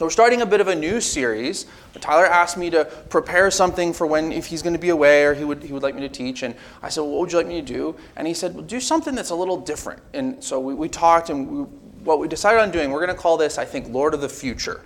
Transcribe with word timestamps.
So 0.00 0.06
we're 0.06 0.10
starting 0.12 0.40
a 0.40 0.46
bit 0.46 0.62
of 0.62 0.68
a 0.68 0.74
new 0.74 0.98
series. 0.98 1.66
Tyler 2.00 2.24
asked 2.24 2.56
me 2.56 2.70
to 2.70 2.86
prepare 3.10 3.50
something 3.50 3.92
for 3.92 4.06
when 4.06 4.32
if 4.32 4.46
he's 4.46 4.62
going 4.62 4.72
to 4.72 4.78
be 4.78 4.88
away 4.88 5.24
or 5.24 5.34
he 5.34 5.44
would 5.44 5.62
he 5.62 5.74
would 5.74 5.82
like 5.82 5.94
me 5.94 6.00
to 6.00 6.08
teach. 6.08 6.42
And 6.42 6.54
I 6.80 6.88
said, 6.88 7.02
well, 7.02 7.10
what 7.10 7.20
would 7.20 7.32
you 7.32 7.36
like 7.36 7.46
me 7.46 7.60
to 7.60 7.66
do? 7.66 7.94
And 8.16 8.26
he 8.26 8.32
said, 8.32 8.54
well, 8.54 8.64
do 8.64 8.80
something 8.80 9.14
that's 9.14 9.28
a 9.28 9.34
little 9.34 9.58
different. 9.58 10.00
And 10.14 10.42
so 10.42 10.58
we, 10.58 10.72
we 10.72 10.88
talked 10.88 11.28
and 11.28 11.46
we, 11.50 11.62
what 12.02 12.18
we 12.18 12.28
decided 12.28 12.62
on 12.62 12.70
doing, 12.70 12.90
we're 12.90 13.04
going 13.04 13.14
to 13.14 13.22
call 13.22 13.36
this, 13.36 13.58
I 13.58 13.66
think, 13.66 13.92
Lord 13.92 14.14
of 14.14 14.22
the 14.22 14.28
Future. 14.30 14.80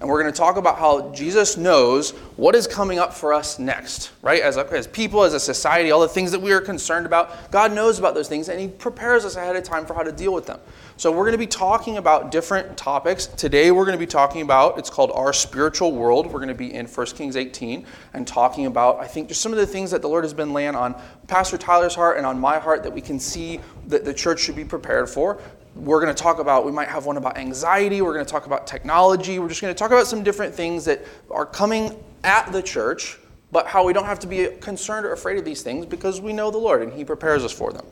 And 0.00 0.08
we're 0.08 0.22
going 0.22 0.32
to 0.32 0.38
talk 0.38 0.56
about 0.56 0.78
how 0.78 1.12
Jesus 1.12 1.56
knows 1.56 2.10
what 2.36 2.54
is 2.54 2.68
coming 2.68 3.00
up 3.00 3.12
for 3.12 3.34
us 3.34 3.58
next, 3.58 4.12
right? 4.22 4.40
As, 4.40 4.56
as 4.56 4.86
people, 4.86 5.24
as 5.24 5.34
a 5.34 5.40
society, 5.40 5.90
all 5.90 6.00
the 6.00 6.08
things 6.08 6.30
that 6.30 6.38
we 6.38 6.52
are 6.52 6.60
concerned 6.60 7.04
about, 7.04 7.50
God 7.50 7.72
knows 7.72 7.98
about 7.98 8.14
those 8.14 8.28
things 8.28 8.48
and 8.48 8.60
He 8.60 8.68
prepares 8.68 9.24
us 9.24 9.34
ahead 9.34 9.56
of 9.56 9.64
time 9.64 9.86
for 9.86 9.94
how 9.94 10.04
to 10.04 10.12
deal 10.12 10.32
with 10.32 10.46
them. 10.46 10.60
So 10.96 11.10
we're 11.10 11.24
going 11.24 11.32
to 11.32 11.38
be 11.38 11.48
talking 11.48 11.96
about 11.96 12.30
different 12.30 12.76
topics. 12.76 13.26
Today 13.26 13.72
we're 13.72 13.84
going 13.84 13.98
to 13.98 14.04
be 14.04 14.06
talking 14.06 14.42
about, 14.42 14.78
it's 14.78 14.90
called 14.90 15.10
Our 15.14 15.32
Spiritual 15.32 15.90
World. 15.90 16.26
We're 16.26 16.38
going 16.38 16.48
to 16.48 16.54
be 16.54 16.72
in 16.72 16.86
1 16.86 17.06
Kings 17.08 17.36
18 17.36 17.84
and 18.14 18.24
talking 18.24 18.66
about, 18.66 19.00
I 19.00 19.08
think, 19.08 19.28
just 19.28 19.40
some 19.40 19.50
of 19.50 19.58
the 19.58 19.66
things 19.66 19.90
that 19.90 20.02
the 20.02 20.08
Lord 20.08 20.22
has 20.22 20.34
been 20.34 20.52
laying 20.52 20.76
on 20.76 20.94
Pastor 21.26 21.58
Tyler's 21.58 21.96
heart 21.96 22.18
and 22.18 22.24
on 22.24 22.38
my 22.38 22.60
heart 22.60 22.84
that 22.84 22.92
we 22.92 23.00
can 23.00 23.18
see 23.18 23.60
that 23.88 24.04
the 24.04 24.14
church 24.14 24.38
should 24.38 24.56
be 24.56 24.64
prepared 24.64 25.10
for 25.10 25.40
we're 25.78 26.00
going 26.00 26.14
to 26.14 26.22
talk 26.22 26.40
about, 26.40 26.66
we 26.66 26.72
might 26.72 26.88
have 26.88 27.06
one 27.06 27.16
about 27.16 27.38
anxiety, 27.38 28.02
we're 28.02 28.12
going 28.12 28.24
to 28.24 28.30
talk 28.30 28.46
about 28.46 28.66
technology, 28.66 29.38
we're 29.38 29.48
just 29.48 29.60
going 29.60 29.72
to 29.72 29.78
talk 29.78 29.90
about 29.90 30.06
some 30.06 30.24
different 30.24 30.54
things 30.54 30.84
that 30.84 31.04
are 31.30 31.46
coming 31.46 31.96
at 32.24 32.50
the 32.52 32.60
church, 32.60 33.18
but 33.52 33.66
how 33.66 33.84
we 33.84 33.92
don't 33.92 34.04
have 34.04 34.18
to 34.20 34.26
be 34.26 34.48
concerned 34.60 35.06
or 35.06 35.12
afraid 35.12 35.38
of 35.38 35.44
these 35.44 35.62
things 35.62 35.86
because 35.86 36.20
we 36.20 36.32
know 36.32 36.50
the 36.50 36.58
Lord 36.58 36.82
and 36.82 36.92
He 36.92 37.04
prepares 37.04 37.44
us 37.44 37.52
for 37.52 37.72
them. 37.72 37.86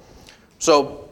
So, 0.58 1.08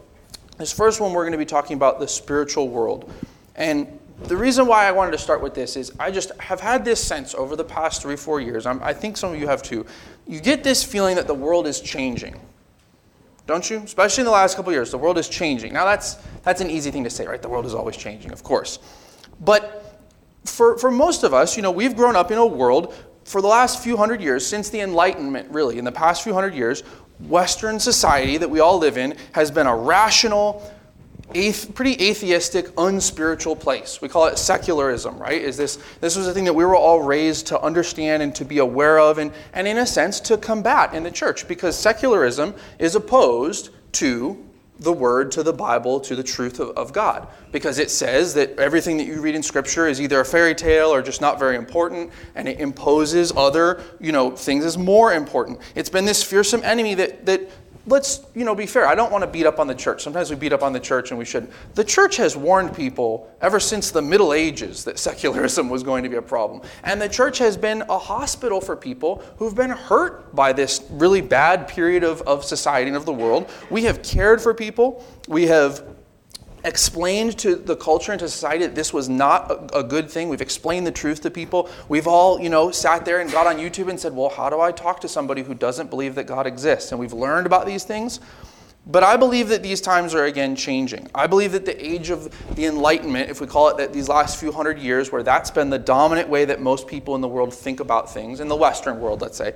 this 0.57 0.71
first 0.71 1.01
one, 1.01 1.11
we're 1.13 1.23
going 1.23 1.33
to 1.33 1.37
be 1.37 1.45
talking 1.45 1.75
about 1.75 1.99
the 1.99 2.07
spiritual 2.07 2.69
world. 2.69 3.11
And 3.55 3.99
the 4.23 4.37
reason 4.37 4.67
why 4.67 4.85
I 4.85 4.91
wanted 4.91 5.11
to 5.11 5.17
start 5.17 5.41
with 5.41 5.53
this 5.53 5.75
is 5.75 5.91
I 5.99 6.11
just 6.11 6.31
have 6.39 6.61
had 6.61 6.85
this 6.85 7.03
sense 7.03 7.35
over 7.35 7.55
the 7.55 7.63
past 7.63 8.01
three, 8.01 8.15
four 8.15 8.39
years, 8.39 8.65
I'm, 8.65 8.81
i 8.81 8.93
think 8.93 9.17
some 9.17 9.33
of 9.33 9.39
you 9.39 9.47
have 9.47 9.61
too. 9.61 9.85
You 10.27 10.39
get 10.39 10.63
this 10.63 10.83
feeling 10.83 11.15
that 11.17 11.27
the 11.27 11.33
world 11.33 11.67
is 11.67 11.81
changing. 11.81 12.39
Don't 13.47 13.69
you? 13.69 13.77
Especially 13.79 14.21
in 14.21 14.25
the 14.25 14.31
last 14.31 14.55
couple 14.55 14.71
years, 14.71 14.91
the 14.91 14.97
world 14.97 15.17
is 15.17 15.29
changing. 15.29 15.73
Now, 15.73 15.85
that's, 15.85 16.15
that's 16.43 16.61
an 16.61 16.69
easy 16.69 16.89
thing 16.91 17.03
to 17.03 17.09
say, 17.09 17.27
right? 17.27 17.41
The 17.41 17.49
world 17.49 17.65
is 17.65 17.75
always 17.75 17.95
changing, 17.95 18.31
of 18.31 18.43
course. 18.43 18.79
But 19.39 20.01
for, 20.45 20.77
for 20.77 20.89
most 20.89 21.23
of 21.23 21.33
us, 21.33 21.55
you 21.55 21.61
know, 21.61 21.71
we've 21.71 21.95
grown 21.95 22.15
up 22.15 22.31
in 22.31 22.37
a 22.37 22.45
world 22.45 22.93
for 23.23 23.41
the 23.41 23.47
last 23.47 23.83
few 23.83 23.97
hundred 23.97 24.21
years, 24.21 24.45
since 24.45 24.69
the 24.69 24.81
Enlightenment, 24.81 25.49
really, 25.51 25.79
in 25.79 25.85
the 25.85 25.91
past 25.91 26.23
few 26.23 26.33
hundred 26.33 26.53
years, 26.53 26.81
Western 27.19 27.79
society 27.79 28.37
that 28.37 28.49
we 28.49 28.59
all 28.59 28.77
live 28.77 28.97
in 28.97 29.17
has 29.31 29.49
been 29.49 29.67
a 29.67 29.75
rational, 29.75 30.61
pretty 31.33 31.93
atheistic, 31.93 32.67
unspiritual 32.77 33.55
place. 33.55 34.01
We 34.01 34.09
call 34.09 34.27
it 34.27 34.37
secularism, 34.37 35.17
right? 35.19 35.41
Is 35.41 35.57
this 35.57 35.77
this 35.99 36.15
was 36.15 36.27
a 36.27 36.33
thing 36.33 36.45
that 36.45 36.53
we 36.53 36.63
were 36.63 36.75
all 36.75 37.01
raised 37.01 37.47
to 37.47 37.59
understand 37.59 38.23
and 38.23 38.33
to 38.35 38.45
be 38.45 38.59
aware 38.59 38.99
of, 38.99 39.17
and, 39.17 39.31
and 39.53 39.67
in 39.67 39.77
a 39.77 39.85
sense 39.85 40.19
to 40.21 40.37
combat 40.37 40.93
in 40.93 41.03
the 41.03 41.11
church, 41.11 41.47
because 41.47 41.77
secularism 41.77 42.53
is 42.79 42.95
opposed 42.95 43.69
to 43.93 44.41
the 44.79 44.91
word, 44.91 45.31
to 45.31 45.41
the 45.41 45.53
Bible, 45.53 46.01
to 46.01 46.17
the 46.17 46.23
truth 46.23 46.59
of, 46.59 46.69
of 46.71 46.91
God. 46.91 47.27
Because 47.51 47.79
it 47.79 47.89
says 47.89 48.33
that 48.33 48.59
everything 48.59 48.97
that 48.97 49.05
you 49.05 49.21
read 49.21 49.33
in 49.33 49.41
Scripture 49.41 49.87
is 49.87 50.01
either 50.01 50.19
a 50.19 50.25
fairy 50.25 50.53
tale 50.53 50.93
or 50.93 51.01
just 51.01 51.21
not 51.21 51.39
very 51.39 51.55
important, 51.55 52.11
and 52.35 52.47
it 52.47 52.59
imposes 52.59 53.31
other, 53.35 53.81
you 53.99 54.11
know, 54.11 54.31
things 54.31 54.65
as 54.65 54.77
more 54.77 55.13
important. 55.13 55.59
It's 55.75 55.89
been 55.89 56.05
this 56.05 56.23
fearsome 56.23 56.61
enemy 56.63 56.93
that 56.95 57.25
that 57.25 57.49
let's 57.87 58.25
you 58.33 58.43
know 58.43 58.55
be 58.55 58.65
fair. 58.65 58.87
I 58.87 58.95
don't 58.95 59.11
want 59.11 59.23
to 59.23 59.29
beat 59.29 59.45
up 59.45 59.59
on 59.59 59.67
the 59.67 59.75
church. 59.75 60.03
Sometimes 60.03 60.29
we 60.29 60.35
beat 60.35 60.53
up 60.53 60.63
on 60.63 60.73
the 60.73 60.79
church 60.79 61.11
and 61.11 61.17
we 61.17 61.25
shouldn't. 61.25 61.51
The 61.75 61.83
church 61.83 62.17
has 62.17 62.35
warned 62.35 62.75
people 62.75 63.31
ever 63.41 63.59
since 63.59 63.91
the 63.91 64.01
middle 64.01 64.33
ages 64.33 64.83
that 64.85 64.99
secularism 65.05 65.69
was 65.69 65.83
going 65.83 66.03
to 66.03 66.09
be 66.09 66.17
a 66.17 66.21
problem. 66.21 66.61
And 66.83 67.01
the 67.01 67.09
church 67.09 67.37
has 67.39 67.57
been 67.57 67.83
a 67.89 67.97
hospital 67.97 68.61
for 68.61 68.75
people 68.75 69.23
who've 69.37 69.55
been 69.55 69.71
hurt 69.71 70.35
by 70.35 70.53
this 70.53 70.83
really 70.89 71.21
bad 71.21 71.67
period 71.67 72.03
of, 72.03 72.21
of 72.23 72.43
society 72.43 72.87
and 72.87 72.97
of 72.97 73.05
the 73.05 73.13
world. 73.13 73.49
We 73.69 73.83
have 73.83 74.01
cared 74.03 74.41
for 74.41 74.53
people. 74.53 75.03
We 75.27 75.47
have 75.47 75.94
explained 76.65 77.37
to 77.39 77.55
the 77.55 77.75
culture 77.75 78.11
and 78.11 78.19
to 78.19 78.27
society 78.27 78.65
that 78.65 78.75
this 78.75 78.91
was 78.91 79.07
not 79.07 79.51
a, 79.51 79.79
a, 79.79 79.83
good 79.83 80.09
thing. 80.09 80.29
We've 80.29 80.41
explained 80.41 80.85
the 80.85 80.91
truth 80.91 81.21
to 81.21 81.31
people. 81.31 81.69
We've 81.87 82.07
all, 82.07 82.41
you 82.41 82.49
know, 82.49 82.71
sat 82.71 83.05
there 83.05 83.19
and 83.21 83.31
got 83.31 83.47
on 83.47 83.57
YouTube 83.57 83.89
and 83.89 83.99
said, 83.99 84.15
well, 84.15 84.29
how 84.29 84.49
do 84.49 84.59
I 84.59 84.71
talk 84.71 84.99
to 85.01 85.07
somebody 85.07 85.43
who 85.43 85.53
doesn't 85.53 85.89
believe 85.89 86.15
that 86.15 86.25
God 86.25 86.47
exists? 86.47 86.91
And 86.91 86.99
we've 86.99 87.13
learned 87.13 87.45
about 87.45 87.65
these 87.65 87.83
things. 87.83 88.19
But 88.87 89.03
I 89.03 89.17
believe 89.17 89.49
that 89.49 89.63
these 89.63 89.81
times 89.81 90.13
are 90.13 90.25
again 90.25 90.55
changing. 90.55 91.09
I 91.15 91.25
believe 91.25 91.53
that 91.53 91.65
the 91.65 91.83
age 91.83 92.09
of 92.11 92.29
the 92.55 92.65
Enlightenment, 92.65 93.29
if 93.29 93.41
we 93.41 93.47
call 93.47 93.69
it 93.69 93.77
that, 93.77 93.93
these 93.93 94.09
last 94.09 94.39
few 94.39 94.51
hundred 94.51 94.77
years, 94.77 95.11
where 95.11 95.23
that's 95.23 95.49
been 95.49 95.71
the 95.71 95.79
dominant 95.79 96.29
way 96.29 96.45
that 96.45 96.61
most 96.61 96.87
people 96.87 97.15
in 97.15 97.21
the 97.21 97.27
world 97.27 97.53
think 97.53 97.79
about 97.79 98.13
things, 98.13 98.39
in 98.39 98.47
the 98.47 98.55
Western 98.55 98.99
world, 98.99 99.21
let's 99.21 99.37
say, 99.37 99.55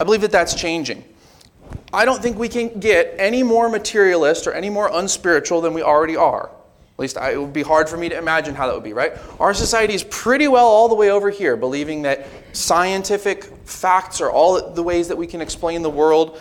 I 0.00 0.04
believe 0.04 0.22
that 0.22 0.32
that's 0.32 0.54
changing. 0.54 1.04
I 1.92 2.04
don't 2.04 2.22
think 2.22 2.38
we 2.38 2.48
can 2.48 2.80
get 2.80 3.14
any 3.18 3.42
more 3.42 3.68
materialist 3.68 4.46
or 4.46 4.52
any 4.52 4.70
more 4.70 4.90
unspiritual 4.92 5.60
than 5.60 5.74
we 5.74 5.82
already 5.82 6.16
are. 6.16 6.50
At 6.94 6.98
least 6.98 7.18
I, 7.18 7.32
it 7.32 7.40
would 7.40 7.52
be 7.52 7.62
hard 7.62 7.88
for 7.88 7.96
me 7.96 8.08
to 8.08 8.16
imagine 8.16 8.54
how 8.54 8.66
that 8.66 8.74
would 8.74 8.84
be, 8.84 8.92
right? 8.92 9.14
Our 9.40 9.54
society 9.54 9.94
is 9.94 10.04
pretty 10.04 10.48
well 10.48 10.66
all 10.66 10.88
the 10.88 10.94
way 10.94 11.10
over 11.10 11.30
here, 11.30 11.56
believing 11.56 12.02
that 12.02 12.26
scientific 12.52 13.44
facts 13.66 14.20
are 14.20 14.30
all 14.30 14.70
the 14.72 14.82
ways 14.82 15.08
that 15.08 15.16
we 15.16 15.26
can 15.26 15.40
explain 15.40 15.82
the 15.82 15.90
world. 15.90 16.38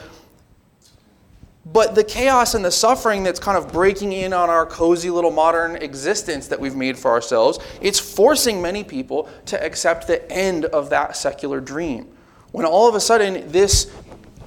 But 1.66 1.96
the 1.96 2.04
chaos 2.04 2.54
and 2.54 2.66
the 2.66 2.72
suffering 2.72 3.24
that's 3.24 3.40
kind 3.40 3.58
of 3.58 3.72
breaking 3.72 4.12
in 4.12 4.34
on 4.34 4.50
our 4.50 4.66
cozy 4.66 5.10
little 5.10 5.32
modern 5.32 5.78
existence 5.78 6.48
that 6.48 6.60
we've 6.60 6.76
made 6.76 6.98
for 6.98 7.12
ourselves, 7.12 7.60
it's 7.82 8.00
forcing 8.00 8.62
many 8.62 8.84
people 8.84 9.30
to 9.46 9.64
accept 9.64 10.08
the 10.08 10.30
end 10.32 10.66
of 10.66 10.90
that 10.90 11.16
secular 11.16 11.62
dream. 11.62 12.08
When 12.52 12.66
all 12.66 12.90
of 12.90 12.96
a 12.96 13.00
sudden 13.00 13.50
this 13.52 13.92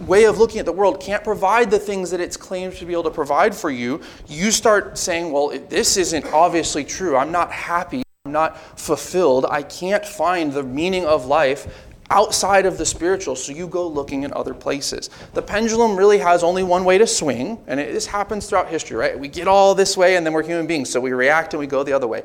way 0.01 0.25
of 0.25 0.39
looking 0.39 0.59
at 0.59 0.67
the 0.67 0.73
world 0.73 1.01
can't 1.01 1.25
provide 1.25 1.71
the 1.71 1.79
things 1.79 2.11
that 2.11 2.21
it's 2.21 2.37
claimed 2.37 2.75
to 2.75 2.87
be 2.87 2.93
able 2.93 3.05
to 3.05 3.11
provide 3.11 3.55
for 3.55 3.71
you, 3.71 4.01
you 4.27 4.51
start 4.51 4.99
saying, 4.99 5.33
well, 5.33 5.49
this 5.69 5.97
isn't 5.97 6.27
obviously 6.27 6.85
true. 6.85 7.17
I'm 7.17 7.33
not 7.33 7.53
happy. 7.53 8.03
I'm 8.25 8.33
not 8.33 8.59
fulfilled. 8.79 9.47
I 9.49 9.63
can't 9.63 10.05
find 10.05 10.53
the 10.53 10.63
meaning 10.63 11.05
of 11.05 11.27
life 11.27 11.91
outside 12.11 12.67
of 12.67 12.79
the 12.79 12.85
spiritual, 12.85 13.35
so 13.35 13.53
you 13.53 13.67
go 13.67 13.87
looking 13.87 14.25
in 14.25 14.33
other 14.35 14.55
places. 14.55 15.11
The 15.33 15.43
pendulum 15.43 15.97
really 15.97 16.19
has 16.19 16.45
only 16.45 16.63
one 16.63 16.85
way 16.85 16.99
to 16.99 17.07
swing, 17.07 17.59
and 17.67 17.81
it, 17.81 17.93
this 17.93 18.07
happens 18.07 18.47
throughout 18.47 18.69
history, 18.69 18.97
right? 18.97 19.19
We 19.19 19.29
get 19.29 19.49
all 19.49 19.75
this 19.75 19.97
way, 19.97 20.17
and 20.17 20.25
then 20.25 20.33
we're 20.33 20.43
human 20.43 20.67
beings, 20.67 20.91
so 20.91 21.01
we 21.01 21.13
react 21.13 21.55
and 21.55 21.61
we 21.61 21.67
go 21.67 21.83
the 21.83 21.93
other 21.93 22.07
way. 22.07 22.23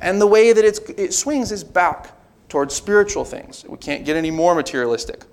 And 0.00 0.20
the 0.20 0.26
way 0.26 0.52
that 0.52 0.64
it 0.64 1.14
swings 1.14 1.50
is 1.50 1.64
back 1.64 2.12
towards 2.48 2.74
spiritual 2.74 3.24
things. 3.24 3.64
We 3.66 3.78
can't 3.78 4.04
get 4.04 4.16
any 4.16 4.30
more 4.30 4.54
materialistic, 4.54 5.24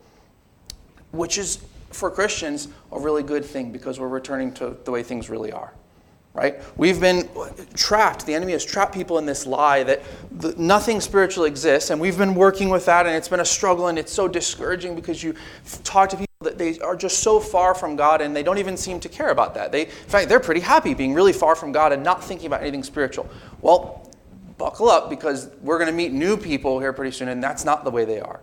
which 1.11 1.37
is 1.37 1.59
for 1.91 2.11
Christians, 2.11 2.67
a 2.91 2.99
really 2.99 3.23
good 3.23 3.45
thing 3.45 3.71
because 3.71 3.99
we're 3.99 4.07
returning 4.07 4.53
to 4.53 4.77
the 4.83 4.91
way 4.91 5.03
things 5.03 5.29
really 5.29 5.51
are. 5.51 5.73
Right? 6.33 6.59
We've 6.77 7.01
been 7.01 7.27
trapped. 7.73 8.25
The 8.25 8.35
enemy 8.35 8.51
has 8.51 8.63
trapped 8.63 8.93
people 8.93 9.17
in 9.17 9.25
this 9.25 9.47
lie 9.47 9.83
that 9.83 10.03
the, 10.31 10.53
nothing 10.57 11.01
spiritual 11.01 11.45
exists, 11.45 11.89
and 11.89 11.99
we've 11.99 12.17
been 12.17 12.35
working 12.35 12.69
with 12.69 12.85
that, 12.85 13.07
and 13.07 13.15
it's 13.15 13.27
been 13.27 13.39
a 13.39 13.45
struggle, 13.45 13.87
and 13.87 13.97
it's 13.97 14.13
so 14.13 14.27
discouraging 14.27 14.95
because 14.95 15.23
you 15.23 15.33
talk 15.83 16.09
to 16.09 16.17
people 16.17 16.27
that 16.41 16.57
they 16.57 16.79
are 16.79 16.95
just 16.95 17.19
so 17.19 17.39
far 17.39 17.73
from 17.73 17.95
God, 17.95 18.21
and 18.21 18.33
they 18.35 18.43
don't 18.43 18.59
even 18.59 18.77
seem 18.77 18.99
to 19.01 19.09
care 19.09 19.29
about 19.29 19.55
that. 19.55 19.71
They, 19.71 19.87
in 19.87 19.91
fact, 19.91 20.29
they're 20.29 20.39
pretty 20.39 20.61
happy 20.61 20.93
being 20.93 21.13
really 21.13 21.33
far 21.33 21.55
from 21.55 21.71
God 21.71 21.91
and 21.91 22.03
not 22.03 22.23
thinking 22.23 22.45
about 22.45 22.61
anything 22.61 22.83
spiritual. 22.83 23.27
Well, 23.61 24.07
buckle 24.57 24.89
up 24.89 25.09
because 25.09 25.49
we're 25.61 25.79
going 25.79 25.89
to 25.89 25.95
meet 25.95 26.13
new 26.13 26.37
people 26.37 26.79
here 26.79 26.93
pretty 26.93 27.11
soon, 27.11 27.29
and 27.29 27.43
that's 27.43 27.65
not 27.65 27.83
the 27.83 27.91
way 27.91 28.05
they 28.05 28.21
are. 28.21 28.39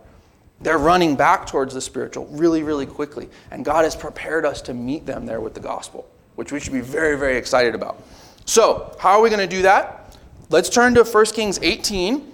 They're 0.61 0.77
running 0.77 1.15
back 1.15 1.45
towards 1.45 1.73
the 1.73 1.81
spiritual 1.81 2.25
really, 2.27 2.63
really 2.63 2.85
quickly. 2.85 3.29
And 3.51 3.63
God 3.63 3.83
has 3.83 3.95
prepared 3.95 4.45
us 4.45 4.61
to 4.63 4.73
meet 4.73 5.05
them 5.05 5.25
there 5.25 5.39
with 5.39 5.53
the 5.53 5.59
gospel, 5.59 6.09
which 6.35 6.51
we 6.51 6.59
should 6.59 6.73
be 6.73 6.81
very, 6.81 7.17
very 7.17 7.37
excited 7.37 7.75
about. 7.75 8.01
So, 8.45 8.95
how 8.99 9.17
are 9.17 9.21
we 9.21 9.29
going 9.29 9.47
to 9.47 9.55
do 9.55 9.61
that? 9.63 10.17
Let's 10.49 10.69
turn 10.69 10.95
to 10.95 11.03
1 11.03 11.25
Kings 11.27 11.59
18. 11.61 12.33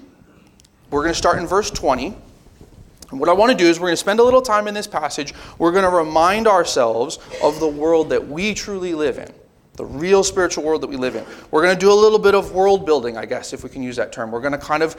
We're 0.91 1.01
going 1.01 1.11
to 1.11 1.17
start 1.17 1.39
in 1.39 1.47
verse 1.47 1.71
20. 1.71 2.15
And 3.09 3.19
what 3.19 3.29
I 3.29 3.33
want 3.33 3.51
to 3.51 3.57
do 3.57 3.65
is 3.65 3.79
we're 3.79 3.87
going 3.87 3.93
to 3.93 3.97
spend 3.97 4.19
a 4.19 4.23
little 4.23 4.41
time 4.41 4.67
in 4.67 4.73
this 4.73 4.87
passage. 4.87 5.33
We're 5.57 5.71
going 5.71 5.83
to 5.83 5.89
remind 5.89 6.47
ourselves 6.47 7.19
of 7.43 7.59
the 7.59 7.67
world 7.67 8.09
that 8.09 8.27
we 8.27 8.53
truly 8.53 8.93
live 8.93 9.17
in, 9.17 9.31
the 9.73 9.85
real 9.85 10.23
spiritual 10.23 10.63
world 10.63 10.81
that 10.81 10.87
we 10.87 10.95
live 10.95 11.15
in. 11.15 11.25
We're 11.51 11.63
going 11.63 11.75
to 11.75 11.79
do 11.79 11.91
a 11.91 11.93
little 11.93 12.19
bit 12.19 12.35
of 12.35 12.53
world 12.53 12.85
building, 12.85 13.17
I 13.17 13.25
guess, 13.25 13.53
if 13.53 13.63
we 13.63 13.69
can 13.69 13.83
use 13.83 13.95
that 13.97 14.11
term. 14.11 14.31
We're 14.31 14.41
going 14.41 14.53
to 14.53 14.57
kind 14.57 14.81
of 14.81 14.95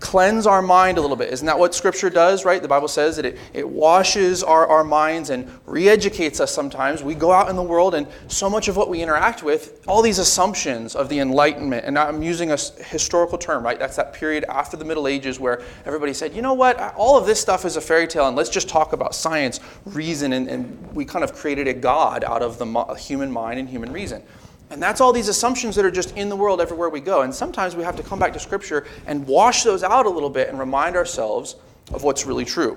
cleanse 0.00 0.46
our 0.46 0.62
mind 0.62 0.98
a 0.98 1.00
little 1.00 1.16
bit. 1.16 1.32
Isn't 1.32 1.46
that 1.46 1.58
what 1.58 1.74
Scripture 1.74 2.10
does, 2.10 2.44
right? 2.44 2.60
The 2.60 2.68
Bible 2.68 2.88
says 2.88 3.16
that 3.16 3.24
it, 3.24 3.38
it 3.52 3.68
washes 3.68 4.42
our, 4.42 4.66
our 4.66 4.84
minds 4.84 5.30
and 5.30 5.50
re 5.66 5.88
educates 5.88 6.40
us 6.40 6.52
sometimes. 6.52 7.02
We 7.02 7.14
go 7.14 7.32
out 7.32 7.48
in 7.48 7.56
the 7.56 7.62
world, 7.62 7.94
and 7.94 8.06
so 8.28 8.50
much 8.50 8.68
of 8.68 8.76
what 8.76 8.88
we 8.88 9.02
interact 9.02 9.42
with, 9.42 9.82
all 9.86 10.02
these 10.02 10.18
assumptions 10.18 10.94
of 10.94 11.08
the 11.08 11.20
Enlightenment, 11.20 11.84
and 11.84 11.98
I'm 11.98 12.22
using 12.22 12.52
a 12.52 12.56
historical 12.56 13.38
term, 13.38 13.64
right? 13.64 13.78
That's 13.78 13.96
that 13.96 14.12
period 14.12 14.44
after 14.48 14.76
the 14.76 14.84
Middle 14.84 15.08
Ages 15.08 15.40
where 15.40 15.62
everybody 15.84 16.12
said, 16.12 16.34
you 16.34 16.42
know 16.42 16.54
what, 16.54 16.78
all 16.96 17.16
of 17.16 17.26
this 17.26 17.40
stuff 17.40 17.64
is 17.64 17.76
a 17.76 17.80
fairy 17.80 18.06
tale, 18.06 18.26
and 18.26 18.36
let's 18.36 18.50
just 18.50 18.68
talk 18.68 18.92
about 18.92 19.14
science, 19.14 19.60
reason, 19.84 20.32
and, 20.32 20.48
and 20.48 20.94
we 20.94 21.04
kind 21.04 21.24
of 21.24 21.34
created 21.34 21.68
a 21.68 21.74
God 21.74 22.24
out 22.24 22.42
of 22.42 22.58
the 22.58 22.94
human 22.94 23.30
mind 23.30 23.58
and 23.58 23.68
human 23.68 23.92
reason. 23.92 24.22
And 24.70 24.82
that's 24.82 25.00
all 25.00 25.12
these 25.12 25.28
assumptions 25.28 25.76
that 25.76 25.84
are 25.84 25.90
just 25.90 26.16
in 26.16 26.28
the 26.28 26.36
world 26.36 26.60
everywhere 26.60 26.88
we 26.88 27.00
go. 27.00 27.22
And 27.22 27.34
sometimes 27.34 27.76
we 27.76 27.84
have 27.84 27.96
to 27.96 28.02
come 28.02 28.18
back 28.18 28.32
to 28.32 28.40
Scripture 28.40 28.86
and 29.06 29.26
wash 29.26 29.62
those 29.62 29.82
out 29.82 30.06
a 30.06 30.10
little 30.10 30.30
bit 30.30 30.48
and 30.48 30.58
remind 30.58 30.96
ourselves 30.96 31.56
of 31.92 32.02
what's 32.02 32.26
really 32.26 32.44
true. 32.44 32.76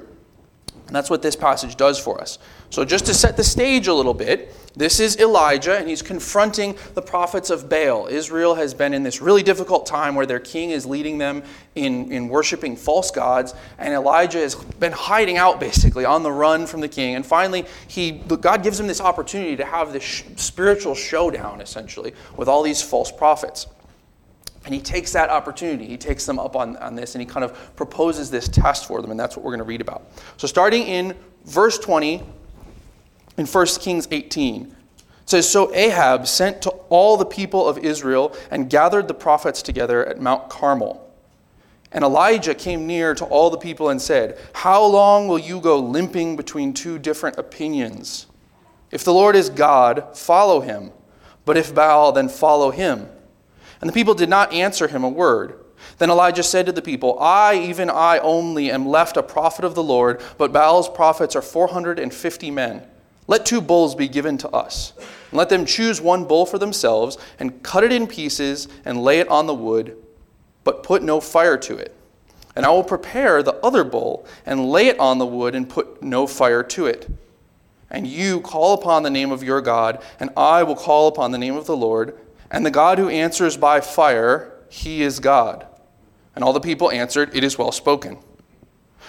And 0.90 0.96
that's 0.96 1.12
what 1.12 1.22
this 1.22 1.36
passage 1.36 1.76
does 1.76 2.00
for 2.00 2.20
us. 2.20 2.40
So, 2.72 2.84
just 2.84 3.06
to 3.06 3.14
set 3.14 3.38
the 3.38 3.44
stage 3.44 3.86
a 3.86 3.94
little 3.94 4.16
bit, 4.16 4.56
this 4.76 5.00
is 5.00 5.18
Elijah, 5.18 5.78
and 5.78 5.88
he's 5.88 6.02
confronting 6.02 6.76
the 6.96 7.02
prophets 7.04 7.52
of 7.52 7.70
Baal. 7.70 8.08
Israel 8.08 8.56
has 8.56 8.74
been 8.74 8.96
in 8.96 9.04
this 9.04 9.22
really 9.22 9.44
difficult 9.44 9.86
time 9.86 10.16
where 10.16 10.26
their 10.26 10.40
king 10.40 10.72
is 10.72 10.88
leading 10.88 11.20
them 11.20 11.44
in, 11.76 12.12
in 12.12 12.28
worshiping 12.28 12.76
false 12.76 13.12
gods, 13.12 13.54
and 13.78 13.94
Elijah 13.94 14.40
has 14.40 14.56
been 14.56 14.92
hiding 14.92 15.38
out 15.38 15.60
basically 15.60 16.06
on 16.06 16.24
the 16.24 16.32
run 16.32 16.66
from 16.66 16.82
the 16.82 16.90
king. 16.90 17.14
And 17.14 17.24
finally, 17.24 17.66
he, 17.88 18.14
God 18.14 18.64
gives 18.64 18.80
him 18.80 18.88
this 18.88 19.00
opportunity 19.00 19.56
to 19.58 19.66
have 19.66 19.94
this 19.94 20.24
spiritual 20.38 20.96
showdown, 20.96 21.62
essentially, 21.62 22.16
with 22.36 22.48
all 22.48 22.64
these 22.64 22.82
false 22.82 23.12
prophets. 23.12 23.68
And 24.66 24.74
he 24.74 24.82
takes 24.82 25.14
that 25.14 25.30
opportunity, 25.30 25.86
he 25.86 25.98
takes 25.98 26.26
them 26.26 26.38
up 26.38 26.56
on, 26.56 26.76
on 26.78 26.96
this, 26.96 27.16
and 27.16 27.22
he 27.22 27.26
kind 27.26 27.44
of 27.44 27.76
proposes 27.76 28.30
this 28.30 28.48
test 28.48 28.88
for 28.88 29.02
them, 29.02 29.12
and 29.12 29.20
that's 29.20 29.38
what 29.38 29.46
we're 29.46 29.52
going 29.52 29.60
to 29.60 29.66
read 29.66 29.82
about. 29.82 30.04
So, 30.38 30.48
starting 30.48 30.84
in 30.84 31.16
verse 31.46 31.80
20 31.80 32.22
in 33.38 33.46
1 33.46 33.66
Kings 33.80 34.08
18, 34.12 34.64
it 34.64 34.74
says 35.26 35.50
So 35.50 35.74
Ahab 35.74 36.28
sent 36.28 36.62
to 36.64 36.72
all 36.90 37.16
the 37.16 37.26
people 37.26 37.68
of 37.68 37.78
Israel 37.78 38.36
and 38.52 38.70
gathered 38.70 39.08
the 39.08 39.14
prophets 39.14 39.62
together 39.62 40.06
at 40.06 40.20
Mount 40.20 40.50
Carmel. 40.50 41.06
And 41.92 42.04
Elijah 42.04 42.54
came 42.54 42.86
near 42.86 43.16
to 43.16 43.26
all 43.26 43.50
the 43.50 43.58
people 43.58 43.90
and 43.90 44.02
said, 44.02 44.38
How 44.54 44.84
long 44.84 45.28
will 45.28 45.40
you 45.40 45.60
go 45.60 45.80
limping 45.80 46.36
between 46.36 46.74
two 46.74 47.00
different 47.00 47.38
opinions? 47.38 48.28
If 48.92 49.04
the 49.04 49.14
Lord 49.14 49.36
is 49.36 49.50
God, 49.50 50.18
follow 50.18 50.62
him. 50.62 50.92
But 51.46 51.58
if 51.58 51.74
Baal, 51.74 52.12
then 52.12 52.30
follow 52.30 52.72
him. 52.72 53.08
And 53.82 53.90
the 53.90 53.94
people 53.94 54.14
did 54.14 54.30
not 54.30 54.54
answer 54.54 54.88
him 54.88 55.04
a 55.04 55.10
word. 55.10 55.60
Then 55.98 56.10
Elijah 56.10 56.44
said 56.44 56.66
to 56.66 56.72
the 56.72 56.82
people, 56.82 57.18
I, 57.20 57.56
even 57.56 57.90
I 57.90 58.20
only, 58.20 58.72
am 58.72 58.88
left 58.88 59.18
a 59.18 59.24
prophet 59.24 59.66
of 59.66 59.76
the 59.76 59.84
Lord, 59.84 60.22
but 60.38 60.52
Baal's 60.52 60.90
prophets 60.90 61.36
are 61.36 61.42
450 61.42 62.52
men. 62.52 62.86
Let 63.28 63.46
two 63.46 63.62
bulls 63.62 63.96
be 63.96 64.08
given 64.08 64.38
to 64.40 64.50
us. 64.50 64.94
And 64.98 65.38
let 65.38 65.50
them 65.50 65.66
choose 65.66 66.02
one 66.02 66.26
bull 66.26 66.46
for 66.46 66.58
themselves, 66.58 67.18
and 67.40 67.64
cut 67.64 67.84
it 67.84 67.92
in 67.92 68.08
pieces, 68.08 68.68
and 68.84 69.04
lay 69.04 69.20
it 69.20 69.28
on 69.30 69.48
the 69.48 69.54
wood, 69.54 69.96
but 70.64 70.84
put 70.84 71.04
no 71.04 71.22
fire 71.22 71.58
to 71.58 71.78
it. 71.78 71.96
And 72.56 72.66
I 72.66 72.70
will 72.70 72.84
prepare 72.84 73.42
the 73.42 73.56
other 73.56 73.84
bull, 73.84 74.26
and 74.46 74.70
lay 74.70 74.88
it 74.88 75.00
on 75.00 75.18
the 75.18 75.26
wood, 75.26 75.56
and 75.56 75.70
put 75.70 76.02
no 76.04 76.28
fire 76.28 76.64
to 76.64 76.88
it. 76.88 77.10
And 77.90 78.06
you 78.06 78.42
call 78.42 78.74
upon 78.74 79.04
the 79.04 79.10
name 79.10 79.32
of 79.32 79.44
your 79.44 79.62
God, 79.62 80.04
and 80.20 80.30
I 80.36 80.64
will 80.64 80.76
call 80.76 81.08
upon 81.08 81.32
the 81.32 81.38
name 81.38 81.56
of 81.56 81.66
the 81.66 81.78
Lord 81.78 82.18
and 82.52 82.66
the 82.66 82.72
God 82.72 82.98
who 82.98 83.10
answers 83.10 83.58
by 83.58 83.82
fire, 83.82 84.54
he 84.70 85.02
is 85.02 85.20
God. 85.20 85.66
And 86.36 86.44
all 86.44 86.54
the 86.54 86.60
people 86.60 86.92
answered, 86.92 87.36
It 87.36 87.44
is 87.44 87.58
well 87.58 87.72
spoken. 87.72 88.18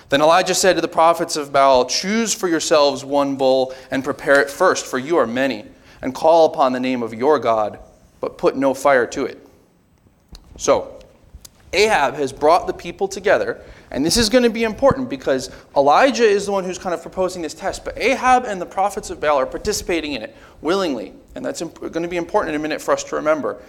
Then 0.08 0.20
Elijah 0.20 0.54
said 0.54 0.74
to 0.74 0.82
the 0.82 0.88
prophets 0.88 1.36
of 1.36 1.52
Baal, 1.52 1.84
Choose 1.86 2.34
for 2.34 2.48
yourselves 2.48 3.04
one 3.04 3.36
bull 3.36 3.72
and 3.90 4.02
prepare 4.02 4.40
it 4.40 4.50
first, 4.50 4.86
for 4.86 4.98
you 4.98 5.16
are 5.16 5.26
many, 5.26 5.64
and 6.02 6.14
call 6.14 6.46
upon 6.46 6.72
the 6.72 6.80
name 6.80 7.02
of 7.02 7.14
your 7.14 7.38
God, 7.38 7.78
but 8.20 8.36
put 8.36 8.56
no 8.56 8.74
fire 8.74 9.06
to 9.06 9.24
it. 9.26 9.46
So, 10.56 10.98
Ahab 11.72 12.14
has 12.14 12.32
brought 12.32 12.66
the 12.66 12.72
people 12.72 13.06
together, 13.06 13.60
and 13.92 14.04
this 14.04 14.16
is 14.16 14.28
going 14.28 14.42
to 14.42 14.50
be 14.50 14.64
important 14.64 15.08
because 15.08 15.50
Elijah 15.76 16.24
is 16.24 16.46
the 16.46 16.52
one 16.52 16.64
who's 16.64 16.78
kind 16.78 16.94
of 16.94 17.02
proposing 17.02 17.42
this 17.42 17.54
test, 17.54 17.84
but 17.84 17.96
Ahab 17.96 18.44
and 18.44 18.60
the 18.60 18.66
prophets 18.66 19.10
of 19.10 19.20
Baal 19.20 19.36
are 19.36 19.46
participating 19.46 20.14
in 20.14 20.22
it 20.22 20.36
willingly, 20.60 21.14
and 21.34 21.44
that's 21.44 21.62
going 21.62 22.02
to 22.02 22.08
be 22.08 22.16
important 22.16 22.54
in 22.54 22.60
a 22.60 22.62
minute 22.62 22.80
for 22.80 22.92
us 22.92 23.04
to 23.04 23.16
remember. 23.16 23.60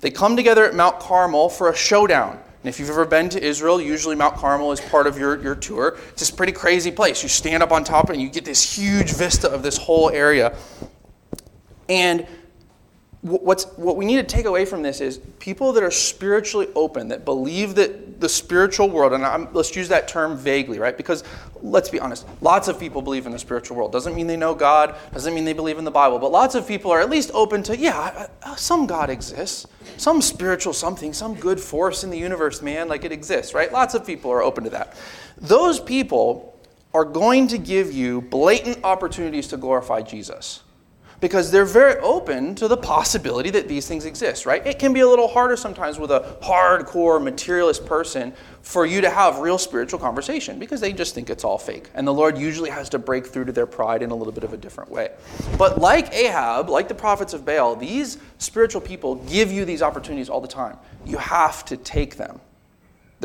They 0.00 0.10
come 0.10 0.36
together 0.36 0.64
at 0.64 0.74
Mount 0.74 1.00
Carmel 1.00 1.48
for 1.48 1.70
a 1.70 1.76
showdown. 1.76 2.32
And 2.32 2.68
if 2.68 2.80
you've 2.80 2.90
ever 2.90 3.06
been 3.06 3.28
to 3.30 3.42
Israel, 3.42 3.80
usually 3.80 4.16
Mount 4.16 4.36
Carmel 4.36 4.72
is 4.72 4.80
part 4.80 5.06
of 5.06 5.18
your, 5.18 5.40
your 5.42 5.54
tour. 5.54 5.96
It's 6.10 6.20
this 6.20 6.30
pretty 6.30 6.52
crazy 6.52 6.90
place. 6.90 7.22
You 7.22 7.28
stand 7.28 7.62
up 7.62 7.72
on 7.72 7.84
top 7.84 8.10
and 8.10 8.20
you 8.20 8.28
get 8.28 8.44
this 8.44 8.76
huge 8.76 9.12
vista 9.12 9.50
of 9.50 9.62
this 9.62 9.76
whole 9.76 10.10
area. 10.10 10.56
And 11.88 12.26
what's, 13.26 13.64
what 13.76 13.96
we 13.96 14.04
need 14.04 14.16
to 14.16 14.22
take 14.22 14.46
away 14.46 14.64
from 14.64 14.82
this 14.82 15.00
is 15.00 15.18
people 15.38 15.72
that 15.72 15.82
are 15.82 15.90
spiritually 15.90 16.68
open, 16.74 17.08
that 17.08 17.24
believe 17.24 17.74
that 17.74 18.20
the 18.20 18.28
spiritual 18.28 18.88
world, 18.88 19.12
and 19.12 19.24
I'm, 19.24 19.52
let's 19.52 19.74
use 19.74 19.88
that 19.88 20.08
term 20.08 20.36
vaguely, 20.36 20.78
right? 20.78 20.96
Because 20.96 21.24
let's 21.60 21.88
be 21.88 21.98
honest, 21.98 22.26
lots 22.40 22.68
of 22.68 22.78
people 22.78 23.02
believe 23.02 23.26
in 23.26 23.32
the 23.32 23.38
spiritual 23.38 23.76
world. 23.76 23.92
Doesn't 23.92 24.14
mean 24.14 24.26
they 24.26 24.36
know 24.36 24.54
God, 24.54 24.94
doesn't 25.12 25.34
mean 25.34 25.44
they 25.44 25.52
believe 25.52 25.78
in 25.78 25.84
the 25.84 25.90
Bible, 25.90 26.18
but 26.18 26.30
lots 26.30 26.54
of 26.54 26.66
people 26.66 26.90
are 26.90 27.00
at 27.00 27.10
least 27.10 27.30
open 27.34 27.62
to, 27.64 27.76
yeah, 27.76 28.28
uh, 28.42 28.54
some 28.56 28.86
God 28.86 29.10
exists, 29.10 29.66
some 29.96 30.22
spiritual 30.22 30.72
something, 30.72 31.12
some 31.12 31.34
good 31.34 31.60
force 31.60 32.04
in 32.04 32.10
the 32.10 32.18
universe, 32.18 32.62
man, 32.62 32.88
like 32.88 33.04
it 33.04 33.12
exists, 33.12 33.54
right? 33.54 33.72
Lots 33.72 33.94
of 33.94 34.06
people 34.06 34.30
are 34.30 34.42
open 34.42 34.64
to 34.64 34.70
that. 34.70 34.96
Those 35.36 35.80
people 35.80 36.58
are 36.94 37.04
going 37.04 37.48
to 37.48 37.58
give 37.58 37.92
you 37.92 38.22
blatant 38.22 38.84
opportunities 38.84 39.48
to 39.48 39.56
glorify 39.56 40.02
Jesus 40.02 40.62
because 41.20 41.50
they're 41.50 41.64
very 41.64 41.98
open 42.00 42.54
to 42.56 42.68
the 42.68 42.76
possibility 42.76 43.50
that 43.50 43.68
these 43.68 43.86
things 43.86 44.04
exist, 44.04 44.46
right? 44.46 44.66
It 44.66 44.78
can 44.78 44.92
be 44.92 45.00
a 45.00 45.08
little 45.08 45.28
harder 45.28 45.56
sometimes 45.56 45.98
with 45.98 46.10
a 46.10 46.36
hardcore 46.42 47.22
materialist 47.22 47.86
person 47.86 48.32
for 48.62 48.84
you 48.84 49.00
to 49.00 49.08
have 49.08 49.38
real 49.38 49.58
spiritual 49.58 49.98
conversation 49.98 50.58
because 50.58 50.80
they 50.80 50.92
just 50.92 51.14
think 51.14 51.30
it's 51.30 51.44
all 51.44 51.58
fake. 51.58 51.90
And 51.94 52.06
the 52.06 52.12
Lord 52.12 52.36
usually 52.36 52.70
has 52.70 52.88
to 52.90 52.98
break 52.98 53.26
through 53.26 53.46
to 53.46 53.52
their 53.52 53.66
pride 53.66 54.02
in 54.02 54.10
a 54.10 54.14
little 54.14 54.32
bit 54.32 54.44
of 54.44 54.52
a 54.52 54.56
different 54.56 54.90
way. 54.90 55.12
But 55.56 55.78
like 55.78 56.12
Ahab, 56.12 56.68
like 56.68 56.88
the 56.88 56.94
prophets 56.94 57.32
of 57.32 57.44
Baal, 57.44 57.76
these 57.76 58.18
spiritual 58.38 58.80
people 58.80 59.14
give 59.14 59.50
you 59.50 59.64
these 59.64 59.82
opportunities 59.82 60.28
all 60.28 60.40
the 60.40 60.48
time. 60.48 60.76
You 61.04 61.18
have 61.18 61.64
to 61.66 61.76
take 61.76 62.16
them. 62.16 62.40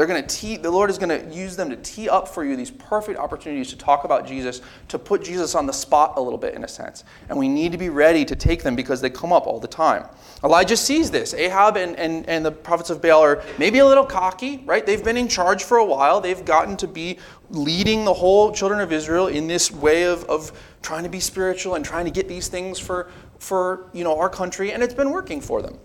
They're 0.01 0.07
going 0.07 0.25
to 0.25 0.36
tee, 0.36 0.57
the 0.57 0.71
Lord 0.71 0.89
is 0.89 0.98
going 0.98 1.09
to 1.09 1.31
use 1.31 1.56
them 1.56 1.69
to 1.69 1.75
tee 1.75 2.09
up 2.09 2.27
for 2.27 2.44
you 2.44 2.56
these 2.56 2.71
perfect 2.71 3.19
opportunities 3.19 3.69
to 3.69 3.77
talk 3.77 4.03
about 4.03 4.25
Jesus, 4.25 4.63
to 4.88 4.98
put 4.98 5.24
Jesus 5.24 5.53
on 5.53 5.68
the 5.68 5.71
spot 5.71 6.13
a 6.18 6.19
little 6.19 6.39
bit 6.39 6.56
in 6.56 6.63
a 6.63 6.68
sense. 6.68 7.03
And 7.30 7.38
we 7.38 7.48
need 7.48 7.71
to 7.71 7.77
be 7.77 7.89
ready 7.89 8.25
to 8.25 8.36
take 8.36 8.63
them 8.63 8.75
because 8.75 9.00
they 9.00 9.12
come 9.12 9.31
up 9.31 9.45
all 9.45 9.59
the 9.59 9.68
time. 9.68 10.07
Elijah 10.44 10.75
sees 10.75 11.12
this. 11.12 11.36
Ahab 11.36 11.77
and, 11.77 11.95
and, 11.98 12.27
and 12.27 12.44
the 12.44 12.51
prophets 12.51 12.89
of 12.89 13.00
Baal 13.00 13.21
are 13.21 13.44
maybe 13.59 13.77
a 13.77 13.86
little 13.86 14.03
cocky, 14.03 14.63
right? 14.65 14.83
They've 14.83 15.03
been 15.03 15.18
in 15.18 15.27
charge 15.27 15.65
for 15.65 15.77
a 15.77 15.86
while. 15.86 16.19
They've 16.19 16.44
gotten 16.44 16.77
to 16.77 16.88
be 16.88 17.19
leading 17.51 18.03
the 18.03 18.13
whole 18.15 18.51
children 18.51 18.81
of 18.81 18.92
Israel 18.92 19.27
in 19.27 19.45
this 19.45 19.69
way 19.69 20.06
of, 20.06 20.24
of 20.24 20.51
trying 20.81 21.03
to 21.03 21.09
be 21.09 21.19
spiritual 21.19 21.75
and 21.75 21.86
trying 21.86 22.06
to 22.06 22.12
get 22.12 22.27
these 22.27 22.48
things 22.48 22.80
for, 22.80 23.12
for 23.38 23.86
you 23.94 24.03
know, 24.03 24.18
our 24.18 24.31
country, 24.31 24.71
and 24.71 24.81
it's 24.81 24.95
been 24.95 25.12
working 25.12 25.39
for 25.39 25.62
them. 25.62 25.77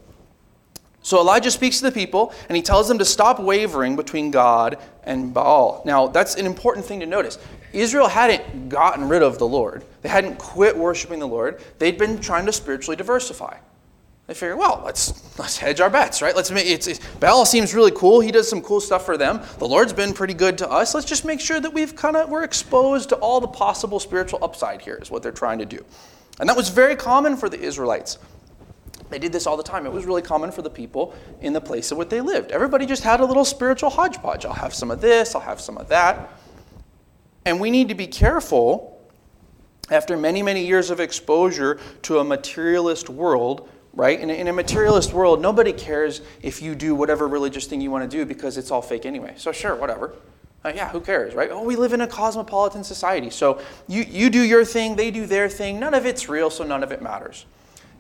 So 1.07 1.21
Elijah 1.21 1.53
speaks 1.53 1.77
to 1.77 1.85
the 1.85 1.93
people 1.93 2.33
and 2.49 2.57
he 2.57 2.63
tells 2.63 2.89
them 2.89 2.99
to 2.99 3.05
stop 3.05 3.39
wavering 3.39 3.95
between 3.95 4.33
God 4.33 4.77
and 5.05 5.33
Baal. 5.33 5.81
Now, 5.85 6.09
that's 6.09 6.35
an 6.35 6.47
important 6.47 6.85
thing 6.85 6.99
to 6.99 7.07
notice. 7.07 7.39
Israel 7.73 8.09
hadn't 8.09 8.69
gotten 8.69 9.09
rid 9.09 9.23
of 9.23 9.39
the 9.39 9.47
Lord, 9.47 9.85
they 10.03 10.09
hadn't 10.09 10.37
quit 10.37 10.77
worshiping 10.77 11.21
the 11.21 11.29
Lord. 11.29 11.63
They'd 11.79 11.97
been 11.97 12.19
trying 12.19 12.45
to 12.47 12.53
spiritually 12.53 12.97
diversify. 12.97 13.57
They 14.27 14.35
figured, 14.35 14.59
well, 14.59 14.83
let's 14.85 15.39
let's 15.39 15.57
hedge 15.57 15.81
our 15.81 15.91
bets, 15.91 16.23
right? 16.23 16.35
Let's 16.35 16.51
make 16.51 16.67
it's, 16.67 16.89
it's, 16.89 16.99
Baal 17.21 17.47
seems 17.47 17.73
really 17.73 17.93
cool. 17.93 18.19
He 18.19 18.33
does 18.33 18.51
some 18.51 18.61
cool 18.61 18.81
stuff 18.81 19.07
for 19.07 19.17
them. 19.17 19.41
The 19.59 19.69
Lord's 19.69 19.93
been 19.93 20.13
pretty 20.13 20.35
good 20.35 20.59
to 20.59 20.69
us. 20.69 20.93
Let's 20.93 21.07
just 21.07 21.25
make 21.25 21.39
sure 21.39 21.61
that 21.61 21.73
we've 21.73 21.95
kind 21.95 22.17
of 22.17 22.31
we're 22.31 22.43
exposed 22.43 23.11
to 23.11 23.17
all 23.17 23.41
the 23.41 23.47
possible 23.47 24.01
spiritual 24.01 24.43
upside 24.43 24.83
here. 24.83 24.99
Is 25.01 25.09
what 25.09 25.23
they're 25.23 25.31
trying 25.31 25.61
to 25.61 25.67
do, 25.67 25.85
and 26.41 26.49
that 26.49 26.57
was 26.57 26.69
very 26.69 26.97
common 26.97 27.37
for 27.37 27.49
the 27.49 27.61
Israelites. 27.61 28.19
They 29.11 29.19
did 29.19 29.33
this 29.33 29.47
all 29.47 29.57
the 29.57 29.63
time. 29.63 29.87
It 29.87 29.93
was 29.93 30.05
really 30.05 30.23
common 30.23 30.51
for 30.51 30.63
the 30.63 30.71
people 30.71 31.15
in 31.41 31.53
the 31.53 31.61
place 31.61 31.91
of 31.93 31.99
what 31.99 32.11
they 32.11 32.21
lived. 32.21 32.51
Everybody 32.51 32.87
just 32.87 33.03
had 33.03 33.21
a 33.21 33.25
little 33.25 33.45
spiritual 33.45 33.91
hodgepodge. 33.91 34.45
I'll 34.45 34.53
have 34.53 34.75
some 34.75 34.91
of 34.91 35.01
this, 35.01 35.35
I'll 35.35 35.41
have 35.41 35.61
some 35.61 35.79
of 35.79 35.89
that. 35.89 36.31
And 37.45 37.61
we 37.61 37.71
need 37.71 37.89
to 37.89 37.95
be 37.95 38.07
careful 38.07 39.01
after 39.91 40.17
many, 40.17 40.43
many 40.43 40.67
years 40.67 40.91
of 40.91 40.99
exposure 40.99 41.79
to 42.03 42.19
a 42.19 42.25
materialist 42.25 43.09
world, 43.09 43.69
right? 43.93 44.19
In 44.19 44.31
a, 44.31 44.33
in 44.33 44.49
a 44.49 44.53
materialist 44.53 45.13
world, 45.13 45.41
nobody 45.41 45.73
cares 45.73 46.23
if 46.43 46.61
you 46.61 46.75
do 46.75 46.95
whatever 46.95 47.29
religious 47.29 47.67
thing 47.67 47.81
you 47.81 47.91
want 47.91 48.09
to 48.09 48.17
do 48.17 48.27
because 48.27 48.59
it's 48.59 48.73
all 48.73 48.83
fake 48.83 49.07
anyway. 49.07 49.35
So, 49.37 49.53
sure, 49.53 49.77
whatever. 49.77 50.15
Uh, 50.65 50.73
yeah, 50.75 50.89
who 50.89 51.01
cares, 51.01 51.33
right? 51.35 51.51
Oh, 51.53 51.63
we 51.63 51.77
live 51.77 51.93
in 51.93 52.01
a 52.01 52.09
cosmopolitan 52.09 52.83
society. 52.83 53.31
So 53.31 53.61
you, 53.87 54.03
you 54.03 54.31
do 54.31 54.41
your 54.41 54.65
thing, 54.65 54.97
they 54.97 55.13
do 55.13 55.25
their 55.25 55.49
thing. 55.49 55.79
None 55.79 55.95
of 55.95 56.07
it's 56.07 56.29
real, 56.29 56.51
so 56.51 56.65
none 56.65 56.83
of 56.83 56.91
it 56.91 57.01
matters. 57.01 57.47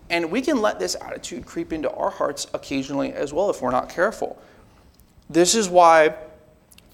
And 0.08 0.30
we 0.30 0.40
can 0.40 0.60
let 0.60 0.78
this 0.78 0.96
attitude 1.00 1.46
creep 1.46 1.72
into 1.72 1.90
our 1.90 2.10
hearts 2.10 2.46
occasionally 2.54 3.12
as 3.12 3.32
well 3.32 3.50
if 3.50 3.60
we're 3.60 3.70
not 3.70 3.88
careful. 3.88 4.40
This 5.28 5.54
is 5.54 5.68
why 5.68 6.14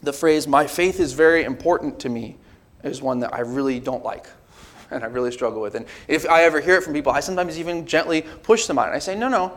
the 0.03 0.13
phrase, 0.13 0.49
my 0.49 0.67
faith 0.67 0.99
is 0.99 1.13
very 1.13 1.45
important 1.45 2.01
to 2.01 2.09
me, 2.09 2.37
is 2.83 3.03
one 3.03 3.21
that 3.21 3.35
I 3.35 3.41
really 3.41 3.79
don't 3.79 4.03
like 4.03 4.27
and 4.91 5.05
I 5.05 5.07
really 5.09 5.31
struggle 5.31 5.61
with. 5.61 5.75
And 5.75 5.87
if 6.09 6.29
I 6.29 6.45
ever 6.45 6.61
hear 6.61 6.77
it 6.77 6.85
from 6.85 6.95
people, 6.95 7.13
I 7.13 7.21
sometimes 7.21 7.59
even 7.59 7.87
gently 7.87 8.23
push 8.43 8.67
them 8.67 8.79
on 8.79 8.89
it. 8.89 8.93
I 8.93 8.99
say, 8.99 9.15
no, 9.15 9.29
no, 9.29 9.57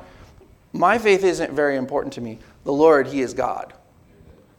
my 0.73 0.97
faith 0.97 1.23
isn't 1.23 1.53
very 1.53 1.77
important 1.77 2.13
to 2.15 2.21
me. 2.21 2.39
The 2.65 2.73
Lord, 2.73 3.07
He 3.07 3.21
is 3.21 3.33
God. 3.33 3.73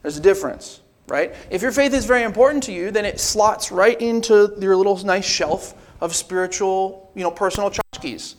There's 0.00 0.16
a 0.16 0.22
difference, 0.22 0.80
right? 1.08 1.34
If 1.50 1.60
your 1.60 1.72
faith 1.72 1.92
is 1.92 2.06
very 2.06 2.22
important 2.22 2.62
to 2.64 2.72
you, 2.72 2.90
then 2.90 3.04
it 3.04 3.20
slots 3.20 3.70
right 3.70 4.00
into 4.00 4.54
your 4.58 4.76
little 4.76 4.96
nice 5.04 5.26
shelf 5.26 5.74
of 6.00 6.14
spiritual, 6.14 7.10
you 7.14 7.22
know, 7.22 7.30
personal 7.30 7.70
tchotchkes 7.70 8.36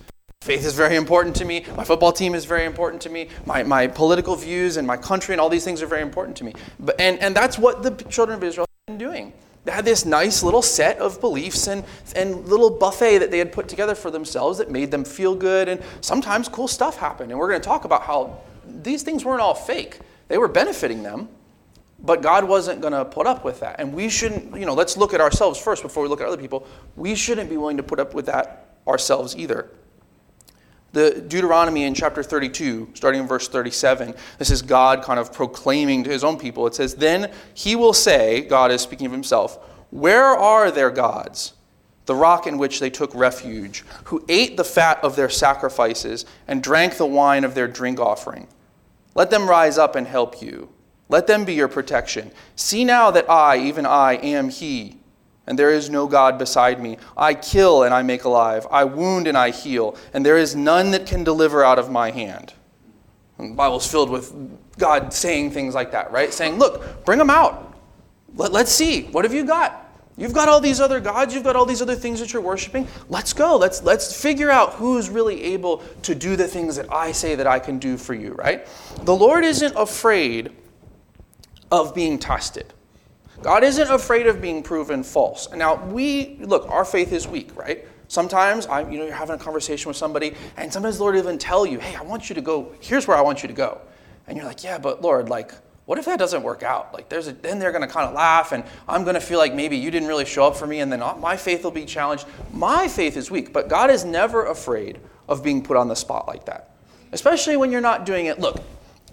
faith 0.48 0.66
is 0.66 0.74
very 0.74 0.96
important 0.96 1.36
to 1.36 1.44
me. 1.44 1.66
My 1.76 1.84
football 1.84 2.14
team 2.14 2.34
is 2.34 2.46
very 2.46 2.64
important 2.64 3.02
to 3.02 3.10
me. 3.10 3.28
My, 3.46 3.64
my 3.64 3.86
political 3.86 4.36
views 4.38 4.78
and 4.78 4.88
my 4.88 4.96
country 4.96 5.34
and 5.34 5.42
all 5.42 5.50
these 5.50 5.66
things 5.66 5.82
are 5.82 5.88
very 5.88 6.02
important 6.02 6.38
to 6.38 6.46
me. 6.46 6.54
But, 6.80 7.00
and, 7.02 7.20
and 7.20 7.36
that's 7.36 7.60
what 7.60 7.84
the 7.84 7.92
children 8.06 8.38
of 8.38 8.44
Israel 8.46 8.66
have 8.88 8.98
been 8.98 9.06
doing. 9.06 9.34
They 9.66 9.74
had 9.74 9.84
this 9.84 10.06
nice 10.06 10.44
little 10.44 10.62
set 10.62 11.00
of 11.00 11.20
beliefs 11.20 11.68
and, 11.68 11.84
and 12.16 12.48
little 12.48 12.70
buffet 12.70 13.18
that 13.18 13.30
they 13.30 13.40
had 13.40 13.52
put 13.52 13.68
together 13.68 13.94
for 13.94 14.10
themselves 14.10 14.58
that 14.60 14.72
made 14.72 14.90
them 14.90 15.04
feel 15.04 15.36
good. 15.36 15.68
And 15.68 15.84
sometimes 16.00 16.48
cool 16.48 16.70
stuff 16.70 16.98
happened. 16.98 17.32
And 17.32 17.40
we're 17.40 17.50
going 17.50 17.60
to 17.60 17.68
talk 17.68 17.84
about 17.84 18.04
how 18.04 18.40
these 18.66 19.04
things 19.04 19.26
weren't 19.26 19.42
all 19.42 19.54
fake, 19.54 20.00
they 20.30 20.38
were 20.38 20.48
benefiting 20.48 21.04
them. 21.04 21.28
But 22.00 22.22
God 22.22 22.46
wasn't 22.46 22.80
going 22.80 22.94
to 22.94 23.04
put 23.04 23.26
up 23.26 23.44
with 23.44 23.60
that. 23.62 23.80
And 23.80 23.92
we 23.92 24.08
shouldn't, 24.08 24.58
you 24.58 24.68
know, 24.68 24.76
let's 24.76 24.96
look 24.96 25.16
at 25.16 25.20
ourselves 25.20 25.60
first 25.60 25.82
before 25.82 26.04
we 26.04 26.10
look 26.10 26.22
at 26.22 26.28
other 26.28 26.38
people. 26.38 26.68
We 26.96 27.16
shouldn't 27.16 27.50
be 27.50 27.58
willing 27.58 27.78
to 27.78 27.84
put 27.84 28.00
up 28.00 28.14
with 28.14 28.28
that 28.28 28.68
ourselves 28.88 29.36
either. 29.36 29.72
The 30.94 31.22
Deuteronomy 31.28 31.84
in 31.84 31.94
chapter 31.94 32.24
32, 32.24 32.92
starting 32.94 33.22
in 33.22 33.28
verse 33.28 33.48
37, 33.48 34.16
this 34.40 34.50
is 34.50 34.62
God 34.62 35.04
kind 35.04 35.20
of 35.20 35.34
proclaiming 35.34 36.04
to 36.06 36.10
his 36.10 36.24
own 36.24 36.38
people. 36.38 36.66
It 36.66 36.76
says, 36.76 36.96
Then 36.96 37.32
he 37.54 37.76
will 37.76 37.94
say, 37.94 38.42
God 38.42 38.72
is 38.72 38.82
speaking 38.82 39.06
of 39.06 39.12
himself, 39.12 39.58
Where 39.92 40.26
are 40.26 40.72
their 40.72 40.90
gods? 40.90 41.54
The 42.06 42.16
rock 42.16 42.48
in 42.48 42.58
which 42.58 42.80
they 42.80 42.90
took 42.90 43.14
refuge, 43.14 43.84
who 44.06 44.24
ate 44.30 44.56
the 44.56 44.64
fat 44.64 45.04
of 45.04 45.18
their 45.18 45.30
sacrifices 45.30 46.26
and 46.48 46.64
drank 46.64 46.96
the 46.96 47.06
wine 47.06 47.44
of 47.44 47.54
their 47.54 47.68
drink 47.68 48.00
offering. 48.00 48.48
Let 49.14 49.30
them 49.30 49.50
rise 49.50 49.78
up 49.78 49.96
and 49.96 50.08
help 50.08 50.42
you. 50.42 50.70
Let 51.10 51.28
them 51.28 51.44
be 51.44 51.54
your 51.54 51.68
protection. 51.68 52.32
See 52.56 52.86
now 52.86 53.12
that 53.12 53.30
I, 53.30 53.58
even 53.58 53.86
I, 53.86 54.14
am 54.14 54.50
He, 54.50 54.98
and 55.48 55.58
there 55.58 55.72
is 55.72 55.90
no 55.90 56.08
God 56.08 56.38
beside 56.38 56.82
me. 56.82 56.98
I 57.16 57.34
kill 57.34 57.84
and 57.84 57.94
I 57.94 58.04
make 58.04 58.26
alive. 58.26 58.68
I 58.70 58.84
wound 58.84 59.28
and 59.28 59.38
I 59.38 59.52
heal, 59.52 59.96
and 60.14 60.26
there 60.26 60.38
is 60.38 60.56
none 60.56 60.92
that 60.92 61.08
can 61.08 61.24
deliver 61.24 61.64
out 61.64 61.80
of 61.80 61.90
my 61.90 62.12
hand. 62.12 62.54
And 63.38 63.52
the 63.52 63.56
Bible's 63.56 63.90
filled 63.90 64.10
with 64.10 64.34
God 64.78 65.14
saying 65.14 65.52
things 65.52 65.74
like 65.74 65.92
that, 65.92 66.12
right? 66.12 66.34
Saying, 66.34 66.58
look, 66.58 67.06
bring 67.06 67.20
them 67.20 67.30
out. 67.30 67.76
Let, 68.36 68.52
let's 68.52 68.72
see. 68.72 69.04
What 69.04 69.26
have 69.26 69.34
you 69.34 69.46
got? 69.46 69.86
You've 70.20 70.34
got 70.34 70.50
all 70.50 70.60
these 70.60 70.82
other 70.82 71.00
gods, 71.00 71.36
you've 71.36 71.44
got 71.44 71.56
all 71.56 71.68
these 71.68 71.82
other 71.82 71.96
things 71.96 72.20
that 72.20 72.34
you're 72.34 72.42
worshiping. 72.42 72.88
Let's 73.08 73.34
go. 73.34 73.56
Let's 73.56 73.84
let's 73.84 74.20
figure 74.20 74.50
out 74.50 74.74
who's 74.74 75.10
really 75.12 75.44
able 75.44 75.84
to 76.02 76.16
do 76.16 76.36
the 76.36 76.48
things 76.48 76.76
that 76.76 76.92
I 76.92 77.12
say 77.12 77.36
that 77.36 77.46
I 77.46 77.60
can 77.60 77.78
do 77.78 77.98
for 77.98 78.16
you, 78.16 78.34
right? 78.34 78.68
The 79.04 79.16
Lord 79.16 79.46
isn't 79.46 79.76
afraid 79.76 80.52
of 81.72 81.94
being 81.94 82.18
tested. 82.18 82.74
God 83.42 83.64
isn't 83.64 83.90
afraid 83.90 84.28
of 84.28 84.42
being 84.42 84.64
proven 84.64 85.04
false. 85.04 85.48
And 85.48 85.60
now, 85.60 85.84
we, 85.86 86.38
look, 86.42 86.70
our 86.70 86.84
faith 86.84 87.14
is 87.14 87.28
weak, 87.28 87.56
right? 87.56 87.86
Sometimes 88.08 88.66
I, 88.68 88.90
you 88.90 88.98
know, 88.98 89.06
you're 89.06 89.14
having 89.14 89.36
a 89.36 89.40
conversation 89.40 89.90
with 89.90 89.98
somebody, 89.98 90.34
and 90.56 90.72
sometimes 90.72 90.98
the 90.98 91.04
Lord 91.04 91.18
even 91.18 91.38
tell 91.38 91.66
you, 91.66 91.80
hey, 91.80 91.96
I 91.96 92.02
want 92.02 92.30
you 92.30 92.36
to 92.36 92.42
go, 92.42 92.72
here's 92.80 93.08
where 93.08 93.18
I 93.18 93.22
want 93.22 93.44
you 93.44 93.48
to 93.48 93.54
go. 93.54 93.82
And 94.28 94.38
you're 94.38 94.46
like, 94.46 94.64
yeah, 94.64 94.78
but 94.78 95.02
Lord, 95.02 95.30
like, 95.30 95.54
what 95.86 95.98
if 95.98 96.06
that 96.06 96.20
doesn't 96.20 96.44
work 96.44 96.64
out? 96.64 96.94
Like, 96.94 97.10
there's 97.10 97.28
a, 97.28 97.34
then 97.34 97.60
they're 97.60 97.72
going 97.72 97.88
to 97.88 97.88
kind 97.88 98.08
of 98.08 98.14
laugh, 98.14 98.52
and 98.52 98.64
I'm 98.88 99.04
going 99.04 99.16
to 99.16 99.22
feel 99.22 99.40
like 99.40 99.54
maybe 99.54 99.78
you 99.78 99.92
didn't 99.92 100.08
really 100.08 100.26
show 100.26 100.46
up 100.46 100.56
for 100.56 100.68
me, 100.68 100.80
and 100.80 100.92
then 100.92 101.02
uh, 101.02 101.16
my 101.16 101.38
faith 101.38 101.64
will 101.64 101.72
be 101.72 101.86
challenged. 101.86 102.26
My 102.52 102.88
faith 102.88 103.18
is 103.18 103.32
weak, 103.32 103.54
but 103.54 103.70
God 103.70 103.90
is 103.90 104.04
never 104.04 104.46
afraid 104.46 105.00
of 105.28 105.44
being 105.44 105.62
put 105.62 105.78
on 105.78 105.88
the 105.88 105.96
spot 105.96 106.28
like 106.28 106.46
that, 106.46 106.72
especially 107.12 107.56
when 107.58 107.72
you're 107.72 107.82
not 107.82 108.06
doing 108.06 108.26
it. 108.26 108.40
Look, 108.40 108.62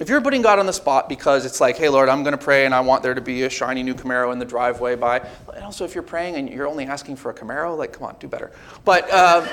if 0.01 0.09
you're 0.09 0.21
putting 0.21 0.43
God 0.43 0.59
on 0.59 0.67
the 0.67 0.73
spot 0.73 1.09
because 1.09 1.47
it's 1.47 1.61
like, 1.61 1.77
hey, 1.77 1.89
Lord, 1.89 2.09
I'm 2.09 2.23
going 2.25 2.37
to 2.37 2.45
pray 2.45 2.67
and 2.67 2.75
I 2.75 2.81
want 2.81 3.03
there 3.03 3.15
to 3.15 3.21
be 3.21 3.45
a 3.45 3.51
shiny 3.51 3.83
new 3.83 3.95
Camaro 3.95 4.33
in 4.33 4.39
the 4.39 4.45
driveway 4.45 4.97
by, 4.97 5.21
and 5.55 5.65
also 5.65 5.85
if 5.85 5.95
you're 5.95 6.03
praying 6.03 6.35
and 6.35 6.51
you're 6.51 6.67
only 6.67 6.85
asking 6.85 7.17
for 7.17 7.31
a 7.31 7.35
Camaro, 7.35 7.77
like, 7.77 7.93
come 7.93 8.05
on, 8.05 8.17
do 8.19 8.27
better. 8.27 8.51
But 8.85 9.09
uh, 9.11 9.47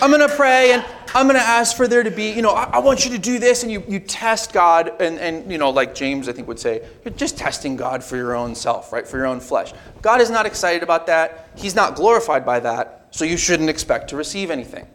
I'm 0.00 0.10
going 0.10 0.26
to 0.26 0.34
pray 0.34 0.72
and 0.72 0.84
I'm 1.14 1.26
going 1.26 1.38
to 1.38 1.46
ask 1.46 1.76
for 1.76 1.86
there 1.86 2.02
to 2.02 2.10
be, 2.10 2.30
you 2.30 2.40
know, 2.40 2.52
I, 2.52 2.64
I, 2.64 2.78
want 2.78 3.04
you 3.04 3.10
to 3.10 3.18
do 3.18 3.38
this, 3.38 3.64
and 3.64 3.70
you, 3.70 3.82
you 3.88 3.98
test 3.98 4.52
God, 4.52 4.92
and, 5.00 5.18
and, 5.18 5.50
you 5.50 5.58
know, 5.58 5.70
like 5.70 5.94
James, 5.94 6.28
I 6.28 6.32
think, 6.32 6.46
would 6.46 6.58
say, 6.58 6.88
you're 7.04 7.12
just 7.14 7.36
testing 7.36 7.76
God 7.76 8.02
for 8.02 8.16
your 8.16 8.36
own 8.36 8.54
self, 8.54 8.92
right, 8.92 9.06
for 9.06 9.16
your 9.16 9.26
own 9.26 9.40
flesh. 9.40 9.74
God 10.02 10.20
is 10.20 10.30
not 10.30 10.46
excited 10.46 10.82
about 10.84 11.06
that. 11.08 11.50
He's 11.56 11.74
not 11.74 11.96
glorified 11.96 12.46
by 12.46 12.60
that, 12.60 13.08
so 13.10 13.24
you 13.24 13.36
shouldn't 13.36 13.68
expect 13.68 14.08
to 14.10 14.16
receive 14.16 14.50
anything. 14.50 14.86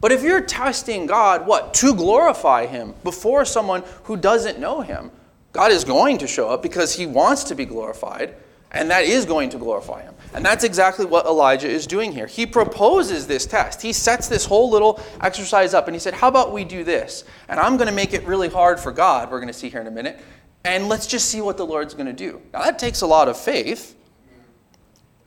But 0.00 0.12
if 0.12 0.22
you're 0.22 0.40
testing 0.40 1.06
God, 1.06 1.46
what? 1.46 1.74
To 1.74 1.94
glorify 1.94 2.66
Him 2.66 2.94
before 3.04 3.44
someone 3.44 3.82
who 4.04 4.16
doesn't 4.16 4.58
know 4.58 4.80
Him, 4.80 5.10
God 5.52 5.72
is 5.72 5.84
going 5.84 6.18
to 6.18 6.26
show 6.26 6.48
up 6.48 6.62
because 6.62 6.94
He 6.94 7.06
wants 7.06 7.44
to 7.44 7.54
be 7.54 7.66
glorified, 7.66 8.34
and 8.72 8.90
that 8.90 9.04
is 9.04 9.26
going 9.26 9.50
to 9.50 9.58
glorify 9.58 10.02
Him. 10.02 10.14
And 10.32 10.44
that's 10.44 10.64
exactly 10.64 11.04
what 11.04 11.26
Elijah 11.26 11.68
is 11.68 11.86
doing 11.86 12.12
here. 12.12 12.26
He 12.26 12.46
proposes 12.46 13.26
this 13.26 13.44
test. 13.44 13.82
He 13.82 13.92
sets 13.92 14.28
this 14.28 14.46
whole 14.46 14.70
little 14.70 15.00
exercise 15.20 15.74
up, 15.74 15.88
and 15.88 15.94
he 15.94 16.00
said, 16.00 16.14
How 16.14 16.28
about 16.28 16.52
we 16.52 16.64
do 16.64 16.82
this? 16.82 17.24
And 17.48 17.60
I'm 17.60 17.76
going 17.76 17.88
to 17.88 17.94
make 17.94 18.14
it 18.14 18.24
really 18.24 18.48
hard 18.48 18.80
for 18.80 18.92
God, 18.92 19.30
we're 19.30 19.40
going 19.40 19.52
to 19.52 19.58
see 19.58 19.68
here 19.68 19.80
in 19.80 19.86
a 19.86 19.90
minute, 19.90 20.18
and 20.64 20.88
let's 20.88 21.06
just 21.06 21.28
see 21.28 21.40
what 21.40 21.56
the 21.56 21.66
Lord's 21.66 21.94
going 21.94 22.06
to 22.06 22.12
do. 22.12 22.40
Now, 22.52 22.62
that 22.62 22.78
takes 22.78 23.02
a 23.02 23.06
lot 23.06 23.28
of 23.28 23.36
faith, 23.36 23.96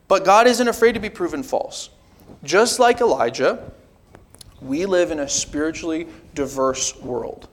but 0.07 0.25
God 0.25 0.47
isn't 0.47 0.67
afraid 0.67 0.93
to 0.93 0.99
be 0.99 1.09
proven 1.09 1.43
false. 1.43 1.89
Just 2.43 2.79
like 2.79 3.01
Elijah, 3.01 3.71
we 4.65 4.85
live 4.85 5.11
in 5.11 5.19
a 5.19 5.29
spiritually 5.29 6.07
diverse 6.33 6.95
world. 6.97 7.49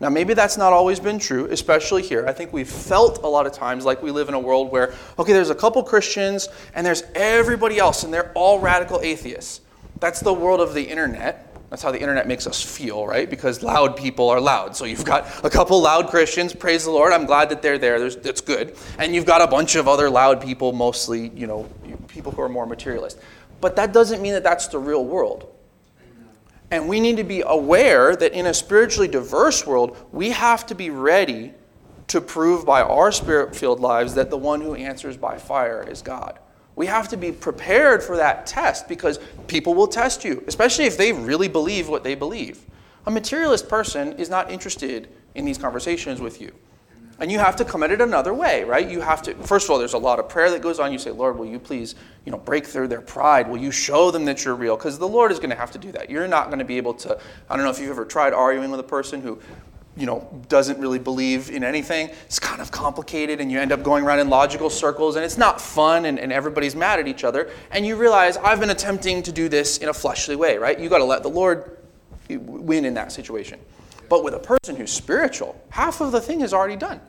Now, 0.00 0.08
maybe 0.08 0.34
that's 0.34 0.56
not 0.56 0.72
always 0.72 0.98
been 0.98 1.20
true, 1.20 1.46
especially 1.46 2.02
here. 2.02 2.26
I 2.26 2.32
think 2.32 2.52
we've 2.52 2.68
felt 2.68 3.22
a 3.22 3.28
lot 3.28 3.46
of 3.46 3.52
times 3.52 3.84
like 3.84 4.02
we 4.02 4.10
live 4.10 4.28
in 4.28 4.34
a 4.34 4.40
world 4.40 4.72
where, 4.72 4.94
okay, 5.16 5.32
there's 5.32 5.50
a 5.50 5.54
couple 5.54 5.80
Christians 5.84 6.48
and 6.74 6.84
there's 6.84 7.04
everybody 7.14 7.78
else, 7.78 8.02
and 8.02 8.12
they're 8.12 8.32
all 8.32 8.58
radical 8.58 9.00
atheists. 9.00 9.60
That's 10.00 10.18
the 10.18 10.34
world 10.34 10.60
of 10.60 10.74
the 10.74 10.82
internet. 10.82 11.54
That's 11.70 11.84
how 11.84 11.92
the 11.92 12.00
internet 12.00 12.26
makes 12.26 12.48
us 12.48 12.60
feel, 12.60 13.06
right? 13.06 13.30
Because 13.30 13.62
loud 13.62 13.96
people 13.96 14.28
are 14.28 14.40
loud. 14.40 14.74
So 14.74 14.86
you've 14.86 15.04
got 15.04 15.44
a 15.44 15.48
couple 15.48 15.80
loud 15.80 16.08
Christians, 16.08 16.52
praise 16.52 16.84
the 16.84 16.90
Lord. 16.90 17.12
I'm 17.12 17.24
glad 17.24 17.48
that 17.50 17.62
they're 17.62 17.78
there. 17.78 18.00
There's, 18.00 18.16
that's 18.16 18.40
good. 18.40 18.76
And 18.98 19.14
you've 19.14 19.24
got 19.24 19.40
a 19.40 19.46
bunch 19.46 19.76
of 19.76 19.86
other 19.86 20.10
loud 20.10 20.42
people, 20.42 20.72
mostly, 20.72 21.28
you 21.28 21.46
know, 21.46 21.70
people 22.08 22.32
who 22.32 22.42
are 22.42 22.48
more 22.48 22.66
materialist. 22.66 23.20
But 23.60 23.76
that 23.76 23.92
doesn't 23.92 24.20
mean 24.20 24.32
that 24.32 24.42
that's 24.42 24.66
the 24.66 24.80
real 24.80 25.04
world. 25.04 25.51
And 26.72 26.88
we 26.88 27.00
need 27.00 27.18
to 27.18 27.24
be 27.24 27.42
aware 27.44 28.16
that 28.16 28.32
in 28.32 28.46
a 28.46 28.54
spiritually 28.54 29.06
diverse 29.06 29.66
world, 29.66 29.94
we 30.10 30.30
have 30.30 30.64
to 30.68 30.74
be 30.74 30.88
ready 30.88 31.52
to 32.06 32.18
prove 32.18 32.64
by 32.64 32.80
our 32.80 33.12
spirit 33.12 33.54
filled 33.54 33.78
lives 33.78 34.14
that 34.14 34.30
the 34.30 34.38
one 34.38 34.62
who 34.62 34.74
answers 34.74 35.18
by 35.18 35.36
fire 35.36 35.86
is 35.86 36.00
God. 36.00 36.38
We 36.74 36.86
have 36.86 37.08
to 37.08 37.18
be 37.18 37.30
prepared 37.30 38.02
for 38.02 38.16
that 38.16 38.46
test 38.46 38.88
because 38.88 39.20
people 39.48 39.74
will 39.74 39.86
test 39.86 40.24
you, 40.24 40.42
especially 40.46 40.86
if 40.86 40.96
they 40.96 41.12
really 41.12 41.46
believe 41.46 41.90
what 41.90 42.04
they 42.04 42.14
believe. 42.14 42.64
A 43.04 43.10
materialist 43.10 43.68
person 43.68 44.14
is 44.14 44.30
not 44.30 44.50
interested 44.50 45.10
in 45.34 45.44
these 45.44 45.58
conversations 45.58 46.22
with 46.22 46.40
you. 46.40 46.52
And 47.18 47.30
you 47.30 47.38
have 47.38 47.56
to 47.56 47.64
come 47.64 47.82
at 47.82 47.90
it 47.90 48.00
another 48.00 48.34
way, 48.34 48.64
right? 48.64 48.88
You 48.88 49.00
have 49.00 49.22
to, 49.22 49.34
first 49.34 49.66
of 49.66 49.70
all, 49.70 49.78
there's 49.78 49.92
a 49.92 49.98
lot 49.98 50.18
of 50.18 50.28
prayer 50.28 50.50
that 50.50 50.60
goes 50.60 50.80
on. 50.80 50.92
You 50.92 50.98
say, 50.98 51.10
Lord, 51.10 51.38
will 51.38 51.46
you 51.46 51.58
please, 51.58 51.94
you 52.24 52.32
know, 52.32 52.38
break 52.38 52.66
through 52.66 52.88
their 52.88 53.00
pride? 53.00 53.48
Will 53.48 53.58
you 53.58 53.70
show 53.70 54.10
them 54.10 54.24
that 54.24 54.44
you're 54.44 54.54
real? 54.54 54.76
Because 54.76 54.98
the 54.98 55.08
Lord 55.08 55.30
is 55.30 55.38
going 55.38 55.50
to 55.50 55.56
have 55.56 55.70
to 55.72 55.78
do 55.78 55.92
that. 55.92 56.10
You're 56.10 56.26
not 56.26 56.46
going 56.46 56.58
to 56.58 56.64
be 56.64 56.78
able 56.78 56.94
to, 56.94 57.18
I 57.48 57.56
don't 57.56 57.64
know 57.64 57.70
if 57.70 57.78
you've 57.78 57.90
ever 57.90 58.04
tried 58.04 58.32
arguing 58.32 58.70
with 58.70 58.80
a 58.80 58.84
person 58.84 59.20
who, 59.20 59.38
you 59.96 60.06
know, 60.06 60.26
doesn't 60.48 60.78
really 60.78 60.98
believe 60.98 61.50
in 61.50 61.62
anything. 61.62 62.10
It's 62.24 62.38
kind 62.38 62.62
of 62.62 62.70
complicated 62.70 63.40
and 63.40 63.52
you 63.52 63.60
end 63.60 63.72
up 63.72 63.82
going 63.82 64.04
around 64.04 64.20
in 64.20 64.30
logical 64.30 64.70
circles 64.70 65.16
and 65.16 65.24
it's 65.24 65.36
not 65.36 65.60
fun 65.60 66.06
and, 66.06 66.18
and 66.18 66.32
everybody's 66.32 66.74
mad 66.74 66.98
at 66.98 67.06
each 67.06 67.24
other. 67.24 67.50
And 67.70 67.86
you 67.86 67.96
realize, 67.96 68.38
I've 68.38 68.58
been 68.58 68.70
attempting 68.70 69.22
to 69.24 69.32
do 69.32 69.48
this 69.50 69.78
in 69.78 69.90
a 69.90 69.94
fleshly 69.94 70.34
way, 70.34 70.56
right? 70.56 70.78
You 70.78 70.88
got 70.88 70.98
to 70.98 71.04
let 71.04 71.22
the 71.22 71.28
Lord 71.28 71.76
win 72.30 72.86
in 72.86 72.94
that 72.94 73.12
situation. 73.12 73.60
But 74.12 74.24
with 74.24 74.34
a 74.34 74.38
person 74.38 74.76
who's 74.76 74.92
spiritual, 74.92 75.58
half 75.70 76.02
of 76.02 76.12
the 76.12 76.20
thing 76.20 76.42
is 76.42 76.52
already 76.52 76.76
done 76.76 77.00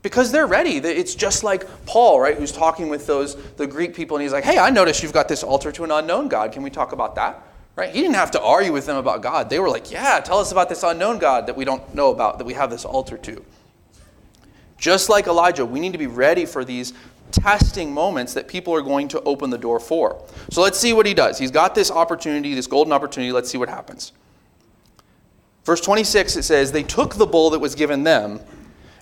because 0.00 0.30
they're 0.30 0.46
ready. 0.46 0.76
It's 0.76 1.16
just 1.16 1.42
like 1.42 1.66
Paul, 1.86 2.20
right, 2.20 2.36
who's 2.36 2.52
talking 2.52 2.88
with 2.88 3.04
those 3.04 3.34
the 3.56 3.66
Greek 3.66 3.96
people, 3.96 4.16
and 4.16 4.22
he's 4.22 4.30
like, 4.30 4.44
"Hey, 4.44 4.56
I 4.56 4.70
noticed 4.70 5.02
you've 5.02 5.12
got 5.12 5.26
this 5.26 5.42
altar 5.42 5.72
to 5.72 5.82
an 5.82 5.90
unknown 5.90 6.28
God. 6.28 6.52
Can 6.52 6.62
we 6.62 6.70
talk 6.70 6.92
about 6.92 7.16
that?" 7.16 7.42
Right? 7.74 7.90
He 7.90 8.00
didn't 8.00 8.14
have 8.14 8.30
to 8.30 8.40
argue 8.40 8.72
with 8.72 8.86
them 8.86 8.96
about 8.96 9.22
God. 9.22 9.50
They 9.50 9.58
were 9.58 9.68
like, 9.68 9.90
"Yeah, 9.90 10.20
tell 10.20 10.38
us 10.38 10.52
about 10.52 10.68
this 10.68 10.84
unknown 10.84 11.18
God 11.18 11.48
that 11.48 11.56
we 11.56 11.64
don't 11.64 11.82
know 11.96 12.12
about, 12.12 12.38
that 12.38 12.44
we 12.44 12.54
have 12.54 12.70
this 12.70 12.84
altar 12.84 13.18
to." 13.18 13.44
Just 14.78 15.08
like 15.08 15.26
Elijah, 15.26 15.66
we 15.66 15.80
need 15.80 15.94
to 15.94 15.98
be 15.98 16.06
ready 16.06 16.46
for 16.46 16.64
these 16.64 16.92
testing 17.32 17.92
moments 17.92 18.34
that 18.34 18.46
people 18.46 18.72
are 18.72 18.82
going 18.82 19.08
to 19.08 19.20
open 19.22 19.50
the 19.50 19.58
door 19.58 19.80
for. 19.80 20.22
So 20.52 20.62
let's 20.62 20.78
see 20.78 20.92
what 20.92 21.06
he 21.06 21.14
does. 21.14 21.38
He's 21.38 21.50
got 21.50 21.74
this 21.74 21.90
opportunity, 21.90 22.54
this 22.54 22.68
golden 22.68 22.92
opportunity. 22.92 23.32
Let's 23.32 23.50
see 23.50 23.58
what 23.58 23.68
happens. 23.68 24.12
Verse 25.66 25.80
26 25.80 26.36
it 26.36 26.44
says, 26.44 26.70
They 26.70 26.84
took 26.84 27.16
the 27.16 27.26
bull 27.26 27.50
that 27.50 27.58
was 27.58 27.74
given 27.74 28.04
them 28.04 28.40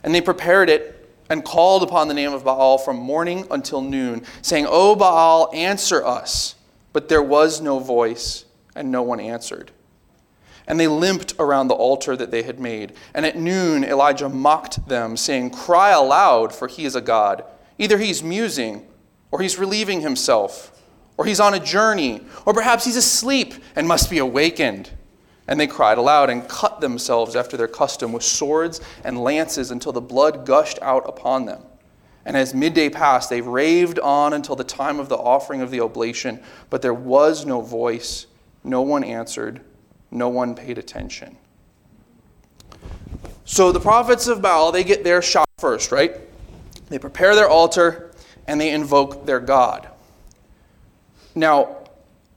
and 0.02 0.14
they 0.14 0.22
prepared 0.22 0.70
it 0.70 1.10
and 1.28 1.44
called 1.44 1.82
upon 1.82 2.08
the 2.08 2.14
name 2.14 2.32
of 2.32 2.42
Baal 2.42 2.78
from 2.78 2.96
morning 2.96 3.46
until 3.50 3.82
noon, 3.82 4.24
saying, 4.40 4.66
O 4.68 4.96
Baal, 4.96 5.50
answer 5.54 6.04
us. 6.04 6.54
But 6.92 7.08
there 7.08 7.22
was 7.22 7.60
no 7.60 7.78
voice, 7.78 8.44
and 8.74 8.90
no 8.90 9.02
one 9.02 9.20
answered. 9.20 9.72
And 10.66 10.78
they 10.78 10.86
limped 10.86 11.34
around 11.38 11.68
the 11.68 11.74
altar 11.74 12.16
that 12.16 12.30
they 12.30 12.42
had 12.42 12.60
made. 12.60 12.92
And 13.14 13.26
at 13.26 13.36
noon, 13.36 13.84
Elijah 13.84 14.28
mocked 14.28 14.88
them, 14.88 15.16
saying, 15.16 15.50
Cry 15.50 15.90
aloud, 15.90 16.54
for 16.54 16.68
he 16.68 16.84
is 16.84 16.94
a 16.94 17.00
God. 17.00 17.44
Either 17.78 17.98
he's 17.98 18.22
musing, 18.22 18.86
or 19.30 19.40
he's 19.40 19.58
relieving 19.58 20.02
himself, 20.02 20.78
or 21.16 21.24
he's 21.24 21.40
on 21.40 21.54
a 21.54 21.60
journey, 21.60 22.20
or 22.46 22.52
perhaps 22.52 22.84
he's 22.84 22.96
asleep 22.96 23.54
and 23.74 23.88
must 23.88 24.10
be 24.10 24.18
awakened. 24.18 24.90
And 25.46 25.60
they 25.60 25.66
cried 25.66 25.98
aloud 25.98 26.30
and 26.30 26.48
cut 26.48 26.80
themselves 26.80 27.36
after 27.36 27.56
their 27.56 27.68
custom 27.68 28.12
with 28.12 28.22
swords 28.22 28.80
and 29.04 29.22
lances 29.22 29.70
until 29.70 29.92
the 29.92 30.00
blood 30.00 30.46
gushed 30.46 30.78
out 30.80 31.06
upon 31.08 31.44
them. 31.44 31.62
And 32.24 32.36
as 32.36 32.54
midday 32.54 32.88
passed, 32.88 33.28
they 33.28 33.42
raved 33.42 33.98
on 33.98 34.32
until 34.32 34.56
the 34.56 34.64
time 34.64 34.98
of 34.98 35.10
the 35.10 35.16
offering 35.16 35.60
of 35.60 35.70
the 35.70 35.80
oblation, 35.80 36.40
but 36.70 36.80
there 36.80 36.94
was 36.94 37.44
no 37.44 37.60
voice, 37.60 38.26
no 38.62 38.80
one 38.80 39.04
answered, 39.04 39.60
no 40.10 40.30
one 40.30 40.54
paid 40.54 40.78
attention. 40.78 41.36
So 43.44 43.72
the 43.72 43.80
prophets 43.80 44.26
of 44.26 44.40
Baal, 44.40 44.72
they 44.72 44.84
get 44.84 45.04
their 45.04 45.20
shot 45.20 45.46
first, 45.58 45.92
right? 45.92 46.16
They 46.88 46.98
prepare 46.98 47.34
their 47.34 47.48
altar 47.48 48.12
and 48.46 48.58
they 48.58 48.70
invoke 48.70 49.26
their 49.26 49.40
God. 49.40 49.88
Now, 51.34 51.83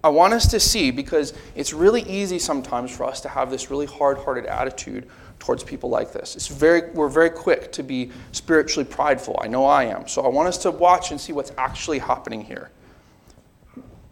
I 0.04 0.10
want 0.10 0.34
us 0.34 0.48
to 0.52 0.60
see 0.60 0.92
because 0.92 1.34
it's 1.56 1.74
really 1.74 2.02
easy 2.04 2.40
sometimes 2.40 2.96
for 2.96 3.04
us 3.04 3.22
to 3.22 3.30
have 3.30 3.50
this 3.50 3.72
really 3.72 3.88
hard 3.88 4.18
hearted 4.20 4.46
attitude 4.46 5.08
towards 5.40 5.64
people 5.64 5.90
like 5.90 6.14
this. 6.14 6.36
It's 6.36 6.48
very, 6.48 6.90
we're 6.92 7.10
very 7.10 7.30
quick 7.30 7.72
to 7.74 7.84
be 7.84 8.12
spiritually 8.32 8.88
prideful. 8.90 9.40
I 9.42 9.48
know 9.48 9.66
I 9.66 9.86
am. 9.86 10.08
So 10.08 10.22
I 10.24 10.28
want 10.28 10.48
us 10.48 10.58
to 10.60 10.72
watch 10.72 11.12
and 11.12 11.20
see 11.20 11.34
what's 11.34 11.52
actually 11.58 12.00
happening 12.00 12.42
here. 12.42 12.72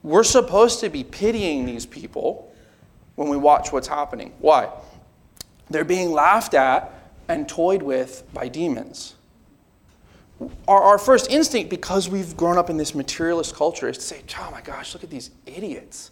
We're 0.03 0.23
supposed 0.23 0.79
to 0.81 0.89
be 0.89 1.03
pitying 1.03 1.65
these 1.65 1.85
people 1.85 2.53
when 3.15 3.29
we 3.29 3.37
watch 3.37 3.71
what's 3.71 3.87
happening. 3.87 4.33
Why? 4.39 4.69
They're 5.69 5.83
being 5.83 6.11
laughed 6.11 6.53
at 6.53 6.93
and 7.27 7.49
toyed 7.49 7.81
with 7.81 8.23
by 8.33 8.47
demons. 8.47 9.14
Our, 10.67 10.81
our 10.81 10.97
first 10.97 11.31
instinct, 11.31 11.69
because 11.69 12.09
we've 12.09 12.35
grown 12.35 12.57
up 12.57 12.69
in 12.69 12.77
this 12.77 12.93
materialist 12.93 13.55
culture, 13.55 13.87
is 13.87 13.97
to 13.97 14.03
say, 14.03 14.21
oh 14.39 14.49
my 14.51 14.61
gosh, 14.61 14.93
look 14.93 15.03
at 15.03 15.09
these 15.09 15.31
idiots. 15.45 16.11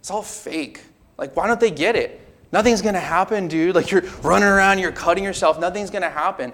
It's 0.00 0.10
all 0.10 0.22
fake. 0.22 0.82
Like, 1.18 1.34
why 1.36 1.46
don't 1.46 1.60
they 1.60 1.70
get 1.70 1.96
it? 1.96 2.20
Nothing's 2.52 2.82
going 2.82 2.94
to 2.94 3.00
happen, 3.00 3.48
dude. 3.48 3.74
Like, 3.74 3.90
you're 3.90 4.02
running 4.22 4.48
around, 4.48 4.78
you're 4.78 4.92
cutting 4.92 5.24
yourself, 5.24 5.58
nothing's 5.58 5.90
going 5.90 6.02
to 6.02 6.10
happen. 6.10 6.52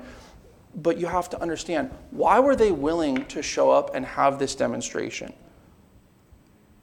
But 0.74 0.98
you 0.98 1.06
have 1.06 1.28
to 1.30 1.42
understand 1.42 1.90
why 2.10 2.38
were 2.38 2.56
they 2.56 2.70
willing 2.72 3.26
to 3.26 3.42
show 3.42 3.70
up 3.70 3.94
and 3.94 4.06
have 4.06 4.38
this 4.38 4.54
demonstration? 4.54 5.32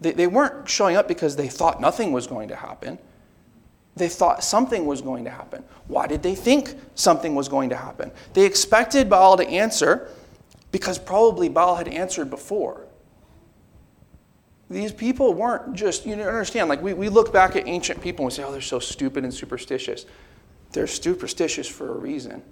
They, 0.02 0.12
they 0.12 0.28
weren't 0.28 0.70
showing 0.70 0.98
up 0.98 1.08
because 1.08 1.36
they 1.36 1.48
thought 1.48 1.82
nothing 1.82 2.12
was 2.12 2.28
going 2.28 2.50
to 2.50 2.56
happen. 2.56 3.00
They 3.96 4.10
thought 4.10 4.44
something 4.44 4.86
was 4.86 5.02
going 5.02 5.24
to 5.24 5.32
happen. 5.32 5.64
Why 5.88 6.06
did 6.06 6.22
they 6.22 6.36
think 6.36 6.76
something 6.94 7.34
was 7.34 7.50
going 7.50 7.70
to 7.70 7.76
happen? 7.76 8.12
They 8.34 8.46
expected 8.46 9.10
Baal 9.10 9.38
to 9.38 9.48
answer 9.48 10.10
because 10.72 10.98
probably 11.00 11.50
Baal 11.50 11.76
had 11.76 11.88
answered 11.88 12.30
before. 12.30 12.86
These 14.70 14.92
people 14.92 15.34
weren't 15.34 15.74
just, 15.74 16.06
you 16.06 16.14
understand, 16.14 16.68
like 16.68 16.82
we, 16.82 16.94
we 16.94 17.08
look 17.08 17.32
back 17.32 17.56
at 17.56 17.68
ancient 17.68 18.02
people 18.02 18.26
and 18.26 18.32
we 18.32 18.36
say, 18.36 18.44
oh, 18.44 18.52
they're 18.52 18.60
so 18.62 18.80
stupid 18.80 19.24
and 19.24 19.34
superstitious. 19.34 20.06
They're 20.74 20.88
superstitious 20.88 21.68
for 21.68 21.90
a 21.90 21.98
reason 21.98 22.44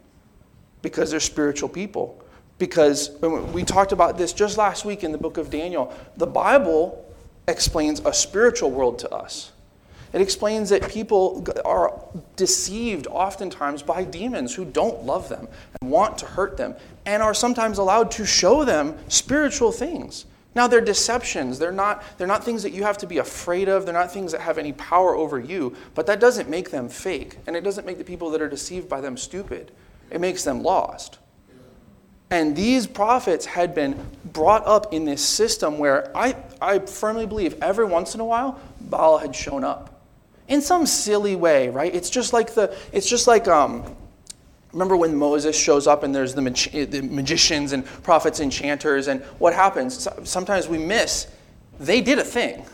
because 0.82 1.12
they're 1.12 1.20
spiritual 1.20 1.68
people. 1.68 2.24
Because 2.58 3.12
we 3.20 3.64
talked 3.64 3.92
about 3.92 4.18
this 4.18 4.32
just 4.32 4.58
last 4.58 4.86
week 4.86 5.04
in 5.04 5.12
the 5.12 5.18
book 5.18 5.38
of 5.38 5.50
Daniel, 5.50 5.94
the 6.16 6.28
Bible 6.28 7.14
explains 7.50 8.00
a 8.06 8.14
spiritual 8.14 8.72
world 8.72 9.00
to 9.00 9.10
us. 9.10 9.52
It 10.16 10.22
explains 10.22 10.70
that 10.70 10.88
people 10.88 11.46
are 11.66 12.02
deceived 12.38 13.06
oftentimes 13.08 13.84
by 13.84 14.06
demons 14.06 14.56
who 14.56 14.64
don't 14.64 15.04
love 15.04 15.28
them 15.28 15.50
and 15.82 15.92
want 15.92 16.18
to 16.20 16.26
hurt 16.26 16.56
them 16.56 16.76
and 17.06 17.22
are 17.22 17.34
sometimes 17.34 17.80
allowed 17.80 18.12
to 18.12 18.26
show 18.26 18.64
them 18.64 18.98
spiritual 19.10 19.74
things. 19.74 20.24
Now 20.56 20.68
they're 20.68 20.80
deceptions. 20.80 21.60
They're 21.60 21.74
not, 21.74 22.02
they're 22.18 22.28
not 22.28 22.46
things 22.46 22.64
that 22.64 22.72
you 22.72 22.84
have 22.84 22.98
to 23.00 23.08
be 23.08 23.18
afraid 23.18 23.68
of. 23.68 23.84
They're 23.84 23.94
not 23.94 24.10
things 24.10 24.32
that 24.32 24.40
have 24.40 24.58
any 24.58 24.72
power 24.72 25.18
over 25.18 25.38
you, 25.38 25.76
but 25.96 26.06
that 26.06 26.22
doesn't 26.22 26.48
make 26.48 26.72
them 26.72 26.88
fake. 26.88 27.40
And 27.46 27.54
it 27.54 27.66
doesn't 27.66 27.86
make 27.86 27.98
the 27.98 28.06
people 28.06 28.30
that 28.30 28.42
are 28.42 28.48
deceived 28.48 28.88
by 28.88 29.02
them 29.02 29.18
stupid. 29.18 29.74
It 30.12 30.22
makes 30.22 30.46
them 30.46 30.64
lost. 30.64 31.20
And 32.30 32.56
these 32.56 32.88
prophets 32.88 33.46
had 33.46 33.76
been 33.76 34.00
brought 34.24 34.66
up 34.66 34.94
in 34.94 35.04
this 35.04 35.26
system 35.26 35.78
where 35.78 36.10
I, 36.16 36.38
I 36.62 36.80
firmly 36.80 37.26
believe 37.26 37.62
every 37.62 37.86
once 37.86 38.16
in 38.16 38.22
a 38.22 38.26
while, 38.26 38.62
Baal 38.80 39.18
had 39.18 39.36
shown 39.36 39.66
up 39.66 39.92
in 40.48 40.62
some 40.62 40.86
silly 40.86 41.36
way, 41.36 41.70
right? 41.70 41.94
It's 41.94 42.10
just 42.10 42.34
like 42.34 42.54
the, 42.54 42.76
it's 42.92 43.10
just 43.10 43.28
like, 43.28 43.48
um, 43.48 43.96
remember 44.72 44.98
when 44.98 45.16
Moses 45.16 45.58
shows 45.58 45.88
up 45.88 46.04
and 46.04 46.14
there's 46.14 46.36
the, 46.36 46.42
mag- 46.42 46.92
the 46.92 47.02
magicians 47.02 47.72
and 47.74 47.86
prophets, 48.04 48.40
and 48.40 48.52
enchanters, 48.52 49.08
and 49.08 49.22
what 49.40 49.54
happens? 49.54 50.08
Sometimes 50.24 50.68
we 50.68 50.78
miss, 50.78 51.28
they 51.80 52.02
did 52.02 52.20
a 52.20 52.24
thing. 52.24 52.66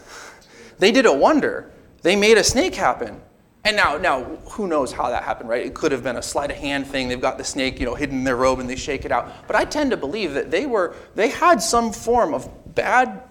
They 0.80 0.92
did 0.92 1.06
a 1.06 1.14
wonder. 1.14 1.72
They 2.02 2.16
made 2.16 2.38
a 2.38 2.44
snake 2.44 2.76
happen. 2.76 3.22
And 3.64 3.76
now, 3.78 3.98
now, 3.98 4.24
who 4.50 4.68
knows 4.68 4.92
how 4.92 5.10
that 5.10 5.24
happened, 5.24 5.48
right? 5.48 5.64
It 5.64 5.76
could 5.76 5.92
have 5.92 6.04
been 6.04 6.16
a 6.16 6.22
sleight 6.24 6.50
of 6.50 6.58
hand 6.58 6.88
thing. 6.88 7.08
They've 7.08 7.22
got 7.22 7.38
the 7.38 7.44
snake, 7.44 7.80
you 7.80 7.86
know, 7.86 7.94
hidden 7.94 8.18
in 8.18 8.24
their 8.24 8.36
robe, 8.36 8.60
and 8.60 8.68
they 8.68 8.76
shake 8.76 9.06
it 9.06 9.12
out. 9.12 9.32
But 9.46 9.56
I 9.56 9.66
tend 9.66 9.92
to 9.92 9.98
believe 9.98 10.34
that 10.34 10.50
they 10.50 10.66
were, 10.66 10.96
they 11.14 11.30
had 11.30 11.62
some 11.62 11.94
form 11.94 12.34
of 12.34 12.50
bad 12.74 13.22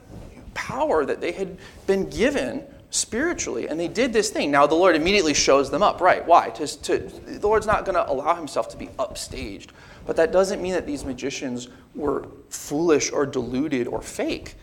power 0.54 1.04
that 1.04 1.20
they 1.20 1.32
had 1.32 1.58
been 1.88 2.08
given 2.08 2.64
spiritually, 2.90 3.68
and 3.68 3.78
they 3.78 3.88
did 3.88 4.12
this 4.12 4.30
thing. 4.30 4.50
Now 4.50 4.66
the 4.66 4.74
Lord 4.74 4.96
immediately 4.96 5.34
shows 5.34 5.70
them 5.70 5.82
up, 5.82 6.00
right? 6.00 6.26
Why? 6.26 6.50
To, 6.50 6.66
to, 6.66 6.98
the 6.98 7.46
Lord's 7.46 7.66
not 7.66 7.84
going 7.84 7.94
to 7.94 8.10
allow 8.10 8.34
himself 8.34 8.68
to 8.70 8.76
be 8.76 8.88
upstaged. 8.98 9.68
But 10.06 10.16
that 10.16 10.32
doesn't 10.32 10.60
mean 10.60 10.72
that 10.72 10.86
these 10.86 11.04
magicians 11.04 11.68
were 11.94 12.26
foolish 12.48 13.12
or 13.12 13.26
deluded 13.26 13.86
or 13.86 14.02
fake. 14.02 14.56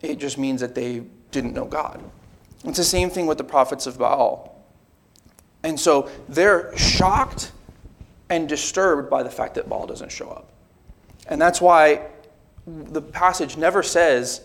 It 0.00 0.18
just 0.18 0.38
means 0.38 0.60
that 0.60 0.74
they 0.74 1.02
didn't 1.32 1.54
know 1.54 1.64
God. 1.64 2.02
It's 2.64 2.78
the 2.78 2.84
same 2.84 3.10
thing 3.10 3.26
with 3.26 3.38
the 3.38 3.44
prophets 3.44 3.86
of 3.86 3.98
Baal. 3.98 4.64
And 5.64 5.78
so 5.78 6.08
they're 6.28 6.76
shocked 6.76 7.52
and 8.30 8.48
disturbed 8.48 9.10
by 9.10 9.22
the 9.22 9.30
fact 9.30 9.54
that 9.54 9.68
Baal 9.68 9.86
doesn't 9.86 10.12
show 10.12 10.30
up. 10.30 10.48
And 11.28 11.40
that's 11.40 11.60
why 11.60 12.06
the 12.66 13.02
passage 13.02 13.56
never 13.56 13.82
says, 13.82 14.42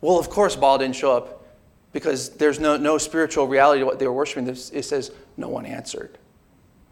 well, 0.00 0.18
of 0.18 0.30
course 0.30 0.56
Baal 0.56 0.78
didn't 0.78 0.96
show 0.96 1.16
up 1.16 1.37
because 1.92 2.30
there's 2.30 2.60
no, 2.60 2.76
no 2.76 2.98
spiritual 2.98 3.48
reality 3.48 3.80
to 3.80 3.86
what 3.86 3.98
they 3.98 4.06
were 4.06 4.12
worshiping. 4.12 4.46
It 4.48 4.84
says 4.84 5.10
no 5.36 5.48
one 5.48 5.66
answered 5.66 6.18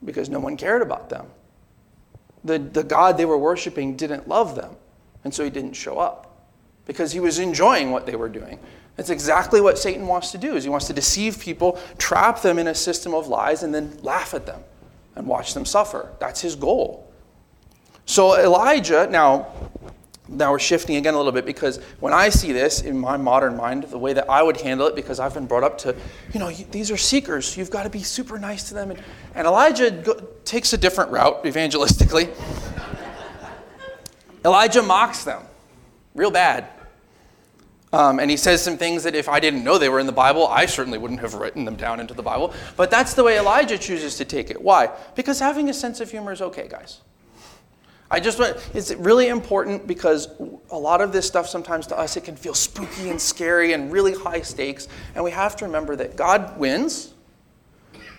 because 0.04 0.28
no 0.28 0.40
one 0.40 0.56
cared 0.56 0.82
about 0.82 1.09
them. 1.09 1.26
The, 2.44 2.59
the 2.59 2.85
God 2.85 3.16
they 3.16 3.24
were 3.24 3.38
worshiping 3.38 3.96
didn't 3.96 4.28
love 4.28 4.54
them, 4.54 4.76
and 5.24 5.35
so 5.35 5.42
he 5.42 5.50
didn't 5.50 5.74
show 5.74 5.98
up 5.98 6.46
because 6.87 7.12
he 7.12 7.20
was 7.20 7.38
enjoying 7.38 7.90
what 7.90 8.06
they 8.06 8.14
were 8.14 8.28
doing. 8.28 8.59
That's 8.96 9.11
exactly 9.11 9.61
what 9.61 9.78
Satan 9.78 10.06
wants 10.06 10.32
to 10.32 10.38
do 10.38 10.56
is 10.56 10.64
he 10.64 10.70
wants 10.70 10.87
to 10.87 10.92
deceive 10.92 11.38
people, 11.38 11.78
trap 11.98 12.40
them 12.40 12.59
in 12.59 12.68
a 12.68 12.74
system 12.74 13.14
of 13.14 13.26
lies, 13.26 13.62
and 13.62 13.74
then 13.74 13.98
laugh 14.02 14.32
at 14.32 14.46
them 14.46 14.62
and 15.16 15.26
watch 15.26 15.54
them 15.54 15.66
suffer. 15.66 16.12
That's 16.18 16.40
his 16.40 16.56
goal. 16.56 17.12
So 18.06 18.38
Elijah, 18.38 19.09
now 19.11 19.52
now 20.28 20.50
we're 20.50 20.58
shifting 20.58 20.96
again 20.96 21.14
a 21.14 21.16
little 21.16 21.32
bit 21.32 21.46
because 21.46 21.78
when 22.00 22.12
I 22.12 22.30
see 22.30 22.52
this 22.52 22.82
in 22.82 22.98
my 22.98 23.16
modern 23.16 23.56
mind, 23.56 23.84
the 23.84 23.98
way 23.98 24.12
that 24.12 24.28
I 24.28 24.42
would 24.42 24.60
handle 24.60 24.86
it, 24.88 24.96
because 24.96 25.20
I've 25.20 25.34
been 25.34 25.46
brought 25.46 25.62
up 25.62 25.78
to, 25.78 25.94
you 26.32 26.40
know, 26.40 26.50
these 26.50 26.90
are 26.90 26.96
seekers, 26.96 27.56
you've 27.56 27.70
got 27.70 27.84
to 27.84 27.90
be 27.90 28.02
super 28.02 28.38
nice 28.38 28.68
to 28.68 28.74
them. 28.74 28.90
And, 28.90 29.00
and 29.34 29.46
Elijah 29.46 29.90
go, 29.90 30.14
takes 30.44 30.72
a 30.72 30.78
different 30.78 31.12
route 31.12 31.44
evangelistically. 31.44 32.34
Elijah 34.44 34.82
mocks 34.82 35.24
them 35.24 35.42
real 36.14 36.30
bad. 36.30 36.66
Um, 37.92 38.18
and 38.18 38.30
he 38.30 38.36
says 38.36 38.62
some 38.62 38.76
things 38.76 39.04
that 39.04 39.14
if 39.14 39.28
I 39.28 39.38
didn't 39.38 39.62
know 39.62 39.78
they 39.78 39.88
were 39.88 40.00
in 40.00 40.06
the 40.06 40.12
Bible, 40.12 40.48
I 40.48 40.66
certainly 40.66 40.98
wouldn't 40.98 41.20
have 41.20 41.34
written 41.34 41.64
them 41.64 41.76
down 41.76 42.00
into 42.00 42.14
the 42.14 42.22
Bible. 42.22 42.52
But 42.76 42.90
that's 42.90 43.14
the 43.14 43.22
way 43.22 43.38
Elijah 43.38 43.78
chooses 43.78 44.16
to 44.16 44.24
take 44.24 44.50
it. 44.50 44.60
Why? 44.60 44.90
Because 45.14 45.38
having 45.38 45.70
a 45.70 45.74
sense 45.74 46.00
of 46.00 46.10
humor 46.10 46.32
is 46.32 46.42
okay, 46.42 46.66
guys. 46.68 47.00
I 48.11 48.21
just 48.21 48.38
want, 48.38 48.57
it's 48.73 48.95
really 48.95 49.29
important 49.29 49.87
because 49.87 50.29
a 50.71 50.79
lot 50.79 51.01
of 51.01 51.12
this 51.12 51.27
stuff 51.27 51.49
sometimes 51.49 51.88
to 51.88 51.99
us 51.99 52.16
it 52.16 52.25
can 52.25 52.37
feel 52.37 52.55
spooky 52.55 53.11
and 53.11 53.21
scary 53.21 53.73
and 53.73 53.90
really 53.90 54.14
high 54.14 54.42
stakes. 54.42 54.87
And 55.14 55.25
we 55.25 55.33
have 55.33 55.57
to 55.57 55.64
remember 55.64 55.97
that 55.97 56.16
God 56.16 56.57
wins. 56.59 57.12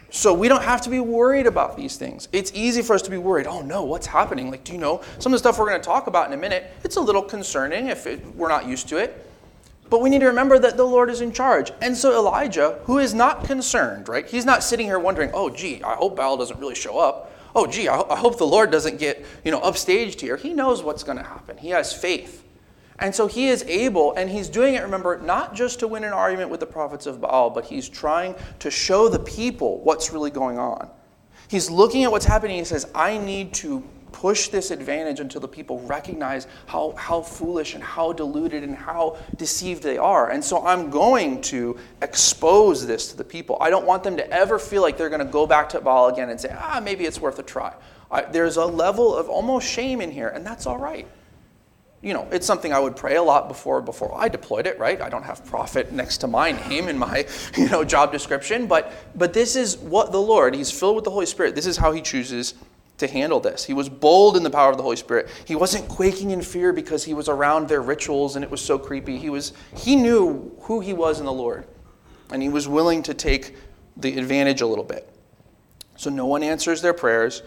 So 0.09 0.33
we 0.33 0.47
don't 0.47 0.63
have 0.63 0.81
to 0.81 0.89
be 0.89 0.99
worried 0.99 1.47
about 1.47 1.77
these 1.77 1.95
things. 1.97 2.27
It's 2.31 2.51
easy 2.53 2.81
for 2.81 2.93
us 2.93 3.01
to 3.03 3.09
be 3.09 3.17
worried. 3.17 3.47
Oh 3.47 3.61
no, 3.61 3.83
what's 3.83 4.07
happening? 4.07 4.51
Like, 4.51 4.63
do 4.63 4.73
you 4.73 4.77
know 4.77 5.01
some 5.19 5.33
of 5.33 5.35
the 5.35 5.39
stuff 5.39 5.59
we're 5.59 5.69
going 5.69 5.81
to 5.81 5.85
talk 5.85 6.07
about 6.07 6.27
in 6.27 6.33
a 6.33 6.37
minute? 6.37 6.71
It's 6.83 6.95
a 6.97 7.01
little 7.01 7.21
concerning 7.21 7.87
if 7.87 8.07
it, 8.07 8.25
we're 8.35 8.49
not 8.49 8.67
used 8.67 8.89
to 8.89 8.97
it. 8.97 9.25
But 9.89 10.01
we 10.01 10.09
need 10.09 10.19
to 10.19 10.27
remember 10.27 10.59
that 10.59 10.75
the 10.75 10.83
Lord 10.83 11.09
is 11.09 11.21
in 11.21 11.31
charge. 11.31 11.71
And 11.81 11.95
so 11.95 12.17
Elijah, 12.17 12.79
who 12.83 12.99
is 12.99 13.13
not 13.13 13.45
concerned, 13.45 14.09
right? 14.09 14.27
He's 14.27 14.43
not 14.43 14.63
sitting 14.63 14.85
here 14.85 14.99
wondering, 14.99 15.31
oh, 15.33 15.49
gee, 15.49 15.81
I 15.81 15.95
hope 15.95 16.17
Baal 16.17 16.35
doesn't 16.35 16.59
really 16.59 16.75
show 16.75 16.99
up 16.99 17.31
oh, 17.57 17.65
gee, 17.65 17.89
I, 17.89 18.15
hope 18.15 18.37
the 18.37 18.45
Lord 18.45 18.69
doesn't 18.69 18.99
get, 18.99 19.25
you 19.43 19.49
know, 19.49 19.59
upstaged 19.61 20.21
here. 20.21 20.37
He 20.37 20.53
knows 20.53 20.83
what's 20.83 21.03
going 21.03 21.17
to 21.17 21.23
happen. 21.23 21.57
He 21.57 21.69
has 21.69 21.91
faith. 21.91 22.43
And 22.99 23.13
so 23.13 23.25
he 23.25 23.47
is 23.47 23.63
able, 23.63 24.13
and 24.13 24.29
he's 24.29 24.47
doing 24.47 24.75
it, 24.75 24.83
remember, 24.83 25.19
not 25.19 25.55
just 25.55 25.79
to 25.79 25.87
win 25.87 26.03
an 26.03 26.13
argument 26.13 26.51
with 26.51 26.59
the 26.59 26.67
prophets 26.67 27.07
of 27.07 27.19
Baal, 27.19 27.49
but 27.49 27.65
he's 27.65 27.89
trying 27.89 28.35
to 28.59 28.69
show 28.69 29.09
the 29.09 29.17
people 29.17 29.79
what's 29.81 30.13
really 30.13 30.29
going 30.29 30.59
on. 30.59 30.87
He's 31.47 31.71
looking 31.71 32.03
at 32.03 32.11
what's 32.11 32.25
happening. 32.25 32.57
He 32.59 32.63
says, 32.63 32.87
I 32.93 33.17
need 33.17 33.53
to 33.55 33.83
push 34.11 34.47
this 34.49 34.71
advantage 34.71 35.19
until 35.19 35.41
the 35.41 35.47
people 35.47 35.79
recognize 35.81 36.47
how, 36.65 36.93
how 36.97 37.21
foolish 37.21 37.75
and 37.75 37.83
how 37.83 38.13
deluded 38.13 38.63
and 38.63 38.75
how 38.75 39.17
deceived 39.35 39.83
they 39.83 39.97
are. 39.97 40.29
And 40.31 40.43
so 40.43 40.65
I'm 40.65 40.89
going 40.89 41.41
to 41.43 41.77
expose 42.01 42.85
this 42.85 43.09
to 43.11 43.17
the 43.17 43.23
people. 43.23 43.57
I 43.61 43.69
don't 43.69 43.85
want 43.85 44.03
them 44.03 44.17
to 44.17 44.29
ever 44.31 44.59
feel 44.59 44.81
like 44.81 44.97
they're 44.97 45.09
going 45.09 45.25
to 45.25 45.31
go 45.31 45.47
back 45.47 45.69
to 45.69 45.81
Baal 45.81 46.07
again 46.07 46.29
and 46.29 46.39
say, 46.39 46.55
ah, 46.57 46.81
maybe 46.83 47.05
it's 47.05 47.19
worth 47.19 47.39
a 47.39 47.43
try. 47.43 47.73
I, 48.09 48.21
there's 48.21 48.57
a 48.57 48.65
level 48.65 49.15
of 49.15 49.29
almost 49.29 49.67
shame 49.67 50.01
in 50.01 50.11
here, 50.11 50.29
and 50.29 50.45
that's 50.45 50.65
all 50.65 50.77
right 50.77 51.07
you 52.01 52.13
know, 52.13 52.27
it's 52.31 52.45
something 52.45 52.71
I 52.71 52.79
would 52.79 52.95
pray 52.95 53.15
a 53.15 53.23
lot 53.23 53.47
before 53.47 53.81
before 53.81 54.13
I 54.15 54.29
deployed 54.29 54.67
it, 54.67 54.77
right? 54.77 55.01
I 55.01 55.09
don't 55.09 55.23
have 55.23 55.43
prophet 55.45 55.91
next 55.91 56.17
to 56.19 56.27
my 56.27 56.51
name 56.69 56.87
in 56.87 56.97
my, 56.97 57.25
you 57.57 57.67
know, 57.69 57.83
job 57.83 58.11
description, 58.11 58.67
but 58.67 58.93
but 59.15 59.33
this 59.33 59.55
is 59.55 59.77
what 59.77 60.11
the 60.11 60.21
Lord, 60.21 60.55
he's 60.55 60.71
filled 60.71 60.95
with 60.95 61.05
the 61.05 61.11
Holy 61.11 61.25
Spirit. 61.25 61.55
This 61.55 61.65
is 61.65 61.77
how 61.77 61.91
he 61.91 62.01
chooses 62.01 62.53
to 62.97 63.07
handle 63.07 63.39
this. 63.39 63.63
He 63.63 63.73
was 63.73 63.89
bold 63.89 64.37
in 64.37 64.43
the 64.43 64.49
power 64.49 64.71
of 64.71 64.77
the 64.77 64.83
Holy 64.83 64.95
Spirit. 64.95 65.29
He 65.45 65.55
wasn't 65.55 65.87
quaking 65.87 66.31
in 66.31 66.41
fear 66.41 66.73
because 66.73 67.03
he 67.03 67.13
was 67.13 67.29
around 67.29 67.69
their 67.69 67.81
rituals 67.81 68.35
and 68.35 68.43
it 68.43 68.49
was 68.49 68.61
so 68.61 68.79
creepy. 68.79 69.17
He 69.17 69.29
was 69.29 69.53
he 69.75 69.95
knew 69.95 70.55
who 70.61 70.79
he 70.79 70.93
was 70.93 71.19
in 71.19 71.25
the 71.25 71.33
Lord. 71.33 71.67
And 72.31 72.41
he 72.41 72.49
was 72.49 72.67
willing 72.67 73.03
to 73.03 73.13
take 73.13 73.55
the 73.95 74.17
advantage 74.17 74.61
a 74.61 74.67
little 74.67 74.83
bit. 74.83 75.07
So 75.95 76.09
no 76.09 76.25
one 76.25 76.43
answers 76.43 76.81
their 76.81 76.93
prayers 76.93 77.41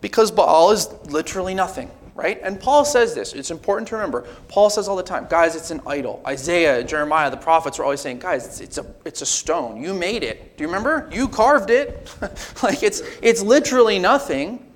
because 0.00 0.30
Baal 0.30 0.70
is 0.72 0.88
literally 1.06 1.54
nothing 1.54 1.90
right? 2.18 2.40
And 2.42 2.58
Paul 2.58 2.84
says 2.84 3.14
this. 3.14 3.32
It's 3.32 3.52
important 3.52 3.86
to 3.88 3.94
remember. 3.94 4.26
Paul 4.48 4.70
says 4.70 4.88
all 4.88 4.96
the 4.96 5.04
time, 5.04 5.28
guys, 5.30 5.54
it's 5.54 5.70
an 5.70 5.80
idol. 5.86 6.20
Isaiah, 6.26 6.82
Jeremiah, 6.82 7.30
the 7.30 7.36
prophets 7.36 7.78
were 7.78 7.84
always 7.84 8.00
saying, 8.00 8.18
guys, 8.18 8.44
it's, 8.44 8.60
it's, 8.60 8.78
a, 8.78 8.94
it's 9.04 9.22
a 9.22 9.26
stone. 9.26 9.80
You 9.80 9.94
made 9.94 10.24
it. 10.24 10.56
Do 10.56 10.64
you 10.64 10.68
remember? 10.68 11.08
You 11.12 11.28
carved 11.28 11.70
it. 11.70 12.12
like 12.64 12.82
it's, 12.82 13.02
it's 13.22 13.40
literally 13.40 14.00
nothing. 14.00 14.67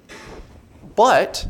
But 0.95 1.47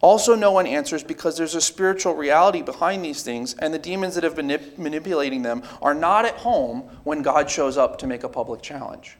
also, 0.00 0.36
no 0.36 0.52
one 0.52 0.66
answers 0.66 1.02
because 1.02 1.36
there's 1.36 1.56
a 1.56 1.60
spiritual 1.60 2.14
reality 2.14 2.62
behind 2.62 3.04
these 3.04 3.22
things, 3.22 3.54
and 3.54 3.74
the 3.74 3.80
demons 3.80 4.14
that 4.14 4.22
have 4.22 4.36
been 4.36 4.46
manip- 4.46 4.78
manipulating 4.78 5.42
them 5.42 5.64
are 5.82 5.94
not 5.94 6.24
at 6.24 6.36
home 6.36 6.82
when 7.02 7.22
God 7.22 7.50
shows 7.50 7.76
up 7.76 7.98
to 7.98 8.06
make 8.06 8.22
a 8.22 8.28
public 8.28 8.62
challenge. 8.62 9.16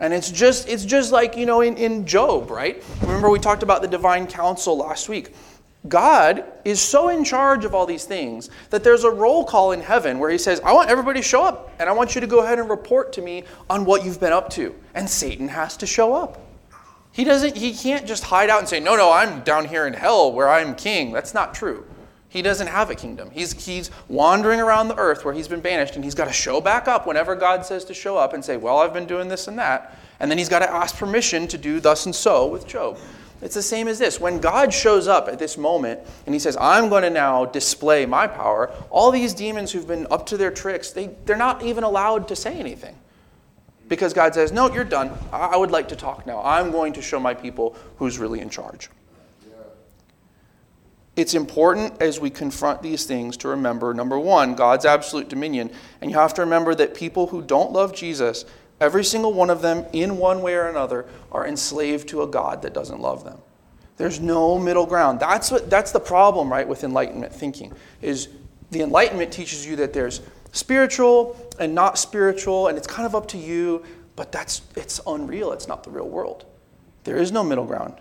And 0.00 0.14
it's 0.14 0.30
just, 0.30 0.68
it's 0.68 0.86
just 0.86 1.12
like, 1.12 1.36
you 1.36 1.44
know, 1.44 1.60
in, 1.60 1.76
in 1.76 2.06
Job, 2.06 2.50
right? 2.50 2.82
Remember 3.02 3.28
we 3.28 3.38
talked 3.38 3.62
about 3.62 3.82
the 3.82 3.88
divine 3.88 4.26
council 4.26 4.78
last 4.78 5.08
week. 5.08 5.34
God 5.86 6.44
is 6.64 6.80
so 6.80 7.08
in 7.08 7.22
charge 7.22 7.64
of 7.64 7.74
all 7.74 7.84
these 7.84 8.04
things 8.04 8.48
that 8.70 8.82
there's 8.82 9.04
a 9.04 9.10
roll 9.10 9.44
call 9.44 9.72
in 9.72 9.80
heaven 9.80 10.18
where 10.18 10.30
he 10.30 10.38
says, 10.38 10.60
I 10.60 10.72
want 10.72 10.88
everybody 10.88 11.20
to 11.20 11.26
show 11.26 11.44
up, 11.44 11.70
and 11.78 11.90
I 11.90 11.92
want 11.92 12.14
you 12.14 12.22
to 12.22 12.26
go 12.26 12.42
ahead 12.42 12.58
and 12.58 12.70
report 12.70 13.12
to 13.14 13.22
me 13.22 13.44
on 13.68 13.84
what 13.84 14.02
you've 14.02 14.18
been 14.18 14.32
up 14.32 14.48
to. 14.50 14.74
And 14.94 15.08
Satan 15.10 15.48
has 15.48 15.76
to 15.78 15.86
show 15.86 16.14
up. 16.14 16.40
He 17.18 17.24
doesn't 17.24 17.56
he 17.56 17.74
can't 17.74 18.06
just 18.06 18.22
hide 18.22 18.48
out 18.48 18.60
and 18.60 18.68
say, 18.68 18.78
"No, 18.78 18.94
no, 18.94 19.10
I'm 19.10 19.40
down 19.40 19.64
here 19.64 19.88
in 19.88 19.92
hell 19.92 20.30
where 20.30 20.48
I'm 20.48 20.76
king." 20.76 21.10
That's 21.10 21.34
not 21.34 21.52
true. 21.52 21.84
He 22.28 22.42
doesn't 22.42 22.68
have 22.68 22.90
a 22.90 22.94
kingdom. 22.94 23.32
He's, 23.32 23.64
he's 23.66 23.90
wandering 24.06 24.60
around 24.60 24.86
the 24.86 24.96
earth 24.96 25.24
where 25.24 25.34
he's 25.34 25.48
been 25.48 25.60
banished, 25.60 25.96
and 25.96 26.04
he's 26.04 26.14
got 26.14 26.26
to 26.26 26.32
show 26.32 26.60
back 26.60 26.86
up 26.86 27.08
whenever 27.08 27.34
God 27.34 27.66
says 27.66 27.84
to 27.86 27.94
show 27.94 28.16
up 28.16 28.34
and 28.34 28.44
say, 28.44 28.56
Well, 28.56 28.78
I've 28.78 28.94
been 28.94 29.06
doing 29.06 29.26
this 29.26 29.48
and 29.48 29.58
that. 29.58 29.98
And 30.20 30.30
then 30.30 30.38
he's 30.38 30.48
got 30.48 30.60
to 30.60 30.70
ask 30.70 30.96
permission 30.96 31.48
to 31.48 31.58
do 31.58 31.80
thus 31.80 32.06
and 32.06 32.14
so 32.14 32.46
with 32.46 32.68
Job. 32.68 32.98
It's 33.42 33.56
the 33.56 33.62
same 33.62 33.88
as 33.88 33.98
this. 33.98 34.20
When 34.20 34.38
God 34.38 34.72
shows 34.72 35.08
up 35.08 35.26
at 35.26 35.40
this 35.40 35.58
moment 35.58 35.98
and 36.24 36.36
he 36.36 36.38
says, 36.38 36.56
I'm 36.60 36.88
going 36.88 37.02
to 37.02 37.10
now 37.10 37.46
display 37.46 38.06
my 38.06 38.28
power, 38.28 38.70
all 38.90 39.10
these 39.10 39.34
demons 39.34 39.72
who've 39.72 39.88
been 39.88 40.06
up 40.12 40.24
to 40.26 40.36
their 40.36 40.52
tricks, 40.52 40.92
they, 40.92 41.08
they're 41.24 41.36
not 41.36 41.64
even 41.64 41.82
allowed 41.82 42.28
to 42.28 42.36
say 42.36 42.54
anything. 42.54 42.96
Because 43.88 44.12
God 44.12 44.34
says, 44.34 44.52
No, 44.52 44.72
you're 44.72 44.84
done. 44.84 45.10
I 45.32 45.56
would 45.56 45.70
like 45.70 45.88
to 45.88 45.96
talk 45.96 46.26
now. 46.26 46.42
I'm 46.42 46.70
going 46.70 46.92
to 46.94 47.02
show 47.02 47.18
my 47.18 47.34
people 47.34 47.76
who's 47.96 48.18
really 48.18 48.40
in 48.40 48.50
charge. 48.50 48.90
It's 51.18 51.34
important 51.34 52.00
as 52.00 52.20
we 52.20 52.30
confront 52.30 52.80
these 52.80 53.04
things 53.04 53.36
to 53.38 53.48
remember 53.48 53.92
number 53.92 54.20
one, 54.20 54.54
God's 54.54 54.84
absolute 54.84 55.28
dominion. 55.28 55.72
And 56.00 56.12
you 56.12 56.16
have 56.16 56.32
to 56.34 56.42
remember 56.42 56.76
that 56.76 56.94
people 56.94 57.26
who 57.26 57.42
don't 57.42 57.72
love 57.72 57.92
Jesus, 57.92 58.44
every 58.80 59.02
single 59.02 59.32
one 59.32 59.50
of 59.50 59.60
them, 59.60 59.84
in 59.92 60.16
one 60.18 60.42
way 60.42 60.54
or 60.54 60.68
another, 60.68 61.06
are 61.32 61.44
enslaved 61.44 62.08
to 62.10 62.22
a 62.22 62.26
God 62.28 62.62
that 62.62 62.72
doesn't 62.72 63.00
love 63.00 63.24
them. 63.24 63.38
There's 63.96 64.20
no 64.20 64.60
middle 64.60 64.86
ground. 64.86 65.18
That's, 65.18 65.50
what, 65.50 65.68
that's 65.68 65.90
the 65.90 65.98
problem, 65.98 66.52
right, 66.52 66.68
with 66.68 66.84
Enlightenment 66.84 67.32
thinking, 67.34 67.72
is 68.00 68.28
the 68.70 68.82
Enlightenment 68.82 69.32
teaches 69.32 69.66
you 69.66 69.74
that 69.74 69.92
there's 69.92 70.20
spiritual 70.52 71.36
and 71.58 71.74
not 71.74 71.98
spiritual, 71.98 72.68
and 72.68 72.78
it's 72.78 72.86
kind 72.86 73.06
of 73.06 73.14
up 73.14 73.28
to 73.28 73.38
you, 73.38 73.84
but 74.16 74.32
that's, 74.32 74.62
it's 74.76 75.00
unreal. 75.06 75.52
It's 75.52 75.68
not 75.68 75.84
the 75.84 75.90
real 75.90 76.08
world. 76.08 76.44
There 77.04 77.16
is 77.16 77.32
no 77.32 77.42
middle 77.44 77.64
ground. 77.64 77.94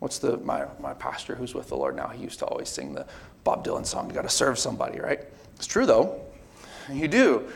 What's 0.00 0.18
the 0.18 0.36
my, 0.38 0.66
my 0.80 0.92
pastor 0.94 1.34
who's 1.34 1.54
with 1.54 1.68
the 1.68 1.76
Lord 1.76 1.96
now? 1.96 2.08
He 2.08 2.22
used 2.22 2.38
to 2.40 2.44
always 2.44 2.68
sing 2.68 2.92
the 2.92 3.06
Bob 3.42 3.64
Dylan 3.64 3.86
song, 3.86 4.08
you 4.08 4.14
gotta 4.14 4.28
serve 4.28 4.58
somebody, 4.58 5.00
right? 5.00 5.20
It's 5.56 5.66
true 5.66 5.86
though. 5.86 6.20
You 6.90 7.08
do. 7.08 7.48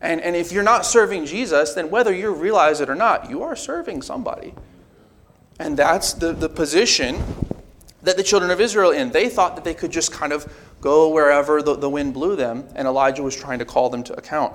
And, 0.00 0.20
and 0.20 0.36
if 0.36 0.52
you're 0.52 0.62
not 0.62 0.86
serving 0.86 1.26
Jesus, 1.26 1.74
then 1.74 1.90
whether 1.90 2.14
you 2.14 2.32
realize 2.32 2.80
it 2.80 2.88
or 2.88 2.94
not, 2.94 3.30
you 3.30 3.42
are 3.42 3.56
serving 3.56 4.02
somebody. 4.02 4.54
And 5.58 5.76
that's 5.76 6.12
the, 6.12 6.32
the 6.32 6.48
position 6.48 7.22
that 8.02 8.16
the 8.16 8.22
children 8.22 8.50
of 8.50 8.60
Israel 8.60 8.90
in. 8.90 9.10
They 9.10 9.28
thought 9.28 9.56
that 9.56 9.64
they 9.64 9.74
could 9.74 9.90
just 9.90 10.12
kind 10.12 10.32
of 10.32 10.52
go 10.80 11.08
wherever 11.08 11.62
the, 11.62 11.76
the 11.76 11.90
wind 11.90 12.14
blew 12.14 12.36
them, 12.36 12.68
and 12.74 12.86
Elijah 12.86 13.22
was 13.22 13.34
trying 13.34 13.58
to 13.58 13.64
call 13.64 13.90
them 13.90 14.02
to 14.04 14.14
account. 14.14 14.54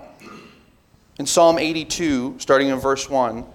In 1.20 1.26
Psalm 1.26 1.58
82, 1.60 2.36
starting 2.40 2.70
in 2.70 2.80
verse 2.80 3.10
1, 3.10 3.46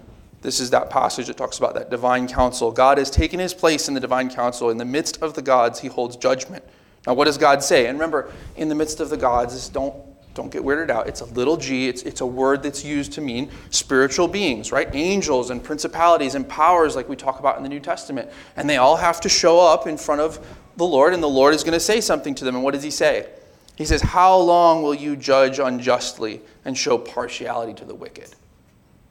this 0.41 0.59
is 0.59 0.69
that 0.69 0.89
passage 0.89 1.27
that 1.27 1.37
talks 1.37 1.57
about 1.57 1.73
that 1.73 1.89
divine 1.89 2.27
council. 2.27 2.71
God 2.71 2.97
has 2.97 3.09
taken 3.09 3.39
his 3.39 3.53
place 3.53 3.87
in 3.87 3.93
the 3.93 3.99
divine 3.99 4.29
council. 4.29 4.69
In 4.69 4.77
the 4.77 4.85
midst 4.85 5.21
of 5.21 5.33
the 5.33 5.41
gods, 5.41 5.79
he 5.79 5.87
holds 5.87 6.15
judgment. 6.15 6.63
Now, 7.05 7.13
what 7.13 7.25
does 7.25 7.37
God 7.37 7.63
say? 7.63 7.87
And 7.87 7.97
remember, 7.97 8.31
in 8.55 8.69
the 8.69 8.75
midst 8.75 8.99
of 8.99 9.09
the 9.09 9.17
gods, 9.17 9.69
don't, 9.69 9.95
don't 10.37 10.51
get 10.51 10.63
weirded 10.63 10.89
out. 10.89 11.07
It's 11.07 11.19
a 11.21 11.25
little 11.25 11.57
g, 11.57 11.89
it's, 11.89 12.03
it's 12.03 12.21
a 12.21 12.25
word 12.25 12.63
that's 12.63 12.85
used 12.85 13.11
to 13.13 13.21
mean 13.21 13.51
spiritual 13.71 14.27
beings, 14.29 14.71
right? 14.71 14.87
Angels 14.93 15.49
and 15.49 15.61
principalities 15.61 16.35
and 16.35 16.47
powers, 16.47 16.95
like 16.95 17.09
we 17.09 17.17
talk 17.17 17.39
about 17.39 17.57
in 17.57 17.63
the 17.63 17.69
New 17.69 17.81
Testament. 17.81 18.29
And 18.55 18.69
they 18.69 18.77
all 18.77 18.95
have 18.95 19.19
to 19.21 19.29
show 19.29 19.59
up 19.59 19.87
in 19.87 19.97
front 19.97 20.21
of 20.21 20.39
the 20.77 20.85
Lord, 20.85 21.13
and 21.13 21.21
the 21.21 21.27
Lord 21.27 21.53
is 21.53 21.63
going 21.63 21.73
to 21.73 21.79
say 21.79 21.99
something 21.99 22.35
to 22.35 22.45
them. 22.45 22.55
And 22.55 22.63
what 22.63 22.73
does 22.73 22.83
he 22.83 22.91
say? 22.91 23.27
He 23.75 23.85
says, 23.85 24.01
How 24.01 24.37
long 24.37 24.83
will 24.83 24.93
you 24.93 25.15
judge 25.15 25.59
unjustly 25.59 26.41
and 26.63 26.77
show 26.77 26.97
partiality 26.97 27.73
to 27.73 27.85
the 27.85 27.95
wicked? 27.95 28.29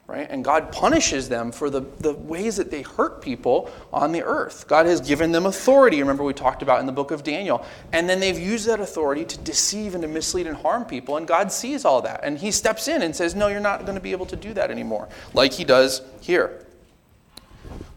Right? 0.06 0.28
And 0.30 0.44
God 0.44 0.70
punishes 0.70 1.28
them 1.28 1.50
for 1.50 1.68
the, 1.68 1.80
the 1.98 2.12
ways 2.12 2.56
that 2.56 2.70
they 2.70 2.82
hurt 2.82 3.20
people 3.20 3.70
on 3.92 4.12
the 4.12 4.22
earth. 4.22 4.68
God 4.68 4.86
has 4.86 5.00
given 5.00 5.32
them 5.32 5.46
authority, 5.46 6.00
remember 6.00 6.22
we 6.22 6.32
talked 6.32 6.62
about 6.62 6.78
in 6.80 6.86
the 6.86 6.92
book 6.92 7.10
of 7.10 7.24
Daniel. 7.24 7.64
And 7.92 8.08
then 8.08 8.20
they've 8.20 8.38
used 8.38 8.68
that 8.68 8.78
authority 8.78 9.24
to 9.24 9.38
deceive 9.38 9.94
and 9.94 10.02
to 10.02 10.08
mislead 10.08 10.46
and 10.46 10.56
harm 10.56 10.84
people. 10.84 11.16
And 11.16 11.26
God 11.26 11.50
sees 11.50 11.84
all 11.84 12.02
that. 12.02 12.20
And 12.22 12.38
He 12.38 12.52
steps 12.52 12.86
in 12.86 13.02
and 13.02 13.16
says, 13.16 13.34
No, 13.34 13.48
you're 13.48 13.58
not 13.58 13.82
going 13.82 13.96
to 13.96 14.00
be 14.00 14.12
able 14.12 14.26
to 14.26 14.36
do 14.36 14.54
that 14.54 14.70
anymore, 14.70 15.08
like 15.34 15.52
He 15.52 15.64
does 15.64 16.02
here. 16.20 16.64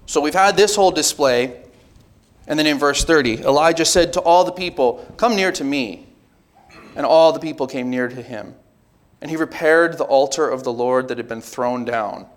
So 0.07 0.19
we've 0.21 0.33
had 0.33 0.57
this 0.57 0.75
whole 0.75 0.91
display. 0.91 1.61
And 2.47 2.57
then 2.57 2.65
in 2.65 2.79
verse 2.79 3.05
30, 3.05 3.41
Elijah 3.43 3.85
said 3.85 4.13
to 4.13 4.21
all 4.21 4.43
the 4.43 4.51
people, 4.51 5.05
Come 5.17 5.35
near 5.35 5.51
to 5.51 5.63
me. 5.63 6.07
And 6.95 7.05
all 7.05 7.31
the 7.31 7.39
people 7.39 7.67
came 7.67 7.91
near 7.91 8.07
to 8.07 8.21
him. 8.21 8.55
And 9.21 9.29
he 9.29 9.37
repaired 9.37 9.97
the 9.97 10.05
altar 10.05 10.49
of 10.49 10.63
the 10.63 10.73
Lord 10.73 11.07
that 11.07 11.17
had 11.17 11.27
been 11.27 11.41
thrown 11.41 11.85
down. 11.85 12.27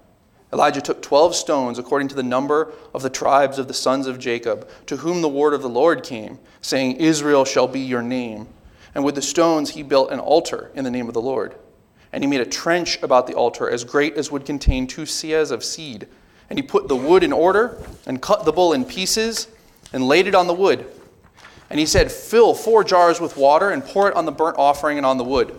Elijah 0.52 0.82
took 0.82 1.00
12 1.00 1.34
stones 1.34 1.78
according 1.78 2.08
to 2.08 2.14
the 2.14 2.22
number 2.22 2.72
of 2.92 3.02
the 3.02 3.10
tribes 3.10 3.58
of 3.58 3.68
the 3.68 3.74
sons 3.74 4.06
of 4.06 4.18
Jacob, 4.18 4.68
to 4.86 4.98
whom 4.98 5.22
the 5.22 5.28
word 5.28 5.54
of 5.54 5.62
the 5.62 5.68
Lord 5.68 6.02
came, 6.02 6.38
saying, 6.60 6.96
Israel 6.96 7.44
shall 7.44 7.66
be 7.66 7.80
your 7.80 8.02
name. 8.02 8.48
And 8.94 9.02
with 9.04 9.14
the 9.14 9.22
stones 9.22 9.70
he 9.70 9.82
built 9.82 10.10
an 10.10 10.18
altar 10.18 10.70
in 10.74 10.84
the 10.84 10.90
name 10.90 11.08
of 11.08 11.14
the 11.14 11.22
Lord. 11.22 11.54
And 12.12 12.22
he 12.22 12.28
made 12.28 12.42
a 12.42 12.46
trench 12.46 13.02
about 13.02 13.26
the 13.26 13.34
altar 13.34 13.70
as 13.70 13.84
great 13.84 14.18
as 14.18 14.30
would 14.30 14.44
contain 14.44 14.86
two 14.86 15.02
seahs 15.02 15.50
of 15.50 15.64
seed. 15.64 16.06
And 16.50 16.58
he 16.58 16.62
put 16.62 16.88
the 16.88 16.96
wood 16.96 17.22
in 17.22 17.32
order, 17.32 17.78
and 18.04 18.20
cut 18.20 18.44
the 18.44 18.52
bull 18.52 18.74
in 18.74 18.84
pieces, 18.84 19.48
and 19.94 20.06
laid 20.06 20.26
it 20.26 20.34
on 20.34 20.46
the 20.46 20.54
wood. 20.54 20.84
And 21.70 21.80
he 21.80 21.86
said, 21.86 22.12
Fill 22.12 22.52
four 22.52 22.84
jars 22.84 23.18
with 23.18 23.38
water, 23.38 23.70
and 23.70 23.82
pour 23.82 24.10
it 24.10 24.14
on 24.14 24.26
the 24.26 24.32
burnt 24.32 24.58
offering 24.58 24.98
and 24.98 25.06
on 25.06 25.16
the 25.16 25.24
wood. 25.24 25.58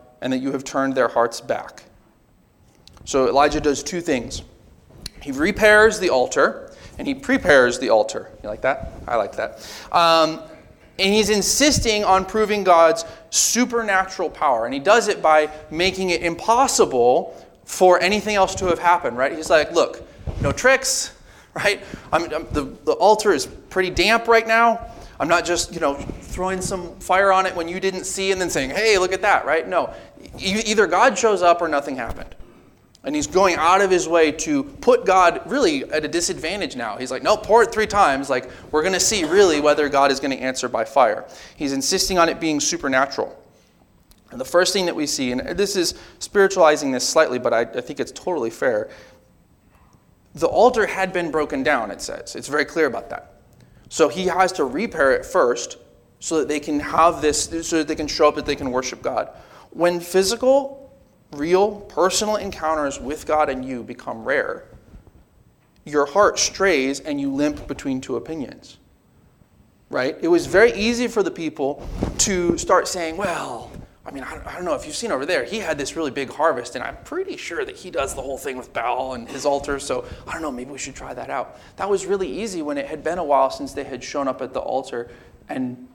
and 0.21 0.31
that 0.31 0.37
you 0.37 0.51
have 0.51 0.63
turned 0.63 0.95
their 0.95 1.07
hearts 1.07 1.41
back. 1.41 1.83
So 3.05 3.27
Elijah 3.27 3.59
does 3.59 3.83
two 3.83 4.01
things. 4.01 4.43
He 5.21 5.31
repairs 5.31 5.99
the 5.99 6.09
altar 6.09 6.73
and 6.97 7.07
he 7.07 7.15
prepares 7.15 7.79
the 7.79 7.89
altar. 7.89 8.31
You 8.43 8.49
like 8.49 8.61
that? 8.61 8.91
I 9.07 9.15
like 9.15 9.35
that. 9.35 9.67
Um, 9.91 10.41
and 10.99 11.13
he's 11.13 11.29
insisting 11.29 12.03
on 12.03 12.25
proving 12.25 12.63
God's 12.63 13.05
supernatural 13.31 14.29
power. 14.29 14.65
And 14.65 14.73
he 14.73 14.79
does 14.79 15.07
it 15.07 15.21
by 15.21 15.49
making 15.71 16.11
it 16.11 16.21
impossible 16.21 17.35
for 17.65 17.99
anything 18.01 18.35
else 18.35 18.53
to 18.55 18.65
have 18.67 18.79
happened, 18.79 19.17
right? 19.17 19.35
He's 19.35 19.49
like, 19.49 19.71
look, 19.71 20.07
no 20.41 20.51
tricks, 20.51 21.15
right? 21.55 21.81
I'm, 22.11 22.23
I'm, 22.33 22.47
the, 22.51 22.63
the 22.85 22.93
altar 22.93 23.31
is 23.31 23.47
pretty 23.47 23.89
damp 23.89 24.27
right 24.27 24.45
now. 24.45 24.91
I'm 25.21 25.27
not 25.27 25.45
just, 25.45 25.71
you 25.71 25.79
know, 25.79 25.93
throwing 25.93 26.61
some 26.61 26.99
fire 26.99 27.31
on 27.31 27.45
it 27.45 27.55
when 27.55 27.67
you 27.67 27.79
didn't 27.79 28.05
see 28.05 28.31
and 28.31 28.41
then 28.41 28.49
saying, 28.49 28.71
hey, 28.71 28.97
look 28.97 29.13
at 29.13 29.21
that, 29.21 29.45
right? 29.45 29.67
No. 29.67 29.93
Either 30.39 30.87
God 30.87 31.15
shows 31.15 31.43
up 31.43 31.61
or 31.61 31.67
nothing 31.67 31.95
happened. 31.95 32.35
And 33.03 33.15
he's 33.15 33.27
going 33.27 33.55
out 33.57 33.81
of 33.81 33.91
his 33.91 34.07
way 34.07 34.31
to 34.31 34.63
put 34.63 35.05
God 35.05 35.43
really 35.45 35.83
at 35.91 36.03
a 36.03 36.07
disadvantage 36.07 36.75
now. 36.75 36.97
He's 36.97 37.11
like, 37.11 37.21
no, 37.21 37.37
pour 37.37 37.61
it 37.61 37.71
three 37.71 37.85
times. 37.85 38.31
Like, 38.31 38.49
we're 38.71 38.81
going 38.81 38.95
to 38.95 38.99
see 38.99 39.23
really 39.23 39.61
whether 39.61 39.89
God 39.89 40.09
is 40.09 40.19
going 40.19 40.35
to 40.35 40.43
answer 40.43 40.67
by 40.67 40.85
fire. 40.85 41.27
He's 41.55 41.71
insisting 41.71 42.17
on 42.17 42.27
it 42.27 42.39
being 42.39 42.59
supernatural. 42.59 43.39
And 44.31 44.41
the 44.41 44.45
first 44.45 44.73
thing 44.73 44.87
that 44.87 44.95
we 44.95 45.05
see, 45.05 45.31
and 45.31 45.41
this 45.55 45.75
is 45.75 45.93
spiritualizing 46.17 46.91
this 46.91 47.07
slightly, 47.07 47.37
but 47.37 47.53
I, 47.53 47.61
I 47.61 47.81
think 47.81 47.99
it's 47.99 48.11
totally 48.11 48.49
fair. 48.49 48.89
The 50.33 50.47
altar 50.47 50.87
had 50.87 51.13
been 51.13 51.29
broken 51.29 51.61
down, 51.61 51.91
it 51.91 52.01
says. 52.01 52.35
It's 52.35 52.47
very 52.47 52.65
clear 52.65 52.87
about 52.87 53.11
that. 53.11 53.30
So 53.91 54.07
he 54.07 54.27
has 54.27 54.53
to 54.53 54.63
repair 54.63 55.11
it 55.11 55.25
first 55.25 55.75
so 56.21 56.39
that 56.39 56.47
they 56.47 56.61
can 56.61 56.79
have 56.79 57.21
this, 57.21 57.67
so 57.67 57.79
that 57.79 57.89
they 57.89 57.95
can 57.95 58.07
show 58.07 58.29
up, 58.29 58.35
that 58.35 58.45
they 58.45 58.55
can 58.55 58.71
worship 58.71 59.01
God. 59.01 59.29
When 59.71 59.99
physical 59.99 60.93
real 61.33 61.81
personal 61.81 62.37
encounters 62.37 63.01
with 63.01 63.27
God 63.27 63.49
and 63.49 63.65
you 63.65 63.83
become 63.83 64.23
rare, 64.23 64.63
your 65.83 66.05
heart 66.05 66.39
strays 66.39 67.01
and 67.01 67.19
you 67.19 67.33
limp 67.33 67.67
between 67.67 67.99
two 67.99 68.15
opinions. 68.15 68.77
Right? 69.89 70.17
It 70.21 70.29
was 70.29 70.45
very 70.45 70.71
easy 70.71 71.09
for 71.09 71.21
the 71.21 71.31
people 71.31 71.85
to 72.19 72.57
start 72.57 72.87
saying, 72.87 73.17
well, 73.17 73.73
I 74.03 74.09
mean, 74.09 74.23
I 74.23 74.55
don't 74.55 74.65
know 74.65 74.73
if 74.73 74.87
you've 74.87 74.95
seen 74.95 75.11
over 75.11 75.27
there, 75.27 75.43
he 75.43 75.59
had 75.59 75.77
this 75.77 75.95
really 75.95 76.09
big 76.09 76.31
harvest, 76.31 76.75
and 76.75 76.83
I'm 76.83 76.97
pretty 77.03 77.37
sure 77.37 77.63
that 77.63 77.77
he 77.77 77.91
does 77.91 78.15
the 78.15 78.21
whole 78.21 78.37
thing 78.37 78.57
with 78.57 78.73
Baal 78.73 79.13
and 79.13 79.29
his 79.29 79.45
altar, 79.45 79.77
so 79.77 80.05
I 80.27 80.33
don't 80.33 80.41
know, 80.41 80.51
maybe 80.51 80.71
we 80.71 80.79
should 80.79 80.95
try 80.95 81.13
that 81.13 81.29
out. 81.29 81.59
That 81.75 81.87
was 81.87 82.07
really 82.07 82.27
easy 82.27 82.63
when 82.63 82.79
it 82.79 82.87
had 82.87 83.03
been 83.03 83.19
a 83.19 83.23
while 83.23 83.51
since 83.51 83.73
they 83.73 83.83
had 83.83 84.03
shown 84.03 84.27
up 84.27 84.41
at 84.41 84.53
the 84.53 84.59
altar 84.59 85.11
and 85.49 85.87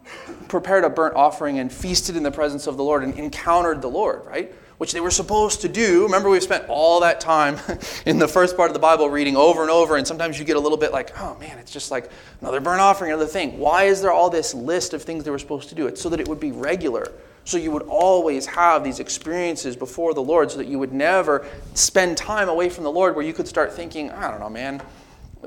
prepared 0.47 0.85
a 0.85 0.91
burnt 0.91 1.17
offering 1.17 1.59
and 1.59 1.73
feasted 1.73 2.15
in 2.15 2.23
the 2.23 2.31
presence 2.31 2.69
of 2.69 2.77
the 2.77 2.85
Lord 2.85 3.03
and 3.03 3.13
encountered 3.19 3.83
the 3.83 3.91
Lord, 3.91 4.25
right? 4.25 4.55
which 4.79 4.93
they 4.93 5.01
were 5.01 5.11
supposed 5.11 5.63
to 5.63 5.69
do. 5.69 6.05
Remember, 6.05 6.29
we've 6.29 6.43
spent 6.43 6.67
all 6.69 7.01
that 7.01 7.21
time 7.21 7.59
in 8.07 8.19
the 8.19 8.29
first 8.29 8.57
part 8.57 8.69
of 8.69 8.75
the 8.75 8.81
Bible 8.81 9.09
reading 9.09 9.37
over 9.37 9.63
and 9.63 9.71
over, 9.71 9.97
and 9.97 10.07
sometimes 10.07 10.39
you 10.39 10.45
get 10.45 10.57
a 10.57 10.61
little 10.61 10.79
bit 10.79 10.93
like, 10.93 11.19
oh 11.19 11.35
man, 11.39 11.59
it's 11.59 11.73
just 11.73 11.91
like 11.91 12.11
another 12.41 12.61
burnt 12.61 12.81
offering, 12.81 13.11
another 13.11 13.27
thing. 13.27 13.59
Why 13.59 13.85
is 13.85 14.03
there 14.03 14.13
all 14.13 14.29
this 14.29 14.55
list 14.55 14.93
of 14.93 15.03
things 15.03 15.25
they 15.25 15.31
were 15.31 15.39
supposed 15.39 15.71
to 15.71 15.75
do? 15.75 15.87
It's 15.87 16.01
so 16.01 16.09
that 16.11 16.21
it 16.21 16.29
would 16.29 16.41
be 16.41 16.53
regular. 16.53 17.11
So 17.47 17.59
you 17.59 17.71
would 17.71 17.85
always 17.85 18.45
have 18.45 18.83
these 18.83 18.99
experiences 18.99 19.77
before 19.77 20.15
the 20.15 20.23
Lord, 20.23 20.51
so 20.51 20.59
that 20.59 20.67
you 20.67 20.81
would 20.81 20.93
never 20.93 21.47
spend 21.75 22.17
time 22.17 22.49
away 22.49 22.69
from 22.69 22.83
the 22.83 22.91
Lord 22.91 23.15
where 23.15 23.25
you 23.25 23.33
could 23.33 23.47
start 23.47 23.73
thinking, 23.73 24.11
I 24.11 24.29
don't 24.33 24.41
know, 24.41 24.51
man, 24.51 24.83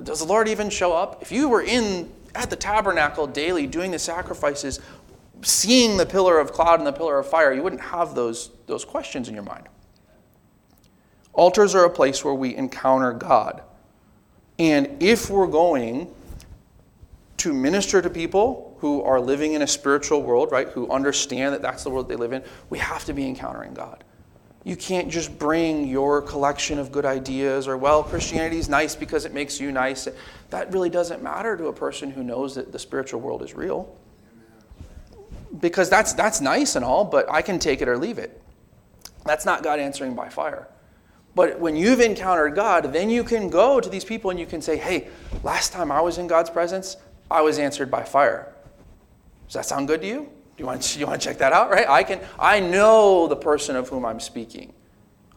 does 0.04 0.20
the 0.20 0.26
Lord 0.26 0.48
even 0.48 0.70
show 0.70 0.94
up? 0.94 1.22
If 1.22 1.30
you 1.30 1.50
were 1.50 1.62
in 1.62 2.10
at 2.36 2.50
the 2.50 2.56
tabernacle 2.56 3.28
daily 3.28 3.68
doing 3.68 3.92
the 3.92 4.00
sacrifices, 4.00 4.80
seeing 5.42 5.98
the 5.98 6.06
pillar 6.06 6.40
of 6.40 6.54
cloud 6.54 6.80
and 6.80 6.88
the 6.88 6.94
pillar 6.94 7.20
of 7.20 7.28
fire, 7.28 7.52
you 7.52 7.62
wouldn't 7.62 7.82
have 7.82 8.16
those, 8.16 8.52
those 8.66 8.86
questions 8.86 9.28
in 9.28 9.34
your 9.34 9.44
mind. 9.44 9.68
Altars 11.34 11.76
are 11.76 11.84
a 11.84 11.90
place 11.90 12.24
where 12.24 12.34
we 12.34 12.56
encounter 12.56 13.12
God. 13.12 13.62
And 14.58 15.04
if 15.04 15.30
we're 15.30 15.48
going 15.48 16.14
to 17.38 17.54
minister 17.54 18.02
to 18.02 18.10
people 18.10 18.69
who 18.80 19.02
are 19.04 19.20
living 19.20 19.54
in 19.54 19.62
a 19.62 19.68
spiritual 19.68 20.22
world, 20.22 20.52
right, 20.52 20.68
who 20.70 20.90
understand 20.90 21.54
that 21.54 21.62
that's 21.62 21.84
the 21.84 21.90
world 21.90 22.08
they 22.08 22.16
live 22.16 22.34
in, 22.34 22.44
we 22.70 22.80
have 22.80 23.06
to 23.06 23.14
be 23.14 23.28
encountering 23.28 23.74
God. 23.74 24.04
You 24.64 24.76
can't 24.76 25.10
just 25.10 25.38
bring 25.40 25.88
your 25.88 26.22
collection 26.22 26.80
of 26.80 26.92
good 26.92 27.06
ideas 27.06 27.68
or, 27.68 27.78
well, 27.78 28.04
Christianity 28.04 28.58
is 28.58 28.68
nice 28.70 28.96
because 28.96 29.26
it 29.26 29.34
makes 29.34 29.60
you 29.60 29.72
nice. 29.72 30.08
That 30.50 30.72
really 30.74 30.90
doesn't 30.90 31.24
matter 31.24 31.56
to 31.58 31.68
a 31.68 31.74
person 31.74 32.12
who 32.12 32.24
knows 32.24 32.56
that 32.56 32.72
the 32.72 32.80
spiritual 32.80 33.22
world 33.22 33.42
is 33.42 33.54
real 33.54 33.96
because 35.60 35.90
that's, 35.90 36.14
that's 36.14 36.42
nice 36.42 36.76
and 36.76 36.86
all, 36.86 37.06
but 37.06 37.30
I 37.32 37.42
can 37.42 37.60
take 37.60 37.82
it 37.82 37.88
or 37.88 37.98
leave 37.98 38.20
it. 38.20 38.42
That's 39.26 39.46
not 39.46 39.64
God 39.64 39.80
answering 39.80 40.14
by 40.14 40.30
fire. 40.30 40.68
But 41.36 41.60
when 41.60 41.76
you've 41.76 42.02
encountered 42.02 42.56
God, 42.56 42.92
then 42.94 43.10
you 43.10 43.24
can 43.24 43.50
go 43.50 43.80
to 43.80 43.90
these 43.90 44.04
people 44.04 44.30
and 44.30 44.40
you 44.40 44.46
can 44.46 44.62
say, 44.62 44.78
hey, 44.78 45.08
last 45.44 45.72
time 45.72 45.92
I 45.92 46.02
was 46.02 46.18
in 46.18 46.28
God's 46.28 46.50
presence, 46.50 46.98
I 47.30 47.42
was 47.42 47.60
answered 47.60 47.92
by 47.92 48.04
fire. 48.04 48.54
Does 49.50 49.56
that 49.56 49.66
sound 49.66 49.88
good 49.88 50.02
to 50.02 50.08
you? 50.08 50.20
Do 50.20 50.30
you 50.58 50.66
want, 50.68 50.96
you 50.96 51.08
want 51.08 51.20
to 51.20 51.28
check 51.28 51.40
that 51.40 51.54
out, 51.54 51.72
right? 51.72 51.90
I, 51.90 52.04
can, 52.04 52.22
I 52.38 52.60
know 52.60 53.28
the 53.28 53.36
person 53.36 53.76
of 53.76 53.90
whom 53.90 54.06
I'm 54.06 54.20
speaking. 54.20 54.74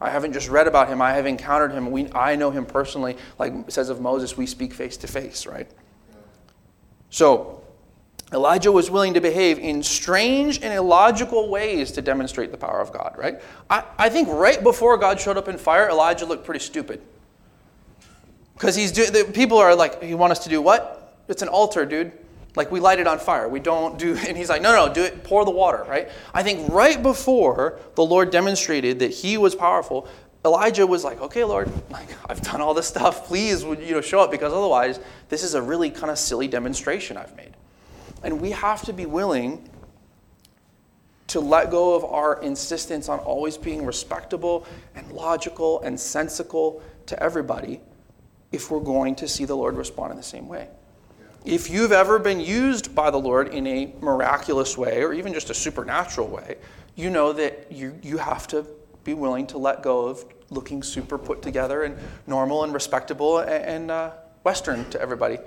I 0.03 0.11
haven't 0.11 0.35
just 0.35 0.51
read 0.51 0.67
about 0.67 0.89
him, 0.89 1.01
I 1.01 1.13
have 1.13 1.25
encountered 1.25 1.73
him. 1.73 1.91
We, 1.91 2.13
I 2.13 2.37
know 2.37 2.51
him 2.51 2.67
personally. 2.67 3.17
Like 3.39 3.55
it 3.55 3.73
says 3.73 3.89
of 3.89 4.03
Moses, 4.03 4.37
we 4.37 4.45
speak 4.45 4.75
face 4.75 4.99
to 4.99 5.07
face, 5.07 5.47
right? 5.47 5.71
So, 7.09 7.63
Elijah 8.35 8.71
was 8.71 8.91
willing 8.91 9.15
to 9.15 9.21
behave 9.21 9.59
in 9.59 9.83
strange 9.83 10.61
and 10.63 10.75
illogical 10.75 11.49
ways 11.49 11.91
to 11.93 12.03
demonstrate 12.03 12.51
the 12.51 12.59
power 12.59 12.81
of 12.81 12.93
God, 12.93 13.15
right? 13.17 13.41
I, 13.71 13.85
I 13.97 14.09
think 14.11 14.29
right 14.29 14.63
before 14.63 14.99
God 14.99 15.19
showed 15.19 15.39
up 15.39 15.49
in 15.49 15.57
fire, 15.57 15.89
Elijah 15.89 16.27
looked 16.27 16.45
pretty 16.45 16.61
stupid. 16.61 17.01
Because 18.53 18.77
he's 18.77 18.93
doing, 18.93 19.33
people 19.33 19.57
are 19.57 19.75
like, 19.75 20.03
you 20.03 20.19
want 20.19 20.33
us 20.33 20.41
to 20.41 20.51
do 20.51 20.61
what? 20.61 21.17
It's 21.29 21.41
an 21.41 21.49
altar, 21.49 21.87
dude. 21.87 22.13
Like 22.55 22.71
we 22.71 22.81
light 22.81 22.99
it 22.99 23.07
on 23.07 23.19
fire. 23.19 23.49
We 23.49 23.61
don't 23.61 23.99
do, 23.99 24.17
and 24.17 24.37
he's 24.37 24.49
like, 24.49 24.63
no, 24.63 24.75
no, 24.75 24.93
do 24.93 25.03
it, 25.03 25.25
pour 25.25 25.45
the 25.45 25.51
water, 25.51 25.85
right? 25.89 26.11
I 26.35 26.43
think 26.43 26.71
right 26.73 27.03
before 27.03 27.79
the 27.95 28.05
Lord 28.05 28.31
demonstrated 28.31 28.99
that 28.99 29.11
he 29.11 29.39
was 29.39 29.55
powerful, 29.55 30.07
Elijah 30.45 30.87
was 30.87 31.05
like, 31.05 31.21
okay, 31.21 31.45
Lord, 31.45 31.71
like 31.91 32.09
I've 32.29 32.41
done 32.43 32.61
all 32.61 32.75
this 32.75 32.89
stuff. 32.89 33.27
Please, 33.27 33.65
would 33.65 33.81
you 33.81 33.93
know, 33.93 34.01
show 34.01 34.21
up 34.21 34.31
because 34.31 34.53
otherwise, 34.53 34.99
this 35.29 35.43
is 35.43 35.55
a 35.55 35.63
really 35.63 35.91
kind 35.91 36.11
of 36.11 36.19
silly 36.19 36.49
demonstration 36.49 37.17
I've 37.17 37.37
made. 37.37 37.53
And 38.25 38.41
we 38.41 38.51
have 38.51 38.83
to 38.83 38.93
be 38.93 39.07
willing 39.07 39.69
to 41.29 41.41
let 41.41 41.71
go 41.71 41.95
of 41.95 42.05
our 42.05 42.43
insistence 42.43 43.09
on 43.09 43.19
always 43.21 43.57
being 43.57 43.87
respectable 43.87 44.67
and 44.95 45.11
logical 45.13 45.81
and 45.81 45.99
sensical 45.99 46.83
to 47.07 47.21
everybody 47.23 47.81
if 48.51 48.71
we're 48.71 48.81
going 48.81 49.15
to 49.15 49.27
see 49.29 49.45
the 49.45 49.57
Lord 49.57 49.77
respond 49.77 50.11
in 50.11 50.17
the 50.17 50.23
same 50.23 50.49
way. 50.49 50.69
If 51.45 51.71
you've 51.71 51.91
ever 51.91 52.21
been 52.21 52.39
used 52.39 52.95
by 52.95 53.11
the 53.11 53.19
Lord 53.19 53.49
in 53.49 53.67
a 53.67 53.93
miraculous 54.01 54.79
way 54.79 55.03
or 55.03 55.13
even 55.13 55.35
just 55.35 55.51
a 55.51 55.55
supernatural 55.55 56.29
way, 56.29 56.57
you 56.95 57.11
know 57.11 57.33
that 57.33 57.67
you, 57.71 57.99
you 58.01 58.17
have 58.19 58.47
to 58.49 58.65
be 59.03 59.15
willing 59.15 59.49
to 59.49 59.59
let 59.59 59.83
go 59.83 60.07
of 60.07 60.25
looking 60.51 60.85
super 60.85 61.19
put 61.19 61.43
together 61.43 61.83
and 61.83 61.99
normal 62.29 62.63
and 62.63 62.73
respectable 62.73 63.39
and, 63.39 63.65
and 63.65 63.91
uh, 63.91 64.13
Western 64.45 64.89
to 64.91 65.01
everybody 65.01 65.39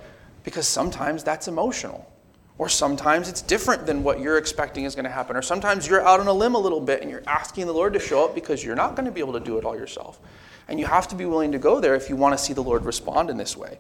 because 0.44 0.68
sometimes 0.68 1.24
that's 1.24 1.48
emotional. 1.48 2.12
Or 2.58 2.68
sometimes 2.68 3.30
it's 3.30 3.42
different 3.42 3.86
than 3.86 4.04
what 4.04 4.20
you're 4.20 4.38
expecting 4.38 4.84
is 4.84 4.96
going 4.96 5.06
to 5.06 5.12
happen. 5.12 5.38
Or 5.38 5.42
sometimes 5.42 5.88
you're 5.88 6.06
out 6.06 6.20
on 6.20 6.28
a 6.28 6.34
limb 6.34 6.56
a 6.56 6.60
little 6.60 6.82
bit 6.82 7.02
and 7.02 7.10
you're 7.12 7.24
asking 7.26 7.68
the 7.68 7.74
Lord 7.74 7.94
to 7.94 8.00
show 8.00 8.26
up 8.26 8.36
because 8.36 8.64
you're 8.64 8.76
not 8.76 8.98
going 8.98 9.06
to 9.06 9.12
be 9.12 9.22
able 9.22 9.34
to 9.34 9.40
do 9.40 9.58
it 9.58 9.64
all 9.64 9.78
yourself. 9.78 10.20
And 10.68 10.78
you 10.78 10.88
have 10.88 11.08
to 11.10 11.16
be 11.16 11.26
willing 11.26 11.54
to 11.54 11.60
go 11.60 11.80
there 11.80 11.96
if 11.96 12.10
you 12.10 12.18
want 12.18 12.38
to 12.38 12.44
see 12.44 12.54
the 12.54 12.64
Lord 12.64 12.84
respond 12.84 13.30
in 13.30 13.38
this 13.38 13.56
way. 13.56 13.80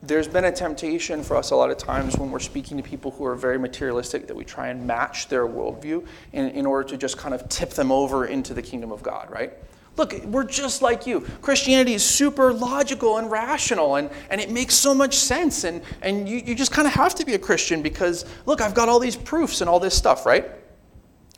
There's 0.00 0.28
been 0.28 0.44
a 0.44 0.52
temptation 0.52 1.24
for 1.24 1.36
us 1.36 1.50
a 1.50 1.56
lot 1.56 1.70
of 1.70 1.76
times 1.76 2.16
when 2.16 2.30
we're 2.30 2.38
speaking 2.38 2.76
to 2.76 2.82
people 2.82 3.10
who 3.10 3.24
are 3.24 3.34
very 3.34 3.58
materialistic 3.58 4.28
that 4.28 4.36
we 4.36 4.44
try 4.44 4.68
and 4.68 4.86
match 4.86 5.28
their 5.28 5.46
worldview 5.46 6.06
in, 6.32 6.50
in 6.50 6.66
order 6.66 6.88
to 6.90 6.96
just 6.96 7.18
kind 7.18 7.34
of 7.34 7.48
tip 7.48 7.70
them 7.70 7.90
over 7.90 8.26
into 8.26 8.54
the 8.54 8.62
kingdom 8.62 8.92
of 8.92 9.02
God, 9.02 9.28
right? 9.28 9.52
Look, 9.96 10.14
we're 10.26 10.44
just 10.44 10.80
like 10.80 11.08
you. 11.08 11.22
Christianity 11.42 11.94
is 11.94 12.04
super 12.04 12.52
logical 12.52 13.18
and 13.18 13.28
rational, 13.28 13.96
and, 13.96 14.08
and 14.30 14.40
it 14.40 14.48
makes 14.48 14.76
so 14.76 14.94
much 14.94 15.16
sense. 15.16 15.64
And, 15.64 15.82
and 16.02 16.28
you, 16.28 16.36
you 16.38 16.54
just 16.54 16.70
kind 16.70 16.86
of 16.86 16.94
have 16.94 17.16
to 17.16 17.26
be 17.26 17.34
a 17.34 17.38
Christian 17.38 17.82
because, 17.82 18.24
look, 18.46 18.60
I've 18.60 18.74
got 18.74 18.88
all 18.88 19.00
these 19.00 19.16
proofs 19.16 19.60
and 19.60 19.68
all 19.68 19.80
this 19.80 19.96
stuff, 19.96 20.24
right? 20.24 20.48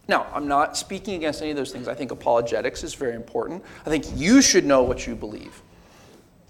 Now, 0.09 0.27
I'm 0.35 0.47
not 0.47 0.77
speaking 0.77 1.15
against 1.15 1.41
any 1.41 1.53
of 1.53 1.57
those 1.57 1.73
things. 1.73 1.89
I 1.89 1.95
think 1.95 2.11
apologetics 2.11 2.85
is 2.85 2.93
very 2.93 3.15
important. 3.15 3.65
I 3.87 3.89
think 3.89 4.05
you 4.15 4.43
should 4.43 4.67
know 4.67 4.83
what 4.83 5.07
you 5.07 5.17
believe. 5.17 5.63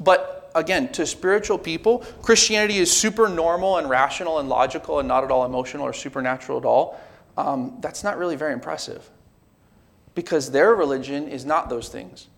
But 0.00 0.39
again, 0.54 0.90
to 0.92 1.06
spiritual 1.06 1.58
people, 1.58 1.98
Christianity 2.22 2.78
is 2.78 2.90
super 2.90 3.28
normal 3.28 3.78
and 3.78 3.88
rational 3.88 4.38
and 4.38 4.48
logical 4.48 4.98
and 4.98 5.08
not 5.08 5.24
at 5.24 5.30
all 5.30 5.44
emotional 5.44 5.86
or 5.86 5.92
supernatural 5.92 6.58
at 6.58 6.64
all. 6.64 7.00
Um, 7.36 7.78
that's 7.80 8.04
not 8.04 8.18
really 8.18 8.36
very 8.36 8.52
impressive 8.52 9.08
because 10.14 10.50
their 10.50 10.74
religion 10.74 11.28
is 11.28 11.44
not 11.44 11.68
those 11.68 11.88
things. 11.88 12.28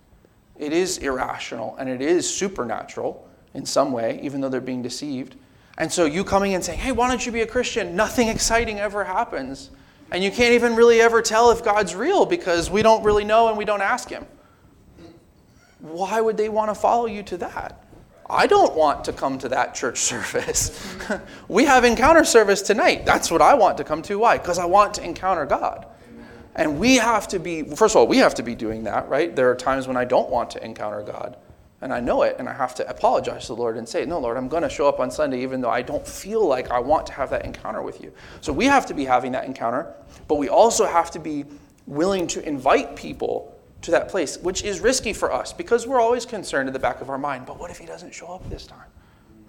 It 0.59 0.72
is 0.72 0.98
irrational 0.98 1.77
and 1.79 1.88
it 1.88 2.01
is 2.01 2.33
supernatural 2.33 3.29
in 3.55 3.66
some 3.66 3.92
way, 3.92 4.20
even 4.22 4.40
though 4.40 4.48
they're 4.48 4.61
being 4.61 4.83
deceived. 4.83 5.37
And 5.79 5.90
so 5.90 6.05
you 6.05 6.25
coming 6.25 6.55
and 6.55 6.62
saying, 6.62 6.79
hey, 6.79 6.92
why 6.92 7.09
don't 7.09 7.25
you 7.25 7.33
be 7.33 7.40
a 7.40 7.46
Christian? 7.46 7.96
Nothing 7.96 8.29
exciting 8.29 8.79
ever 8.79 9.05
happens. 9.05 9.70
And 10.12 10.22
you 10.22 10.31
can't 10.31 10.53
even 10.53 10.77
really 10.77 11.01
ever 11.01 11.22
tell 11.22 11.51
if 11.51 11.64
God's 11.64 11.94
real 11.94 12.27
because 12.27 12.70
we 12.70 12.83
don't 12.83 13.03
really 13.03 13.25
know 13.25 13.48
and 13.48 13.57
we 13.57 13.64
don't 13.64 13.81
ask 13.81 14.11
Him. 14.11 14.27
Why 15.81 16.20
would 16.20 16.37
they 16.37 16.51
want 16.51 16.70
to 16.70 16.75
follow 16.75 17.07
you 17.07 17.22
to 17.25 17.38
that? 17.38 17.82
I 18.33 18.47
don't 18.47 18.75
want 18.75 19.05
to 19.05 19.12
come 19.12 19.38
to 19.38 19.49
that 19.51 19.75
church 19.75 19.99
service. 20.12 20.97
we 21.49 21.64
have 21.64 21.85
encounter 21.85 22.25
service 22.25 22.62
tonight. 22.62 23.05
That's 23.05 23.31
what 23.31 23.42
I 23.42 23.55
want 23.55 23.77
to 23.79 23.85
come 23.85 24.03
to. 24.03 24.18
Why? 24.18 24.38
Because 24.38 24.59
I 24.59 24.64
want 24.64 24.95
to 24.95 25.05
encounter 25.05 25.47
God. 25.47 25.87
And 26.55 26.79
we 26.79 26.97
have 26.97 27.29
to 27.29 27.38
be, 27.38 27.62
first 27.62 27.95
of 27.95 28.01
all, 28.01 28.07
we 28.07 28.18
have 28.18 28.35
to 28.35 28.42
be 28.42 28.55
doing 28.55 28.85
that, 28.85 29.09
right? 29.09 29.35
There 29.35 29.51
are 29.51 29.55
times 29.55 29.87
when 29.87 29.97
I 29.97 30.05
don't 30.05 30.29
want 30.29 30.51
to 30.51 30.64
encounter 30.64 31.03
God. 31.03 31.37
And 31.81 31.92
I 31.92 31.99
know 31.99 32.23
it, 32.23 32.37
and 32.38 32.49
I 32.49 32.53
have 32.53 32.77
to 32.77 32.88
apologize 32.88 33.42
to 33.42 33.49
the 33.49 33.57
Lord 33.57 33.77
and 33.77 33.88
say, 33.88 34.05
No, 34.05 34.21
Lord, 34.21 34.37
I'm 34.37 34.49
going 34.49 34.62
to 34.62 34.68
show 34.68 34.87
up 34.87 35.01
on 35.01 35.11
Sunday 35.11 35.42
even 35.42 35.61
though 35.61 35.71
I 35.71 35.83
don't 35.83 36.07
feel 36.07 36.47
like 36.47 36.71
I 36.71 36.79
want 36.79 37.07
to 37.07 37.12
have 37.14 37.31
that 37.31 37.45
encounter 37.45 37.83
with 37.83 38.01
you. 38.01 38.12
So 38.40 38.53
we 38.53 38.66
have 38.66 38.87
to 38.87 38.95
be 38.95 39.05
having 39.05 39.33
that 39.33 39.47
encounter, 39.47 39.92
but 40.29 40.37
we 40.37 40.49
also 40.49 40.87
have 40.87 41.11
to 41.12 41.18
be 41.18 41.45
willing 41.87 42.29
to 42.29 42.47
invite 42.47 42.95
people 42.95 43.52
to 43.83 43.90
that 43.90 44.09
place, 44.09 44.38
which 44.38 44.62
is 44.62 44.81
risky 44.81 45.12
for 45.12 45.33
us 45.33 45.53
because 45.53 45.87
we're 45.87 46.01
always 46.01 46.25
concerned 46.25 46.68
in 46.68 46.73
the 46.73 46.79
back 46.79 47.01
of 47.01 47.11
our 47.11 47.18
mind, 47.18 47.47
but 47.47 47.59
what 47.59 47.71
if 47.71 47.79
he 47.79 47.87
doesn't 47.87 48.14
show 48.14 48.29
up 48.29 48.49
this 48.49 48.66
time? 48.66 48.87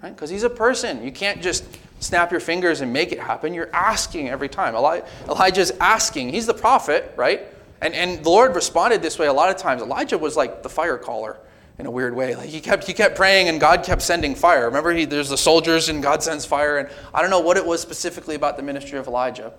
Right? 0.02 0.14
Because 0.14 0.30
he's 0.30 0.44
a 0.44 0.50
person. 0.50 1.04
You 1.04 1.12
can't 1.12 1.42
just 1.42 1.66
snap 2.00 2.32
your 2.32 2.42
fingers 2.42 2.82
and 2.82 2.92
make 2.92 3.12
it 3.12 3.20
happen. 3.20 3.54
You're 3.54 3.74
asking 3.74 4.30
every 4.30 4.50
time. 4.50 4.76
Eli- 4.76 5.02
Elijah's 5.30 5.72
asking. 5.80 6.30
He's 6.30 6.46
the 6.46 6.54
prophet, 6.54 7.14
right? 7.16 7.44
And, 7.82 7.94
and 7.94 8.24
the 8.24 8.30
Lord 8.30 8.56
responded 8.56 9.02
this 9.02 9.18
way 9.18 9.28
a 9.28 9.34
lot 9.34 9.50
of 9.50 9.58
times. 9.58 9.82
Elijah 9.82 10.18
was 10.18 10.36
like 10.36 10.64
the 10.64 10.70
fire 10.70 10.98
caller 10.98 11.38
in 11.80 11.86
a 11.86 11.92
weird 11.92 12.16
way. 12.16 12.36
Like 12.36 12.50
he 12.50 12.60
kept 12.60 12.86
he 12.86 12.94
kept 12.94 13.16
praying 13.16 13.50
and 13.50 13.60
God 13.60 13.84
kept 13.84 14.02
sending 14.02 14.36
fire. 14.36 14.66
Remember, 14.66 14.92
he, 14.92 15.06
there's 15.06 15.30
the 15.30 15.38
soldiers 15.38 15.90
and 15.90 16.02
God 16.02 16.22
sends 16.24 16.46
fire. 16.46 16.78
And 16.78 16.90
I 17.14 17.22
don't 17.22 17.30
know 17.30 17.40
what 17.40 17.58
it 17.58 17.66
was 17.66 17.82
specifically 17.82 18.36
about 18.36 18.58
the 18.58 18.64
ministry 18.64 18.98
of 18.98 19.08
Elijah, 19.08 19.54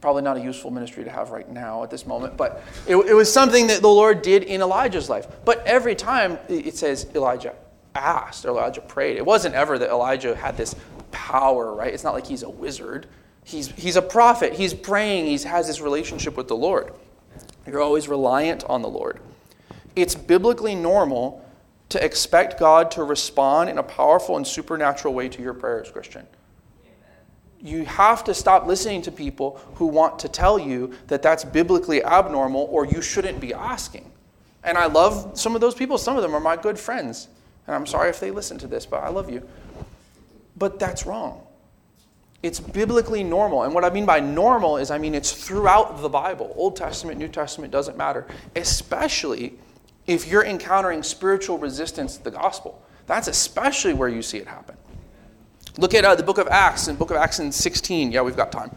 probably 0.00 0.22
not 0.22 0.36
a 0.36 0.40
useful 0.40 0.70
ministry 0.70 1.04
to 1.04 1.10
have 1.10 1.30
right 1.30 1.48
now 1.50 1.82
at 1.82 1.90
this 1.90 2.06
moment, 2.06 2.36
but 2.36 2.62
it, 2.86 2.96
it, 2.96 3.14
was 3.14 3.32
something 3.32 3.66
that 3.66 3.82
the 3.82 3.88
Lord 3.88 4.22
did 4.22 4.44
in 4.44 4.60
Elijah's 4.62 5.08
life. 5.10 5.26
But 5.44 5.64
every 5.66 5.94
time 5.94 6.38
it 6.48 6.76
says 6.76 7.06
Elijah 7.14 7.54
asked 7.94 8.44
or 8.44 8.48
Elijah 8.48 8.80
prayed, 8.80 9.16
it 9.16 9.26
wasn't 9.26 9.54
ever 9.54 9.78
that 9.78 9.90
Elijah 9.90 10.34
had 10.34 10.56
this 10.56 10.74
power, 11.10 11.74
right? 11.74 11.92
It's 11.92 12.04
not 12.04 12.14
like 12.14 12.26
he's 12.26 12.42
a 12.42 12.48
wizard. 12.48 13.06
He's, 13.44 13.68
he's 13.68 13.96
a 13.96 14.02
prophet. 14.02 14.54
He's 14.54 14.72
praying. 14.72 15.26
He 15.26 15.36
has 15.46 15.66
this 15.66 15.80
relationship 15.80 16.36
with 16.36 16.48
the 16.48 16.56
Lord. 16.56 16.94
You're 17.66 17.82
always 17.82 18.08
reliant 18.08 18.64
on 18.64 18.82
the 18.82 18.88
Lord. 18.88 19.20
It's 19.96 20.14
biblically 20.14 20.74
normal 20.74 21.44
to 21.90 22.02
expect 22.02 22.58
God 22.58 22.90
to 22.92 23.04
respond 23.04 23.68
in 23.68 23.76
a 23.76 23.82
powerful 23.82 24.36
and 24.36 24.46
supernatural 24.46 25.12
way 25.12 25.28
to 25.28 25.42
your 25.42 25.54
prayers, 25.54 25.90
Christian 25.90 26.26
you 27.62 27.84
have 27.84 28.24
to 28.24 28.34
stop 28.34 28.66
listening 28.66 29.02
to 29.02 29.12
people 29.12 29.60
who 29.74 29.86
want 29.86 30.18
to 30.20 30.28
tell 30.28 30.58
you 30.58 30.94
that 31.08 31.22
that's 31.22 31.44
biblically 31.44 32.02
abnormal 32.02 32.68
or 32.70 32.86
you 32.86 33.02
shouldn't 33.02 33.40
be 33.40 33.52
asking. 33.52 34.10
And 34.64 34.76
I 34.76 34.86
love 34.86 35.38
some 35.38 35.54
of 35.54 35.60
those 35.60 35.74
people. 35.74 35.98
Some 35.98 36.16
of 36.16 36.22
them 36.22 36.34
are 36.34 36.40
my 36.40 36.56
good 36.56 36.78
friends. 36.78 37.28
And 37.66 37.74
I'm 37.74 37.86
sorry 37.86 38.10
if 38.10 38.20
they 38.20 38.30
listen 38.30 38.58
to 38.58 38.66
this, 38.66 38.86
but 38.86 39.02
I 39.02 39.08
love 39.08 39.30
you. 39.30 39.46
But 40.56 40.78
that's 40.78 41.06
wrong. 41.06 41.46
It's 42.42 42.58
biblically 42.58 43.22
normal. 43.22 43.64
And 43.64 43.74
what 43.74 43.84
I 43.84 43.90
mean 43.90 44.06
by 44.06 44.20
normal 44.20 44.78
is 44.78 44.90
I 44.90 44.98
mean 44.98 45.14
it's 45.14 45.32
throughout 45.32 46.00
the 46.00 46.08
Bible. 46.08 46.52
Old 46.56 46.76
Testament, 46.76 47.18
New 47.18 47.28
Testament 47.28 47.70
doesn't 47.70 47.98
matter. 47.98 48.26
Especially 48.56 49.58
if 50.06 50.26
you're 50.26 50.44
encountering 50.44 51.02
spiritual 51.02 51.58
resistance 51.58 52.16
to 52.16 52.24
the 52.24 52.30
gospel. 52.30 52.82
That's 53.06 53.28
especially 53.28 53.92
where 53.92 54.08
you 54.08 54.22
see 54.22 54.38
it 54.38 54.46
happen. 54.46 54.76
Look 55.78 55.94
at 55.94 56.04
uh, 56.04 56.14
the 56.14 56.22
book 56.22 56.38
of 56.38 56.48
Acts, 56.48 56.88
in 56.88 56.96
book 56.96 57.10
of 57.10 57.16
Acts 57.16 57.38
in 57.38 57.52
16. 57.52 58.12
Yeah, 58.12 58.22
we've 58.22 58.36
got 58.36 58.50
time. 58.50 58.74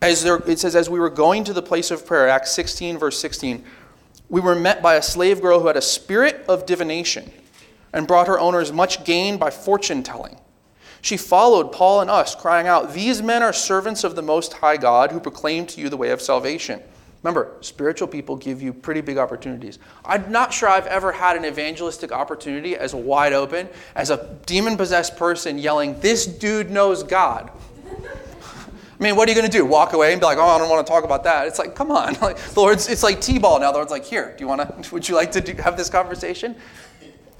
As 0.00 0.22
there, 0.22 0.36
it 0.46 0.58
says, 0.58 0.76
as 0.76 0.88
we 0.88 1.00
were 1.00 1.10
going 1.10 1.44
to 1.44 1.52
the 1.52 1.62
place 1.62 1.90
of 1.90 2.06
prayer, 2.06 2.28
Acts 2.28 2.52
16, 2.52 2.98
verse 2.98 3.18
16, 3.18 3.64
we 4.28 4.40
were 4.40 4.54
met 4.54 4.82
by 4.82 4.94
a 4.94 5.02
slave 5.02 5.40
girl 5.40 5.60
who 5.60 5.66
had 5.66 5.76
a 5.76 5.82
spirit 5.82 6.44
of 6.48 6.66
divination 6.66 7.32
and 7.92 8.06
brought 8.06 8.26
her 8.26 8.38
owners 8.38 8.72
much 8.72 9.04
gain 9.04 9.38
by 9.38 9.50
fortune 9.50 10.02
telling. 10.02 10.38
She 11.00 11.16
followed 11.16 11.72
Paul 11.72 12.00
and 12.00 12.10
us, 12.10 12.34
crying 12.34 12.66
out, 12.66 12.92
These 12.92 13.22
men 13.22 13.42
are 13.42 13.52
servants 13.52 14.04
of 14.04 14.16
the 14.16 14.22
Most 14.22 14.54
High 14.54 14.76
God 14.76 15.12
who 15.12 15.20
proclaim 15.20 15.66
to 15.66 15.80
you 15.80 15.88
the 15.88 15.96
way 15.96 16.10
of 16.10 16.20
salvation. 16.20 16.82
Remember, 17.22 17.56
spiritual 17.60 18.06
people 18.06 18.36
give 18.36 18.62
you 18.62 18.72
pretty 18.72 19.00
big 19.00 19.18
opportunities. 19.18 19.78
I'm 20.04 20.30
not 20.30 20.52
sure 20.52 20.68
I've 20.68 20.86
ever 20.86 21.10
had 21.10 21.36
an 21.36 21.44
evangelistic 21.44 22.12
opportunity 22.12 22.76
as 22.76 22.94
wide 22.94 23.32
open 23.32 23.68
as 23.96 24.10
a 24.10 24.36
demon 24.46 24.76
possessed 24.76 25.16
person 25.16 25.58
yelling, 25.58 25.98
This 26.00 26.26
dude 26.26 26.70
knows 26.70 27.02
God. 27.02 27.50
I 28.98 29.04
mean, 29.04 29.14
what 29.14 29.28
are 29.28 29.32
you 29.32 29.38
going 29.38 29.50
to 29.50 29.56
do? 29.56 29.64
Walk 29.64 29.92
away 29.92 30.12
and 30.12 30.20
be 30.20 30.26
like, 30.26 30.38
oh, 30.38 30.42
I 30.42 30.58
don't 30.58 30.68
want 30.68 30.84
to 30.84 30.90
talk 30.90 31.04
about 31.04 31.22
that. 31.24 31.46
It's 31.46 31.58
like, 31.58 31.76
come 31.76 31.92
on. 31.92 32.14
The 32.18 32.52
Lord's, 32.56 32.88
it's 32.88 33.04
like 33.04 33.20
T-ball 33.20 33.60
now. 33.60 33.70
The 33.70 33.78
Lord's 33.78 33.92
like, 33.92 34.04
here, 34.04 34.34
do 34.36 34.42
you 34.42 34.48
want 34.48 34.82
to, 34.82 34.90
would 34.94 35.08
you 35.08 35.14
like 35.14 35.30
to 35.32 35.40
do, 35.40 35.54
have 35.62 35.76
this 35.76 35.88
conversation? 35.88 36.56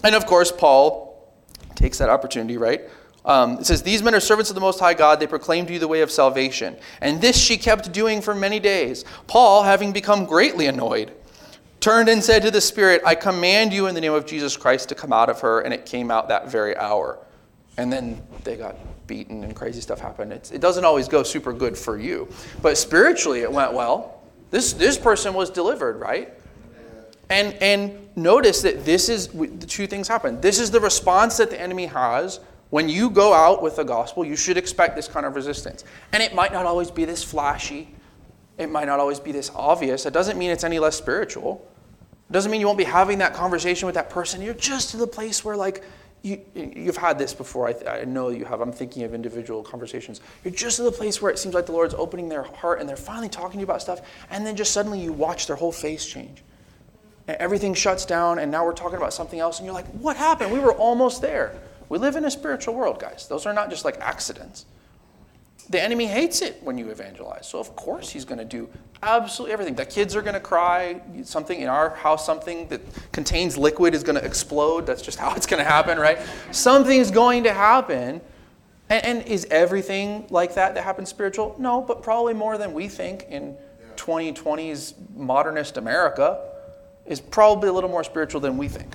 And 0.04 0.14
of 0.14 0.26
course, 0.26 0.52
Paul 0.52 1.32
takes 1.74 1.98
that 1.98 2.10
opportunity, 2.10 2.56
right? 2.56 2.82
Um, 3.28 3.58
it 3.58 3.66
says, 3.66 3.82
These 3.82 4.02
men 4.02 4.14
are 4.14 4.20
servants 4.20 4.50
of 4.50 4.54
the 4.54 4.60
Most 4.60 4.80
High 4.80 4.94
God. 4.94 5.20
They 5.20 5.26
proclaim 5.26 5.66
to 5.66 5.72
you 5.74 5.78
the 5.78 5.86
way 5.86 6.00
of 6.00 6.10
salvation. 6.10 6.76
And 7.02 7.20
this 7.20 7.38
she 7.38 7.58
kept 7.58 7.92
doing 7.92 8.22
for 8.22 8.34
many 8.34 8.58
days. 8.58 9.04
Paul, 9.26 9.62
having 9.62 9.92
become 9.92 10.24
greatly 10.24 10.66
annoyed, 10.66 11.12
turned 11.78 12.08
and 12.08 12.24
said 12.24 12.42
to 12.42 12.50
the 12.50 12.62
Spirit, 12.62 13.02
I 13.04 13.14
command 13.14 13.72
you 13.72 13.86
in 13.86 13.94
the 13.94 14.00
name 14.00 14.14
of 14.14 14.26
Jesus 14.26 14.56
Christ 14.56 14.88
to 14.88 14.94
come 14.94 15.12
out 15.12 15.28
of 15.28 15.40
her. 15.42 15.60
And 15.60 15.74
it 15.74 15.84
came 15.84 16.10
out 16.10 16.28
that 16.28 16.50
very 16.50 16.74
hour. 16.76 17.18
And 17.76 17.92
then 17.92 18.20
they 18.44 18.56
got 18.56 18.76
beaten 19.06 19.44
and 19.44 19.54
crazy 19.54 19.82
stuff 19.82 20.00
happened. 20.00 20.32
It's, 20.32 20.50
it 20.50 20.62
doesn't 20.62 20.86
always 20.86 21.06
go 21.06 21.22
super 21.22 21.52
good 21.52 21.76
for 21.76 21.98
you. 21.98 22.28
But 22.62 22.78
spiritually, 22.78 23.40
it 23.40 23.52
went 23.52 23.74
well. 23.74 24.22
This, 24.50 24.72
this 24.72 24.96
person 24.96 25.34
was 25.34 25.50
delivered, 25.50 26.00
right? 26.00 26.32
And, 27.28 27.52
and 27.60 28.08
notice 28.16 28.62
that 28.62 28.86
this 28.86 29.10
is 29.10 29.28
the 29.28 29.66
two 29.66 29.86
things 29.86 30.08
happen. 30.08 30.40
This 30.40 30.58
is 30.58 30.70
the 30.70 30.80
response 30.80 31.36
that 31.36 31.50
the 31.50 31.60
enemy 31.60 31.84
has 31.86 32.40
when 32.70 32.88
you 32.88 33.08
go 33.10 33.32
out 33.32 33.62
with 33.62 33.76
the 33.76 33.84
gospel, 33.84 34.24
you 34.24 34.36
should 34.36 34.58
expect 34.58 34.94
this 34.94 35.08
kind 35.08 35.24
of 35.24 35.34
resistance. 35.34 35.84
And 36.12 36.22
it 36.22 36.34
might 36.34 36.52
not 36.52 36.66
always 36.66 36.90
be 36.90 37.04
this 37.04 37.24
flashy, 37.24 37.94
it 38.58 38.68
might 38.68 38.86
not 38.86 38.98
always 39.00 39.20
be 39.20 39.32
this 39.32 39.50
obvious. 39.54 40.04
It 40.04 40.12
doesn't 40.12 40.36
mean 40.36 40.50
it's 40.50 40.64
any 40.64 40.78
less 40.78 40.96
spiritual. 40.96 41.66
It 42.28 42.32
doesn't 42.32 42.50
mean 42.50 42.60
you 42.60 42.66
won't 42.66 42.78
be 42.78 42.84
having 42.84 43.18
that 43.18 43.32
conversation 43.32 43.86
with 43.86 43.94
that 43.94 44.10
person. 44.10 44.42
You're 44.42 44.52
just 44.54 44.90
to 44.90 44.96
the 44.96 45.06
place 45.06 45.44
where, 45.44 45.56
like, 45.56 45.82
you, 46.22 46.40
you've 46.54 46.96
had 46.96 47.18
this 47.18 47.32
before. 47.32 47.68
I, 47.68 48.00
I 48.00 48.04
know 48.04 48.30
you 48.30 48.44
have. 48.44 48.60
I'm 48.60 48.72
thinking 48.72 49.04
of 49.04 49.14
individual 49.14 49.62
conversations. 49.62 50.20
You're 50.44 50.52
just 50.52 50.76
to 50.76 50.82
the 50.82 50.92
place 50.92 51.22
where 51.22 51.30
it 51.30 51.38
seems 51.38 51.54
like 51.54 51.66
the 51.66 51.72
Lord's 51.72 51.94
opening 51.94 52.28
their 52.28 52.42
heart 52.42 52.80
and 52.80 52.88
they're 52.88 52.96
finally 52.96 53.28
talking 53.28 53.52
to 53.52 53.58
you 53.58 53.64
about 53.64 53.80
stuff, 53.80 54.00
and 54.30 54.44
then 54.44 54.56
just 54.56 54.72
suddenly 54.72 55.00
you 55.00 55.12
watch 55.12 55.46
their 55.46 55.56
whole 55.56 55.72
face 55.72 56.04
change. 56.04 56.42
And 57.28 57.36
everything 57.36 57.72
shuts 57.72 58.04
down, 58.04 58.40
and 58.40 58.50
now 58.50 58.64
we're 58.64 58.72
talking 58.74 58.96
about 58.96 59.14
something 59.14 59.38
else, 59.38 59.58
and 59.60 59.66
you're 59.66 59.74
like, 59.74 59.86
what 59.92 60.16
happened? 60.16 60.52
We 60.52 60.58
were 60.58 60.72
almost 60.74 61.22
there. 61.22 61.54
We 61.88 61.98
live 61.98 62.16
in 62.16 62.24
a 62.24 62.30
spiritual 62.30 62.74
world, 62.74 63.00
guys. 63.00 63.26
Those 63.28 63.46
are 63.46 63.52
not 63.52 63.70
just 63.70 63.84
like 63.84 63.98
accidents. 64.00 64.66
The 65.70 65.82
enemy 65.82 66.06
hates 66.06 66.40
it 66.40 66.62
when 66.62 66.78
you 66.78 66.88
evangelize. 66.88 67.46
So, 67.46 67.58
of 67.58 67.76
course, 67.76 68.08
he's 68.08 68.24
going 68.24 68.38
to 68.38 68.44
do 68.44 68.70
absolutely 69.02 69.52
everything. 69.52 69.74
The 69.74 69.84
kids 69.84 70.16
are 70.16 70.22
going 70.22 70.34
to 70.34 70.40
cry. 70.40 71.00
Something 71.24 71.60
in 71.60 71.68
our 71.68 71.90
house, 71.90 72.24
something 72.24 72.68
that 72.68 72.80
contains 73.12 73.58
liquid 73.58 73.94
is 73.94 74.02
going 74.02 74.18
to 74.18 74.24
explode. 74.24 74.86
That's 74.86 75.02
just 75.02 75.18
how 75.18 75.34
it's 75.36 75.46
going 75.46 75.62
to 75.62 75.68
happen, 75.68 75.98
right? 75.98 76.18
Something's 76.52 77.10
going 77.10 77.44
to 77.44 77.52
happen. 77.52 78.20
And, 78.90 79.04
and, 79.04 79.22
is 79.26 79.46
everything 79.50 80.26
like 80.30 80.54
that 80.54 80.74
that 80.74 80.84
happens 80.84 81.10
spiritual? 81.10 81.54
No, 81.58 81.82
but 81.82 82.02
probably 82.02 82.32
more 82.32 82.56
than 82.56 82.72
we 82.72 82.88
think 82.88 83.26
in 83.28 83.54
2020's 83.96 84.94
modernist 85.14 85.76
America 85.76 86.40
is 87.04 87.20
probably 87.20 87.68
a 87.68 87.72
little 87.72 87.90
more 87.90 88.04
spiritual 88.04 88.40
than 88.40 88.56
we 88.56 88.68
think. 88.68 88.94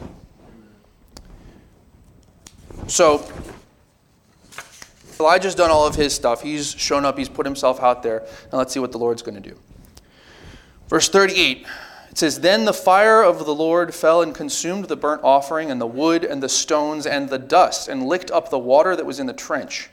So 2.87 3.29
Elijah's 5.19 5.55
done 5.55 5.71
all 5.71 5.87
of 5.87 5.95
his 5.95 6.13
stuff. 6.13 6.41
He's 6.41 6.71
shown 6.71 7.05
up, 7.05 7.17
he's 7.17 7.29
put 7.29 7.45
himself 7.45 7.81
out 7.81 8.03
there. 8.03 8.19
And 8.19 8.53
let's 8.53 8.73
see 8.73 8.79
what 8.79 8.91
the 8.91 8.99
Lord's 8.99 9.21
going 9.21 9.41
to 9.41 9.49
do. 9.49 9.57
Verse 10.89 11.09
38 11.09 11.65
it 12.13 12.19
says, 12.19 12.41
Then 12.41 12.65
the 12.65 12.73
fire 12.73 13.23
of 13.23 13.43
the 13.43 13.55
Lord 13.55 13.95
fell 13.95 14.21
and 14.21 14.35
consumed 14.35 14.85
the 14.85 14.95
burnt 14.95 15.23
offering, 15.23 15.71
and 15.71 15.81
the 15.81 15.87
wood, 15.87 16.23
and 16.23 16.43
the 16.43 16.47
stones, 16.47 17.07
and 17.07 17.27
the 17.27 17.39
dust, 17.39 17.87
and 17.87 18.05
licked 18.05 18.29
up 18.29 18.51
the 18.51 18.59
water 18.59 18.95
that 18.95 19.03
was 19.03 19.19
in 19.19 19.25
the 19.25 19.33
trench. 19.33 19.89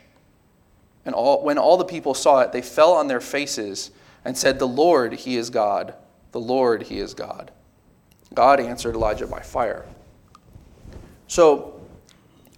And 1.03 1.15
all, 1.15 1.43
when 1.43 1.57
all 1.57 1.77
the 1.77 1.83
people 1.83 2.13
saw 2.13 2.41
it, 2.41 2.51
they 2.51 2.61
fell 2.61 2.93
on 2.93 3.07
their 3.07 3.21
faces 3.21 3.89
and 4.23 4.37
said, 4.37 4.59
The 4.59 4.67
Lord, 4.67 5.13
He 5.13 5.35
is 5.35 5.49
God. 5.49 5.95
The 6.31 6.39
Lord, 6.39 6.83
He 6.83 6.99
is 6.99 7.15
God. 7.15 7.49
God 8.35 8.59
answered 8.59 8.93
Elijah 8.93 9.25
by 9.25 9.39
fire. 9.39 9.87
So, 11.25 11.80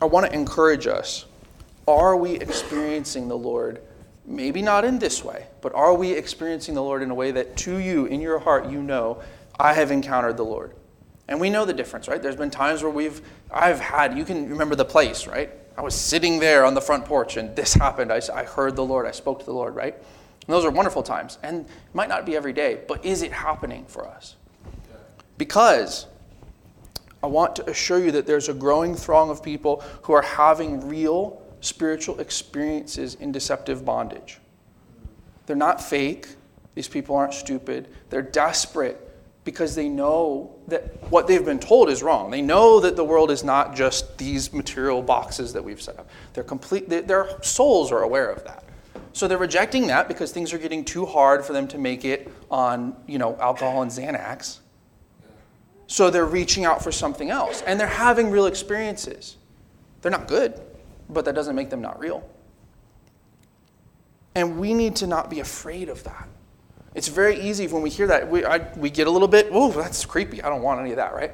I 0.04 0.06
want 0.06 0.26
to 0.26 0.34
encourage 0.34 0.86
us. 0.86 1.24
Are 1.88 2.18
we 2.18 2.34
experiencing 2.34 3.30
the 3.30 3.38
Lord? 3.38 3.82
Maybe 4.26 4.62
not 4.62 4.84
in 4.84 5.00
this 5.00 5.24
way, 5.24 5.48
but 5.62 5.74
are 5.74 5.94
we 5.94 6.12
experiencing 6.12 6.76
the 6.76 6.84
Lord 6.84 7.02
in 7.02 7.10
a 7.10 7.16
way 7.16 7.32
that 7.32 7.56
to 7.60 7.78
you, 7.78 8.06
in 8.08 8.20
your 8.20 8.38
heart, 8.38 8.70
you 8.70 8.84
know, 8.84 9.22
I 9.58 9.74
have 9.74 9.92
encountered 9.92 10.36
the 10.36 10.44
Lord? 10.44 10.76
And 11.30 11.40
we 11.40 11.50
know 11.50 11.64
the 11.64 11.72
difference, 11.72 12.10
right? 12.10 12.22
There's 12.22 12.36
been 12.36 12.52
times 12.52 12.84
where 12.84 12.92
we've, 12.92 13.22
I've 13.50 13.80
had, 13.80 14.18
you 14.18 14.26
can 14.26 14.50
remember 14.50 14.76
the 14.76 14.84
place, 14.84 15.26
right? 15.26 15.50
I 15.78 15.82
was 15.82 15.96
sitting 15.96 16.38
there 16.38 16.66
on 16.66 16.74
the 16.74 16.82
front 16.82 17.06
porch 17.06 17.38
and 17.38 17.56
this 17.56 17.74
happened. 17.74 18.12
I, 18.12 18.20
I 18.34 18.44
heard 18.44 18.76
the 18.76 18.84
Lord. 18.84 19.06
I 19.06 19.12
spoke 19.12 19.40
to 19.40 19.46
the 19.46 19.54
Lord, 19.54 19.74
right? 19.74 19.96
And 19.96 20.54
those 20.54 20.66
are 20.66 20.70
wonderful 20.70 21.04
times. 21.04 21.38
And 21.44 21.62
it 21.62 21.72
might 21.94 22.10
not 22.10 22.26
be 22.26 22.36
every 22.36 22.52
day, 22.52 22.82
but 22.90 23.06
is 23.06 23.22
it 23.22 23.32
happening 23.32 23.86
for 23.86 24.06
us? 24.06 24.36
Because 25.38 26.08
I 27.24 27.28
want 27.28 27.56
to 27.56 27.70
assure 27.70 28.00
you 28.00 28.12
that 28.12 28.28
there's 28.28 28.50
a 28.50 28.54
growing 28.54 28.96
throng 28.96 29.30
of 29.30 29.42
people 29.42 29.82
who 30.02 30.12
are 30.12 30.22
having 30.22 30.88
real 30.90 31.42
spiritual 31.62 32.20
experiences 32.20 33.16
in 33.16 33.32
deceptive 33.32 33.86
bondage. 33.86 34.40
They're 35.46 35.56
not 35.56 35.82
fake. 35.82 36.28
These 36.76 36.90
people 36.90 37.16
aren't 37.16 37.34
stupid. 37.34 37.88
They're 38.10 38.22
desperate 38.22 39.00
because 39.46 39.76
they 39.76 39.88
know 39.88 40.56
that 40.68 40.84
what 41.10 41.28
they've 41.28 41.44
been 41.44 41.60
told 41.60 41.90
is 41.90 42.04
wrong. 42.04 42.30
They 42.30 42.42
know 42.42 42.80
that 42.82 42.96
the 42.96 43.04
world 43.04 43.32
is 43.32 43.44
not 43.44 43.76
just 43.76 44.18
these 44.18 44.54
material 44.54 45.02
boxes 45.02 45.54
that 45.54 45.64
we've 45.64 45.82
set 45.82 46.00
up. 46.00 46.10
They're 46.34 46.44
complete, 46.44 46.90
their 46.90 47.42
souls 47.42 47.92
are 47.92 48.04
aware 48.04 48.30
of 48.30 48.44
that. 48.46 48.64
So 49.14 49.28
they're 49.28 49.38
rejecting 49.38 49.88
that 49.88 50.08
because 50.08 50.32
things 50.32 50.54
are 50.54 50.58
getting 50.58 50.84
too 50.84 51.06
hard 51.06 51.46
for 51.46 51.54
them 51.54 51.68
to 51.70 51.78
make 51.78 52.04
it 52.04 52.32
on, 52.50 52.96
you 53.06 53.18
know, 53.18 53.38
alcohol 53.40 53.82
and 53.82 53.92
Xanax. 53.92 54.60
So 55.88 56.10
they're 56.10 56.26
reaching 56.26 56.66
out 56.66 56.84
for 56.84 56.92
something 56.92 57.30
else 57.30 57.62
and 57.64 57.80
they're 57.80 57.88
having 57.88 58.32
real 58.32 58.46
experiences. 58.46 59.38
They're 60.02 60.12
not 60.12 60.28
good, 60.28 60.60
but 61.10 61.26
that 61.26 61.36
doesn't 61.36 61.56
make 61.56 61.70
them 61.70 61.82
not 61.82 62.00
real. 62.00 62.28
And 64.36 64.58
we 64.60 64.74
need 64.74 64.96
to 64.98 65.08
not 65.08 65.30
be 65.30 65.40
afraid 65.40 65.90
of 65.90 66.04
that. 66.06 66.28
It's 66.96 67.08
very 67.08 67.40
easy 67.40 67.68
when 67.68 67.82
we 67.82 67.90
hear 67.90 68.08
that. 68.08 68.30
We, 68.30 68.46
I, 68.46 68.72
we 68.76 68.90
get 68.90 69.08
a 69.08 69.12
little 69.12 69.28
bit, 69.28 69.50
oh, 69.52 69.72
that's 69.72 70.06
creepy. 70.06 70.42
I 70.42 70.50
don't 70.50 70.62
want 70.62 70.80
any 70.80 70.92
of 70.92 70.98
that, 70.98 71.14
right? 71.14 71.32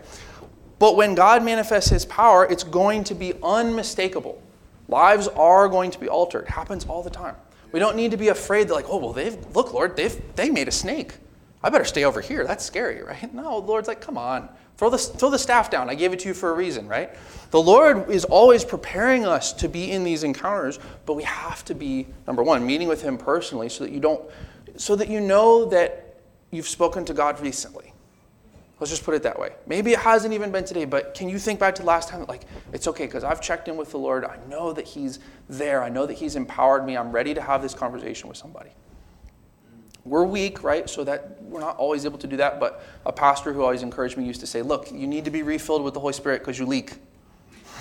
But 0.79 0.95
when 0.95 1.15
God 1.15 1.43
manifests 1.43 1.89
his 1.89 2.05
power, 2.05 2.45
it's 2.45 2.63
going 2.63 3.03
to 3.05 3.15
be 3.15 3.33
unmistakable. 3.43 4.41
Lives 4.87 5.27
are 5.27 5.67
going 5.67 5.91
to 5.91 5.99
be 5.99 6.07
altered. 6.07 6.43
It 6.43 6.49
happens 6.49 6.85
all 6.85 7.03
the 7.03 7.09
time. 7.09 7.35
We 7.71 7.79
don't 7.79 7.95
need 7.95 8.11
to 8.11 8.17
be 8.17 8.29
afraid 8.29 8.69
that, 8.69 8.73
like, 8.73 8.89
oh, 8.89 8.97
well, 8.97 9.13
they've, 9.13 9.37
look, 9.53 9.73
Lord, 9.73 9.95
they've, 9.95 10.19
they 10.35 10.49
made 10.49 10.67
a 10.67 10.71
snake. 10.71 11.15
I 11.61 11.69
better 11.69 11.85
stay 11.85 12.05
over 12.05 12.21
here. 12.21 12.45
That's 12.45 12.63
scary, 12.63 13.03
right? 13.03 13.33
No, 13.33 13.59
the 13.59 13.67
Lord's 13.67 13.87
like, 13.87 13.99
come 13.99 14.17
on, 14.17 14.47
throw 14.77 14.89
the, 14.89 14.97
throw 14.97 15.29
the 15.29 15.39
staff 15.39 15.69
down. 15.69 15.89
I 15.89 15.95
gave 15.95 16.13
it 16.13 16.19
to 16.19 16.29
you 16.29 16.33
for 16.33 16.51
a 16.51 16.53
reason, 16.53 16.87
right? 16.87 17.13
The 17.51 17.61
Lord 17.61 18.09
is 18.09 18.23
always 18.23 18.63
preparing 18.63 19.25
us 19.25 19.51
to 19.53 19.67
be 19.67 19.91
in 19.91 20.03
these 20.03 20.23
encounters, 20.23 20.79
but 21.05 21.15
we 21.15 21.23
have 21.23 21.65
to 21.65 21.75
be, 21.75 22.07
number 22.27 22.43
one, 22.43 22.65
meeting 22.65 22.87
with 22.87 23.01
Him 23.01 23.17
personally 23.17 23.67
so 23.67 23.83
that 23.83 23.91
you 23.91 23.99
don't, 23.99 24.21
so 24.77 24.95
that 24.95 25.09
you 25.09 25.19
know 25.19 25.65
that 25.65 26.21
you've 26.51 26.67
spoken 26.67 27.03
to 27.05 27.13
God 27.13 27.41
recently. 27.41 27.93
Let's 28.79 28.91
just 28.91 29.03
put 29.03 29.13
it 29.13 29.23
that 29.23 29.37
way. 29.37 29.49
Maybe 29.67 29.91
it 29.91 29.99
hasn't 29.99 30.33
even 30.33 30.51
been 30.51 30.63
today, 30.63 30.85
but 30.85 31.13
can 31.13 31.27
you 31.27 31.37
think 31.37 31.59
back 31.59 31.75
to 31.75 31.83
last 31.83 32.07
time? 32.07 32.25
Like, 32.29 32.43
it's 32.71 32.87
okay 32.87 33.05
because 33.05 33.25
I've 33.25 33.41
checked 33.41 33.67
in 33.67 33.75
with 33.75 33.91
the 33.91 33.97
Lord. 33.97 34.23
I 34.23 34.37
know 34.47 34.71
that 34.71 34.87
He's 34.87 35.19
there. 35.49 35.83
I 35.83 35.89
know 35.89 36.05
that 36.05 36.13
He's 36.13 36.37
empowered 36.37 36.85
me. 36.85 36.95
I'm 36.95 37.11
ready 37.11 37.33
to 37.33 37.41
have 37.41 37.61
this 37.61 37.73
conversation 37.73 38.29
with 38.29 38.37
somebody. 38.37 38.69
We're 40.09 40.23
weak, 40.23 40.63
right? 40.63 40.89
So 40.89 41.03
that 41.03 41.41
we're 41.43 41.59
not 41.59 41.77
always 41.77 42.03
able 42.05 42.17
to 42.17 42.27
do 42.27 42.37
that. 42.37 42.59
But 42.59 42.83
a 43.05 43.11
pastor 43.11 43.53
who 43.53 43.61
always 43.61 43.83
encouraged 43.83 44.17
me 44.17 44.25
used 44.25 44.39
to 44.39 44.47
say, 44.47 44.61
Look, 44.63 44.91
you 44.91 45.05
need 45.05 45.25
to 45.25 45.31
be 45.31 45.43
refilled 45.43 45.83
with 45.83 45.93
the 45.93 45.99
Holy 45.99 46.13
Spirit 46.13 46.41
because 46.41 46.57
you 46.57 46.65
leak. 46.65 46.93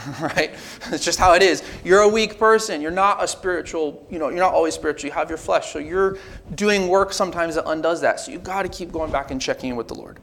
right? 0.21 0.55
It's 0.93 1.05
just 1.05 1.19
how 1.19 1.33
it 1.35 1.43
is. 1.43 1.63
You're 1.85 2.01
a 2.01 2.09
weak 2.09 2.39
person. 2.39 2.81
You're 2.81 2.91
not 2.91 3.23
a 3.23 3.27
spiritual, 3.27 4.07
you 4.11 4.19
know, 4.19 4.29
you're 4.29 4.39
not 4.39 4.55
always 4.55 4.75
spiritual. 4.75 5.09
You 5.09 5.15
have 5.15 5.29
your 5.29 5.39
flesh. 5.39 5.73
So 5.73 5.79
you're 5.79 6.19
doing 6.55 6.89
work 6.89 7.13
sometimes 7.13 7.55
that 7.57 7.69
undoes 7.69 8.01
that. 8.03 8.21
So 8.21 8.31
you've 8.31 8.45
got 8.45 8.63
to 8.63 8.69
keep 8.69 8.93
going 8.93 9.11
back 9.11 9.31
and 9.31 9.41
checking 9.41 9.71
in 9.71 9.77
with 9.77 9.89
the 9.89 9.95
Lord. 9.95 10.21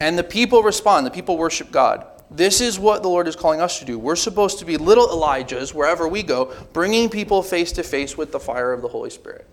And 0.00 0.16
the 0.16 0.24
people 0.24 0.62
respond, 0.62 1.06
the 1.06 1.10
people 1.10 1.36
worship 1.36 1.72
God. 1.72 2.06
This 2.30 2.60
is 2.60 2.78
what 2.78 3.02
the 3.02 3.08
Lord 3.08 3.26
is 3.26 3.34
calling 3.34 3.60
us 3.60 3.78
to 3.78 3.84
do. 3.84 3.98
We're 3.98 4.14
supposed 4.14 4.58
to 4.58 4.64
be 4.64 4.76
little 4.76 5.08
Elijahs 5.08 5.72
wherever 5.72 6.06
we 6.06 6.22
go, 6.22 6.54
bringing 6.72 7.08
people 7.08 7.42
face 7.42 7.72
to 7.72 7.82
face 7.82 8.16
with 8.16 8.32
the 8.32 8.38
fire 8.38 8.72
of 8.72 8.82
the 8.82 8.88
Holy 8.88 9.10
Spirit. 9.10 9.46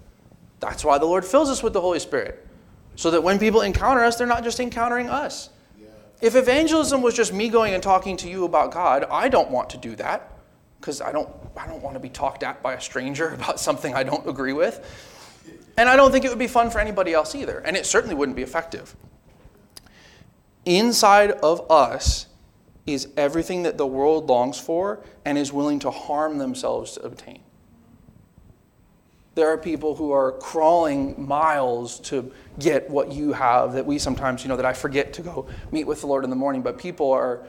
That's 0.65 0.83
why 0.83 0.97
the 0.97 1.05
Lord 1.05 1.23
fills 1.23 1.51
us 1.51 1.61
with 1.61 1.73
the 1.73 1.81
Holy 1.81 1.99
Spirit. 1.99 2.43
So 2.95 3.11
that 3.11 3.21
when 3.21 3.37
people 3.37 3.61
encounter 3.61 4.03
us, 4.03 4.15
they're 4.15 4.25
not 4.25 4.43
just 4.43 4.59
encountering 4.59 5.09
us. 5.09 5.49
Yeah. 5.79 5.87
If 6.21 6.35
evangelism 6.35 7.03
was 7.03 7.13
just 7.13 7.31
me 7.31 7.49
going 7.49 7.75
and 7.75 7.83
talking 7.83 8.17
to 8.17 8.27
you 8.27 8.45
about 8.45 8.71
God, 8.71 9.05
I 9.11 9.29
don't 9.29 9.51
want 9.51 9.69
to 9.71 9.77
do 9.77 9.95
that 9.97 10.31
because 10.79 11.01
I 11.01 11.11
don't, 11.11 11.29
I 11.55 11.67
don't 11.67 11.83
want 11.83 11.93
to 11.93 11.99
be 11.99 12.09
talked 12.09 12.41
at 12.41 12.63
by 12.63 12.73
a 12.73 12.81
stranger 12.81 13.29
about 13.35 13.59
something 13.59 13.93
I 13.93 14.01
don't 14.01 14.27
agree 14.27 14.53
with. 14.53 14.83
And 15.77 15.87
I 15.87 15.95
don't 15.95 16.11
think 16.11 16.25
it 16.25 16.29
would 16.29 16.39
be 16.39 16.47
fun 16.47 16.71
for 16.71 16.79
anybody 16.79 17.13
else 17.13 17.35
either. 17.35 17.59
And 17.59 17.77
it 17.77 17.85
certainly 17.85 18.15
wouldn't 18.15 18.35
be 18.35 18.43
effective. 18.43 18.95
Inside 20.65 21.31
of 21.31 21.69
us 21.69 22.25
is 22.87 23.09
everything 23.17 23.63
that 23.63 23.77
the 23.77 23.85
world 23.85 24.29
longs 24.29 24.59
for 24.59 25.03
and 25.25 25.37
is 25.37 25.53
willing 25.53 25.77
to 25.79 25.91
harm 25.91 26.39
themselves 26.39 26.93
to 26.93 27.01
obtain. 27.03 27.41
There 29.35 29.49
are 29.49 29.57
people 29.57 29.95
who 29.95 30.11
are 30.11 30.31
crawling 30.33 31.27
miles 31.27 31.99
to 32.01 32.31
get 32.57 32.89
what 32.89 33.11
you 33.11 33.33
have 33.33 33.73
that 33.73 33.85
we 33.85 33.99
sometimes, 33.99 34.43
you 34.43 34.49
know, 34.49 34.55
that 34.55 34.65
I 34.65 34.73
forget 34.73 35.11
to 35.13 35.21
go 35.21 35.47
meet 35.71 35.85
with 35.85 36.01
the 36.01 36.07
Lord 36.07 36.23
in 36.23 36.29
the 36.29 36.35
morning, 36.37 36.61
but 36.61 36.77
people 36.77 37.11
are 37.11 37.45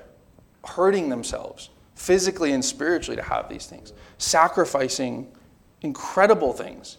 hurting 0.64 1.08
themselves 1.08 1.70
physically 1.94 2.52
and 2.52 2.64
spiritually 2.64 3.16
to 3.16 3.22
have 3.22 3.48
these 3.48 3.66
things, 3.66 3.92
sacrificing 4.18 5.32
incredible 5.82 6.52
things 6.52 6.98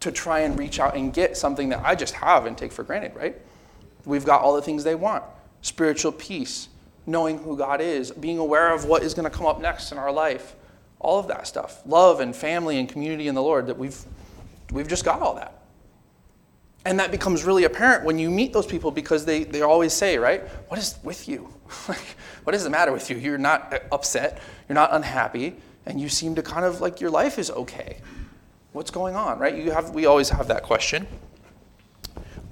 to 0.00 0.10
try 0.10 0.40
and 0.40 0.58
reach 0.58 0.80
out 0.80 0.96
and 0.96 1.12
get 1.12 1.36
something 1.36 1.68
that 1.68 1.84
I 1.84 1.94
just 1.94 2.14
have 2.14 2.46
and 2.46 2.56
take 2.56 2.72
for 2.72 2.84
granted, 2.84 3.14
right? 3.14 3.36
We've 4.04 4.24
got 4.24 4.42
all 4.42 4.54
the 4.54 4.62
things 4.62 4.84
they 4.84 4.94
want 4.94 5.24
spiritual 5.60 6.12
peace, 6.12 6.68
knowing 7.04 7.38
who 7.38 7.56
God 7.56 7.80
is, 7.80 8.12
being 8.12 8.38
aware 8.38 8.72
of 8.72 8.84
what 8.84 9.02
is 9.02 9.12
going 9.12 9.28
to 9.28 9.36
come 9.36 9.44
up 9.44 9.60
next 9.60 9.90
in 9.90 9.98
our 9.98 10.12
life, 10.12 10.54
all 11.00 11.18
of 11.18 11.28
that 11.28 11.46
stuff. 11.46 11.80
Love 11.86 12.20
and 12.20 12.34
family 12.34 12.78
and 12.78 12.88
community 12.88 13.28
in 13.28 13.34
the 13.34 13.42
Lord, 13.42 13.66
that 13.68 13.78
we've, 13.78 13.98
we've 14.72 14.88
just 14.88 15.04
got 15.04 15.22
all 15.22 15.34
that. 15.34 15.54
And 16.84 16.98
that 17.00 17.10
becomes 17.10 17.44
really 17.44 17.64
apparent 17.64 18.04
when 18.04 18.18
you 18.18 18.30
meet 18.30 18.52
those 18.52 18.66
people 18.66 18.90
because 18.90 19.24
they, 19.24 19.44
they 19.44 19.62
always 19.62 19.92
say, 19.92 20.16
right, 20.16 20.42
what 20.68 20.78
is 20.78 20.98
with 21.02 21.28
you? 21.28 21.52
Like, 21.88 22.16
what 22.44 22.54
is 22.54 22.64
the 22.64 22.70
matter 22.70 22.92
with 22.92 23.10
you? 23.10 23.18
You're 23.18 23.36
not 23.36 23.74
uh, 23.74 23.78
upset, 23.92 24.40
you're 24.68 24.74
not 24.74 24.94
unhappy, 24.94 25.54
and 25.84 26.00
you 26.00 26.08
seem 26.08 26.34
to 26.36 26.42
kind 26.42 26.64
of 26.64 26.80
like 26.80 26.98
your 26.98 27.10
life 27.10 27.38
is 27.38 27.50
okay. 27.50 28.00
What's 28.72 28.90
going 28.90 29.16
on, 29.16 29.38
right? 29.38 29.54
You 29.54 29.70
have, 29.72 29.90
we 29.90 30.06
always 30.06 30.30
have 30.30 30.48
that 30.48 30.62
question. 30.62 31.06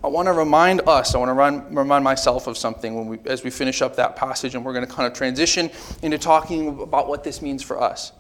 I 0.05 0.09
want 0.09 0.27
to 0.27 0.33
remind 0.33 0.83
us, 0.87 1.15
I 1.15 1.19
want 1.19 1.31
to 1.31 1.33
run, 1.33 1.75
remind 1.75 2.05
myself 2.05 2.47
of 2.47 2.59
something 2.59 2.95
when 2.95 3.07
we, 3.07 3.19
as 3.25 3.43
we 3.43 3.49
finish 3.49 3.81
up 3.81 3.97
that 3.97 4.17
passage, 4.17 4.55
and 4.55 4.63
we're 4.65 4.75
going 4.75 4.87
to 4.87 4.93
kind 4.93 5.11
of 5.11 5.17
transition 5.17 5.71
into 6.03 6.19
talking 6.19 6.81
about 6.81 7.09
what 7.09 7.25
this 7.25 7.41
means 7.41 7.63
for 7.63 7.81
us. 7.81 8.13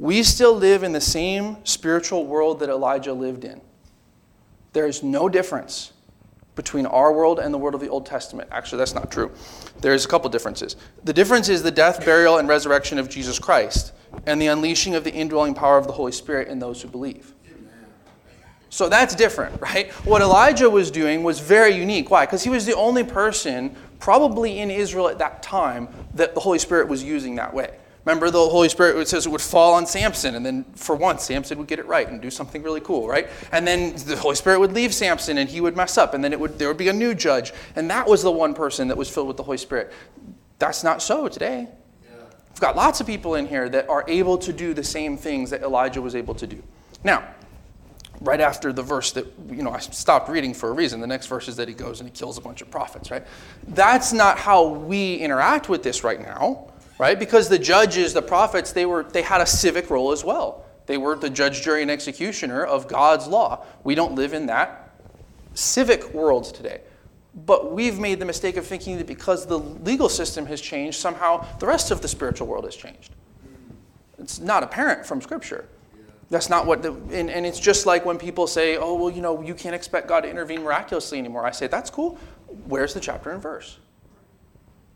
We 0.00 0.22
still 0.22 0.54
live 0.54 0.82
in 0.82 0.92
the 0.92 1.00
same 1.00 1.58
spiritual 1.64 2.24
world 2.24 2.60
that 2.60 2.70
Elijah 2.70 3.12
lived 3.12 3.44
in. 3.44 3.60
There 4.72 4.86
is 4.86 5.02
no 5.02 5.28
difference 5.28 5.92
between 6.54 6.86
our 6.86 7.12
world 7.12 7.38
and 7.38 7.52
the 7.52 7.58
world 7.58 7.74
of 7.74 7.82
the 7.82 7.88
Old 7.90 8.06
Testament. 8.06 8.48
Actually, 8.50 8.78
that's 8.78 8.94
not 8.94 9.10
true. 9.10 9.30
There's 9.82 10.06
a 10.06 10.08
couple 10.08 10.30
differences. 10.30 10.76
The 11.04 11.12
difference 11.12 11.50
is 11.50 11.62
the 11.62 11.70
death, 11.70 12.02
burial, 12.02 12.38
and 12.38 12.48
resurrection 12.48 12.98
of 12.98 13.10
Jesus 13.10 13.38
Christ, 13.38 13.92
and 14.24 14.40
the 14.40 14.46
unleashing 14.46 14.94
of 14.94 15.04
the 15.04 15.12
indwelling 15.12 15.52
power 15.52 15.76
of 15.76 15.86
the 15.86 15.92
Holy 15.92 16.12
Spirit 16.12 16.48
in 16.48 16.58
those 16.58 16.80
who 16.80 16.88
believe. 16.88 17.34
So 18.70 18.88
that's 18.88 19.14
different, 19.14 19.60
right? 19.60 19.92
What 20.06 20.22
Elijah 20.22 20.70
was 20.70 20.90
doing 20.90 21.22
was 21.22 21.40
very 21.40 21.74
unique. 21.74 22.10
Why? 22.10 22.24
Because 22.24 22.42
he 22.42 22.48
was 22.48 22.64
the 22.64 22.74
only 22.74 23.04
person, 23.04 23.76
probably 23.98 24.60
in 24.60 24.70
Israel 24.70 25.08
at 25.08 25.18
that 25.18 25.42
time, 25.42 25.88
that 26.14 26.34
the 26.34 26.40
Holy 26.40 26.58
Spirit 26.58 26.88
was 26.88 27.04
using 27.04 27.34
that 27.34 27.52
way. 27.52 27.76
Remember, 28.04 28.30
the 28.30 28.48
Holy 28.48 28.68
Spirit 28.68 28.96
it 28.96 29.08
says 29.08 29.26
it 29.26 29.28
would 29.30 29.42
fall 29.42 29.74
on 29.74 29.86
Samson, 29.86 30.34
and 30.34 30.44
then 30.44 30.64
for 30.74 30.96
once, 30.96 31.24
Samson 31.24 31.58
would 31.58 31.66
get 31.66 31.78
it 31.78 31.86
right 31.86 32.08
and 32.08 32.20
do 32.20 32.30
something 32.30 32.62
really 32.62 32.80
cool, 32.80 33.06
right? 33.06 33.28
And 33.52 33.66
then 33.66 33.94
the 33.94 34.16
Holy 34.16 34.36
Spirit 34.36 34.58
would 34.60 34.72
leave 34.72 34.94
Samson, 34.94 35.36
and 35.36 35.48
he 35.48 35.60
would 35.60 35.76
mess 35.76 35.98
up, 35.98 36.14
and 36.14 36.24
then 36.24 36.32
it 36.32 36.40
would 36.40 36.58
there 36.58 36.68
would 36.68 36.78
be 36.78 36.88
a 36.88 36.92
new 36.92 37.14
judge, 37.14 37.52
and 37.76 37.90
that 37.90 38.08
was 38.08 38.22
the 38.22 38.30
one 38.30 38.54
person 38.54 38.88
that 38.88 38.96
was 38.96 39.10
filled 39.10 39.28
with 39.28 39.36
the 39.36 39.42
Holy 39.42 39.58
Spirit. 39.58 39.92
That's 40.58 40.82
not 40.82 41.02
so 41.02 41.28
today. 41.28 41.68
Yeah. 42.04 42.16
We've 42.50 42.60
got 42.60 42.74
lots 42.74 43.00
of 43.00 43.06
people 43.06 43.34
in 43.34 43.46
here 43.46 43.68
that 43.68 43.88
are 43.88 44.04
able 44.08 44.38
to 44.38 44.52
do 44.52 44.72
the 44.72 44.84
same 44.84 45.16
things 45.16 45.50
that 45.50 45.62
Elijah 45.62 46.00
was 46.00 46.14
able 46.14 46.34
to 46.36 46.46
do. 46.46 46.62
Now, 47.04 47.26
right 48.20 48.40
after 48.40 48.72
the 48.72 48.82
verse 48.82 49.12
that 49.12 49.26
you 49.50 49.62
know 49.62 49.72
I 49.72 49.78
stopped 49.78 50.28
reading 50.28 50.54
for 50.54 50.68
a 50.68 50.72
reason. 50.72 51.00
The 51.00 51.06
next 51.06 51.26
verse 51.26 51.48
is 51.48 51.56
that 51.56 51.68
he 51.68 51.74
goes 51.74 52.00
and 52.00 52.08
he 52.08 52.14
kills 52.14 52.38
a 52.38 52.40
bunch 52.40 52.62
of 52.62 52.70
prophets, 52.70 53.10
right? 53.10 53.24
That's 53.68 54.12
not 54.12 54.38
how 54.38 54.68
we 54.68 55.16
interact 55.16 55.68
with 55.68 55.82
this 55.82 56.04
right 56.04 56.20
now, 56.20 56.69
right? 57.00 57.18
Because 57.18 57.48
the 57.48 57.58
judges, 57.58 58.12
the 58.12 58.20
prophets, 58.20 58.72
they 58.72 58.84
were 58.84 59.04
they 59.04 59.22
had 59.22 59.40
a 59.40 59.46
civic 59.46 59.88
role 59.88 60.12
as 60.12 60.22
well. 60.22 60.66
They 60.84 60.98
were 60.98 61.16
the 61.16 61.30
judge, 61.30 61.62
jury, 61.62 61.80
and 61.80 61.90
executioner 61.90 62.62
of 62.62 62.88
God's 62.88 63.26
law. 63.26 63.64
We 63.84 63.94
don't 63.94 64.14
live 64.14 64.34
in 64.34 64.46
that 64.46 64.90
civic 65.54 66.12
world 66.12 66.44
today. 66.44 66.82
But 67.46 67.72
we've 67.72 67.98
made 67.98 68.18
the 68.18 68.26
mistake 68.26 68.58
of 68.58 68.66
thinking 68.66 68.98
that 68.98 69.06
because 69.06 69.46
the 69.46 69.58
legal 69.58 70.10
system 70.10 70.44
has 70.46 70.60
changed, 70.60 70.98
somehow 70.98 71.46
the 71.58 71.66
rest 71.66 71.90
of 71.90 72.02
the 72.02 72.08
spiritual 72.08 72.46
world 72.46 72.66
has 72.66 72.76
changed. 72.76 73.14
It's 74.18 74.38
not 74.38 74.62
apparent 74.62 75.06
from 75.06 75.22
Scripture. 75.22 75.68
That's 76.28 76.50
not 76.50 76.66
what, 76.66 76.82
the, 76.82 76.92
and, 76.92 77.30
and 77.30 77.46
it's 77.46 77.58
just 77.58 77.86
like 77.86 78.04
when 78.04 78.18
people 78.18 78.46
say, 78.46 78.76
oh, 78.76 78.94
well, 78.94 79.10
you 79.10 79.22
know, 79.22 79.40
you 79.40 79.54
can't 79.54 79.74
expect 79.74 80.06
God 80.06 80.20
to 80.20 80.28
intervene 80.28 80.62
miraculously 80.62 81.18
anymore. 81.18 81.46
I 81.46 81.50
say, 81.50 81.66
that's 81.66 81.88
cool. 81.88 82.18
Where's 82.66 82.92
the 82.92 83.00
chapter 83.00 83.30
and 83.30 83.40
verse? 83.40 83.78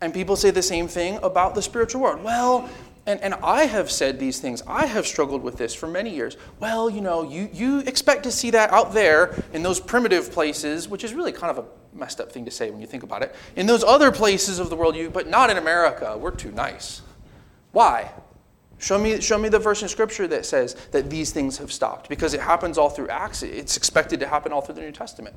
And 0.04 0.12
people 0.12 0.36
say 0.36 0.50
the 0.50 0.62
same 0.62 0.86
thing 0.86 1.18
about 1.22 1.54
the 1.54 1.62
spiritual 1.62 2.02
world. 2.02 2.22
Well, 2.22 2.68
And, 3.06 3.20
and 3.20 3.34
I 3.42 3.64
have 3.64 3.90
said 3.90 4.18
these 4.18 4.38
things. 4.40 4.62
I 4.66 4.86
have 4.86 5.06
struggled 5.06 5.42
with 5.42 5.56
this 5.56 5.74
for 5.74 5.86
many 5.86 6.14
years. 6.14 6.36
Well, 6.60 6.88
you 6.88 7.00
know, 7.00 7.22
you, 7.22 7.50
you 7.52 7.80
expect 7.80 8.22
to 8.24 8.30
see 8.30 8.50
that 8.52 8.70
out 8.70 8.92
there 8.94 9.42
in 9.52 9.62
those 9.62 9.78
primitive 9.80 10.30
places, 10.30 10.88
which 10.88 11.04
is 11.04 11.12
really 11.12 11.32
kind 11.32 11.50
of 11.50 11.64
a 11.64 11.96
messed 11.98 12.20
up 12.20 12.32
thing 12.32 12.44
to 12.46 12.50
say 12.50 12.70
when 12.70 12.80
you 12.80 12.86
think 12.86 13.02
about 13.02 13.22
it. 13.22 13.34
In 13.56 13.66
those 13.66 13.84
other 13.84 14.10
places 14.10 14.58
of 14.58 14.68
the 14.70 14.76
world, 14.76 14.96
you, 14.96 15.10
but 15.10 15.26
not 15.26 15.50
in 15.50 15.58
America. 15.58 16.16
We're 16.18 16.30
too 16.30 16.52
nice. 16.52 17.02
Why? 17.72 18.10
Show 18.78 18.98
me, 18.98 19.20
show 19.20 19.38
me 19.38 19.48
the 19.48 19.58
verse 19.58 19.82
in 19.82 19.88
Scripture 19.88 20.26
that 20.28 20.44
says 20.46 20.74
that 20.90 21.08
these 21.10 21.30
things 21.30 21.58
have 21.58 21.72
stopped. 21.72 22.08
Because 22.08 22.34
it 22.34 22.40
happens 22.40 22.78
all 22.78 22.90
through 22.90 23.08
Acts. 23.08 23.42
It's 23.42 23.76
expected 23.76 24.20
to 24.20 24.26
happen 24.26 24.52
all 24.52 24.60
through 24.62 24.76
the 24.76 24.82
New 24.82 24.92
Testament. 24.92 25.34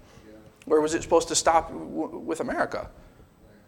Where 0.65 0.81
was 0.81 0.93
it 0.93 1.03
supposed 1.03 1.27
to 1.29 1.35
stop 1.35 1.69
w- 1.69 2.17
with 2.19 2.39
America? 2.41 2.89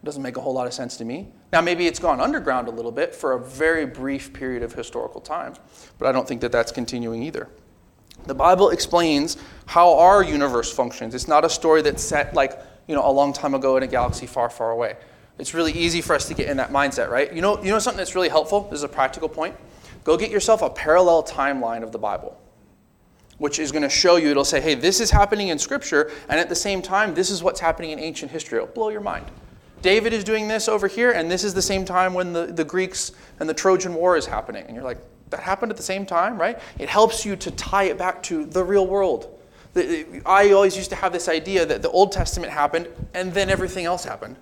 Doesn't 0.03 0.23
make 0.23 0.37
a 0.37 0.41
whole 0.41 0.53
lot 0.53 0.65
of 0.65 0.73
sense 0.73 0.95
to 0.97 1.05
me. 1.05 1.27
Now, 1.51 1.61
maybe 1.61 1.85
it's 1.85 1.99
gone 1.99 2.21
underground 2.21 2.67
a 2.67 2.71
little 2.71 2.91
bit 2.91 3.13
for 3.13 3.33
a 3.33 3.39
very 3.39 3.85
brief 3.85 4.31
period 4.31 4.63
of 4.63 4.73
historical 4.73 5.19
time, 5.19 5.55
but 5.97 6.07
I 6.07 6.11
don't 6.11 6.27
think 6.27 6.41
that 6.41 6.51
that's 6.51 6.71
continuing 6.71 7.23
either. 7.23 7.49
The 8.25 8.35
Bible 8.35 8.69
explains 8.69 9.37
how 9.65 9.97
our 9.97 10.23
universe 10.23 10.71
functions. 10.71 11.15
It's 11.15 11.27
not 11.27 11.43
a 11.43 11.49
story 11.49 11.81
that's 11.81 12.03
set 12.03 12.33
like, 12.33 12.59
you 12.87 12.95
know, 12.95 13.05
a 13.05 13.11
long 13.11 13.33
time 13.33 13.53
ago 13.53 13.77
in 13.77 13.83
a 13.83 13.87
galaxy 13.87 14.25
far, 14.25 14.49
far 14.49 14.71
away. 14.71 14.95
It's 15.37 15.53
really 15.53 15.71
easy 15.71 16.01
for 16.01 16.15
us 16.15 16.27
to 16.27 16.33
get 16.33 16.49
in 16.49 16.57
that 16.57 16.69
mindset, 16.69 17.09
right? 17.09 17.31
You 17.33 17.41
know, 17.41 17.61
you 17.63 17.69
know 17.71 17.79
something 17.79 17.97
that's 17.97 18.15
really 18.15 18.29
helpful? 18.29 18.61
This 18.69 18.79
is 18.79 18.83
a 18.83 18.89
practical 18.89 19.29
point. 19.29 19.55
Go 20.03 20.17
get 20.17 20.31
yourself 20.31 20.61
a 20.61 20.69
parallel 20.69 21.23
timeline 21.23 21.81
of 21.81 21.91
the 21.91 21.97
Bible, 21.97 22.37
which 23.37 23.59
is 23.59 23.71
going 23.71 23.83
to 23.83 23.89
show 23.89 24.17
you, 24.17 24.29
it'll 24.29 24.45
say, 24.45 24.59
hey, 24.59 24.75
this 24.75 24.99
is 24.99 25.11
happening 25.11 25.47
in 25.47 25.59
Scripture, 25.59 26.11
and 26.29 26.39
at 26.39 26.49
the 26.49 26.55
same 26.55 26.81
time, 26.81 27.13
this 27.13 27.29
is 27.29 27.41
what's 27.41 27.59
happening 27.59 27.91
in 27.91 27.99
ancient 27.99 28.31
history. 28.31 28.57
It'll 28.57 28.73
blow 28.73 28.89
your 28.89 29.01
mind. 29.01 29.25
David 29.81 30.13
is 30.13 30.23
doing 30.23 30.47
this 30.47 30.67
over 30.67 30.87
here, 30.87 31.11
and 31.11 31.31
this 31.31 31.43
is 31.43 31.53
the 31.53 31.61
same 31.61 31.85
time 31.85 32.13
when 32.13 32.33
the, 32.33 32.47
the 32.47 32.65
Greeks 32.65 33.11
and 33.39 33.47
the 33.47 33.53
Trojan 33.53 33.93
War 33.93 34.17
is 34.17 34.25
happening. 34.25 34.65
And 34.65 34.75
you're 34.75 34.83
like, 34.83 34.99
that 35.29 35.39
happened 35.39 35.71
at 35.71 35.77
the 35.77 35.83
same 35.83 36.05
time, 36.05 36.39
right? 36.39 36.59
It 36.77 36.89
helps 36.89 37.25
you 37.25 37.35
to 37.37 37.51
tie 37.51 37.83
it 37.83 37.97
back 37.97 38.21
to 38.23 38.45
the 38.45 38.63
real 38.63 38.87
world. 38.87 39.39
I 40.25 40.51
always 40.51 40.75
used 40.75 40.89
to 40.89 40.95
have 40.95 41.13
this 41.13 41.29
idea 41.29 41.65
that 41.65 41.81
the 41.81 41.89
Old 41.91 42.11
Testament 42.11 42.51
happened 42.51 42.87
and 43.13 43.33
then 43.33 43.49
everything 43.49 43.85
else 43.85 44.03
happened. 44.03 44.35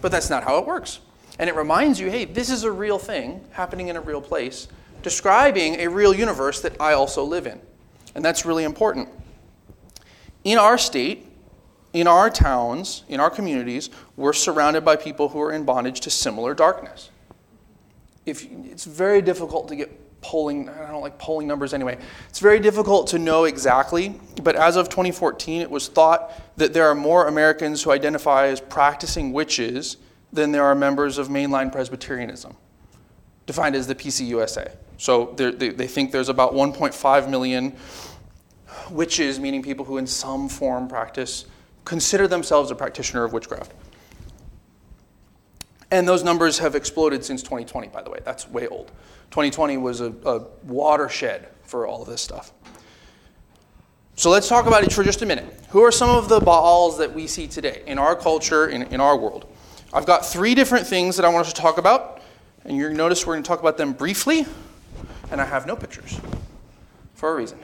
But 0.00 0.10
that's 0.10 0.30
not 0.30 0.42
how 0.42 0.58
it 0.58 0.66
works. 0.66 1.00
And 1.38 1.50
it 1.50 1.54
reminds 1.54 2.00
you 2.00 2.10
hey, 2.10 2.24
this 2.24 2.50
is 2.50 2.64
a 2.64 2.72
real 2.72 2.98
thing 2.98 3.44
happening 3.50 3.88
in 3.88 3.96
a 3.96 4.00
real 4.00 4.20
place, 4.20 4.68
describing 5.02 5.76
a 5.80 5.88
real 5.88 6.14
universe 6.14 6.60
that 6.62 6.80
I 6.80 6.94
also 6.94 7.24
live 7.24 7.46
in. 7.46 7.60
And 8.14 8.24
that's 8.24 8.44
really 8.44 8.64
important. 8.64 9.08
In 10.44 10.58
our 10.58 10.78
state, 10.78 11.26
in 11.94 12.08
our 12.08 12.28
towns, 12.28 13.04
in 13.08 13.20
our 13.20 13.30
communities, 13.30 13.88
we're 14.16 14.32
surrounded 14.32 14.84
by 14.84 14.96
people 14.96 15.28
who 15.28 15.40
are 15.40 15.52
in 15.52 15.64
bondage 15.64 16.00
to 16.00 16.10
similar 16.10 16.52
darkness. 16.52 17.08
If, 18.26 18.46
it's 18.50 18.84
very 18.84 19.22
difficult 19.22 19.68
to 19.68 19.76
get 19.76 20.20
polling, 20.20 20.68
I 20.68 20.90
don't 20.90 21.02
like 21.02 21.18
polling 21.18 21.46
numbers 21.46 21.72
anyway. 21.72 21.98
It's 22.28 22.40
very 22.40 22.58
difficult 22.58 23.06
to 23.08 23.18
know 23.18 23.44
exactly, 23.44 24.20
but 24.42 24.56
as 24.56 24.74
of 24.76 24.88
2014, 24.88 25.62
it 25.62 25.70
was 25.70 25.86
thought 25.86 26.32
that 26.56 26.74
there 26.74 26.88
are 26.88 26.94
more 26.94 27.28
Americans 27.28 27.82
who 27.82 27.92
identify 27.92 28.48
as 28.48 28.60
practicing 28.60 29.32
witches 29.32 29.96
than 30.32 30.50
there 30.50 30.64
are 30.64 30.74
members 30.74 31.16
of 31.16 31.28
mainline 31.28 31.70
Presbyterianism, 31.70 32.56
defined 33.46 33.76
as 33.76 33.86
the 33.86 33.94
PCUSA. 33.94 34.74
So 34.96 35.34
they, 35.36 35.68
they 35.68 35.86
think 35.86 36.10
there's 36.10 36.28
about 36.28 36.54
1.5 36.54 37.30
million 37.30 37.76
witches, 38.90 39.38
meaning 39.38 39.62
people 39.62 39.84
who 39.84 39.98
in 39.98 40.08
some 40.08 40.48
form 40.48 40.88
practice 40.88 41.44
consider 41.84 42.26
themselves 42.26 42.70
a 42.70 42.74
practitioner 42.74 43.24
of 43.24 43.32
witchcraft. 43.32 43.72
And 45.90 46.08
those 46.08 46.24
numbers 46.24 46.58
have 46.58 46.74
exploded 46.74 47.24
since 47.24 47.42
2020, 47.42 47.88
by 47.88 48.02
the 48.02 48.10
way. 48.10 48.18
That's 48.24 48.48
way 48.48 48.66
old. 48.66 48.88
2020 49.30 49.76
was 49.76 50.00
a, 50.00 50.12
a 50.24 50.40
watershed 50.64 51.48
for 51.62 51.86
all 51.86 52.02
of 52.02 52.08
this 52.08 52.20
stuff. 52.20 52.52
So 54.16 54.30
let's 54.30 54.48
talk 54.48 54.66
about 54.66 54.84
it 54.84 54.92
for 54.92 55.02
just 55.02 55.22
a 55.22 55.26
minute. 55.26 55.44
Who 55.70 55.82
are 55.82 55.90
some 55.90 56.10
of 56.10 56.28
the 56.28 56.40
Baals 56.40 56.98
that 56.98 57.12
we 57.12 57.26
see 57.26 57.48
today 57.48 57.82
in 57.86 57.98
our 57.98 58.14
culture, 58.14 58.68
in, 58.68 58.82
in 58.84 59.00
our 59.00 59.16
world? 59.16 59.52
I've 59.92 60.06
got 60.06 60.24
three 60.24 60.54
different 60.54 60.86
things 60.86 61.16
that 61.16 61.24
I 61.24 61.28
want 61.28 61.46
us 61.46 61.52
to 61.52 61.60
talk 61.60 61.78
about, 61.78 62.22
and 62.64 62.76
you're 62.76 62.88
going 62.88 62.96
to 62.96 63.02
notice 63.02 63.26
we're 63.26 63.34
going 63.34 63.42
to 63.42 63.48
talk 63.48 63.60
about 63.60 63.76
them 63.76 63.92
briefly, 63.92 64.46
and 65.30 65.40
I 65.40 65.44
have 65.44 65.66
no 65.66 65.74
pictures 65.74 66.20
for 67.14 67.32
a 67.32 67.34
reason. 67.34 67.58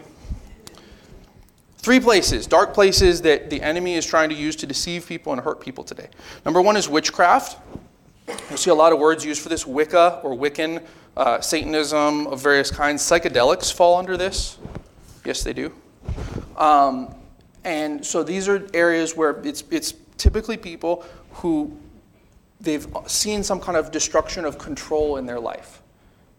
Three 1.81 1.99
places, 1.99 2.47
dark 2.47 2.75
places 2.75 3.23
that 3.23 3.49
the 3.49 3.63
enemy 3.63 3.95
is 3.95 4.05
trying 4.05 4.29
to 4.29 4.35
use 4.35 4.55
to 4.57 4.67
deceive 4.67 5.07
people 5.07 5.33
and 5.33 5.41
hurt 5.41 5.63
people 5.63 5.83
today. 5.83 6.11
Number 6.45 6.61
one 6.61 6.77
is 6.77 6.91
witchcraft. 6.91 7.57
You'll 8.29 8.59
see 8.59 8.69
a 8.69 8.75
lot 8.75 8.93
of 8.93 8.99
words 8.99 9.25
used 9.25 9.41
for 9.41 9.49
this 9.49 9.67
Wicca 9.67 10.21
or 10.23 10.37
Wiccan, 10.37 10.85
uh, 11.17 11.41
Satanism 11.41 12.27
of 12.27 12.43
various 12.43 12.71
kinds. 12.71 13.03
Psychedelics 13.03 13.73
fall 13.73 13.97
under 13.97 14.19
this. 14.19 14.59
Yes, 15.25 15.43
they 15.43 15.55
do. 15.55 15.73
Um, 16.59 17.15
and 17.65 18.05
so 18.05 18.23
these 18.23 18.47
are 18.47 18.69
areas 18.75 19.17
where 19.17 19.41
it's, 19.43 19.65
it's 19.71 19.95
typically 20.19 20.59
people 20.59 21.07
who 21.33 21.75
they've 22.61 22.87
seen 23.07 23.43
some 23.43 23.59
kind 23.59 23.79
of 23.79 23.91
destruction 23.91 24.45
of 24.45 24.59
control 24.59 25.17
in 25.17 25.25
their 25.25 25.41
life. 25.41 25.80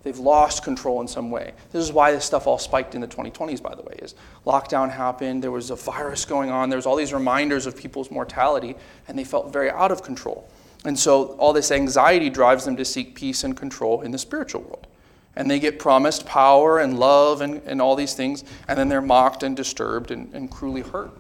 They've 0.04 0.18
lost 0.18 0.64
control 0.64 1.00
in 1.02 1.08
some 1.08 1.30
way. 1.30 1.54
This 1.72 1.84
is 1.84 1.94
why 1.94 2.12
this 2.12 2.26
stuff 2.26 2.48
all 2.48 2.58
spiked 2.58 2.96
in 2.96 3.02
the 3.02 3.08
2020s, 3.08 3.62
by 3.62 3.76
the 3.76 3.84
way, 3.84 3.96
is 4.00 4.16
lockdown 4.46 4.90
happened, 4.92 5.44
there 5.44 5.52
was 5.52 5.70
a 5.70 5.76
virus 5.76 6.26
going 6.26 6.50
on, 6.50 6.70
there 6.70 6.78
was 6.78 6.86
all 6.86 6.96
these 6.96 7.14
reminders 7.14 7.66
of 7.66 7.78
people's 7.78 8.10
mortality, 8.10 8.76
and 9.08 9.18
they 9.18 9.24
felt 9.24 9.54
very 9.54 9.70
out 9.70 9.92
of 9.92 10.02
control. 10.02 10.50
And 10.86 10.98
so 10.98 11.34
all 11.34 11.54
this 11.54 11.72
anxiety 11.72 12.30
drives 12.30 12.66
them 12.66 12.76
to 12.78 12.86
seek 12.86 13.14
peace 13.14 13.44
and 13.44 13.56
control 13.56 14.02
in 14.02 14.12
the 14.12 14.18
spiritual 14.18 14.62
world. 14.62 14.88
And 15.36 15.50
they 15.50 15.60
get 15.60 15.78
promised 15.78 16.26
power 16.26 16.80
and 16.80 17.00
love 17.00 17.42
and, 17.42 17.62
and 17.66 17.82
all 17.82 17.96
these 17.96 18.16
things, 18.16 18.44
and 18.68 18.78
then 18.78 18.90
they're 18.90 19.02
mocked 19.02 19.44
and 19.44 19.56
disturbed 19.56 20.10
and, 20.10 20.34
and 20.34 20.50
cruelly 20.50 20.82
hurt 20.82 21.12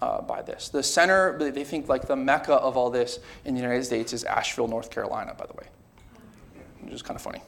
uh, 0.00 0.22
by 0.22 0.40
this. 0.40 0.68
The 0.68 0.82
center, 0.82 1.36
they 1.50 1.64
think 1.64 1.88
like 1.88 2.06
the 2.06 2.16
mecca 2.16 2.54
of 2.54 2.76
all 2.76 2.90
this 2.90 3.18
in 3.44 3.54
the 3.54 3.60
United 3.60 3.84
States 3.84 4.12
is 4.12 4.24
Asheville, 4.24 4.68
North 4.68 4.90
Carolina, 4.90 5.34
by 5.36 5.46
the 5.46 5.54
way, 5.54 5.66
which 6.82 6.94
is 6.94 7.02
kind 7.02 7.16
of 7.16 7.22
funny. 7.22 7.42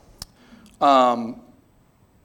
Um, 0.82 1.40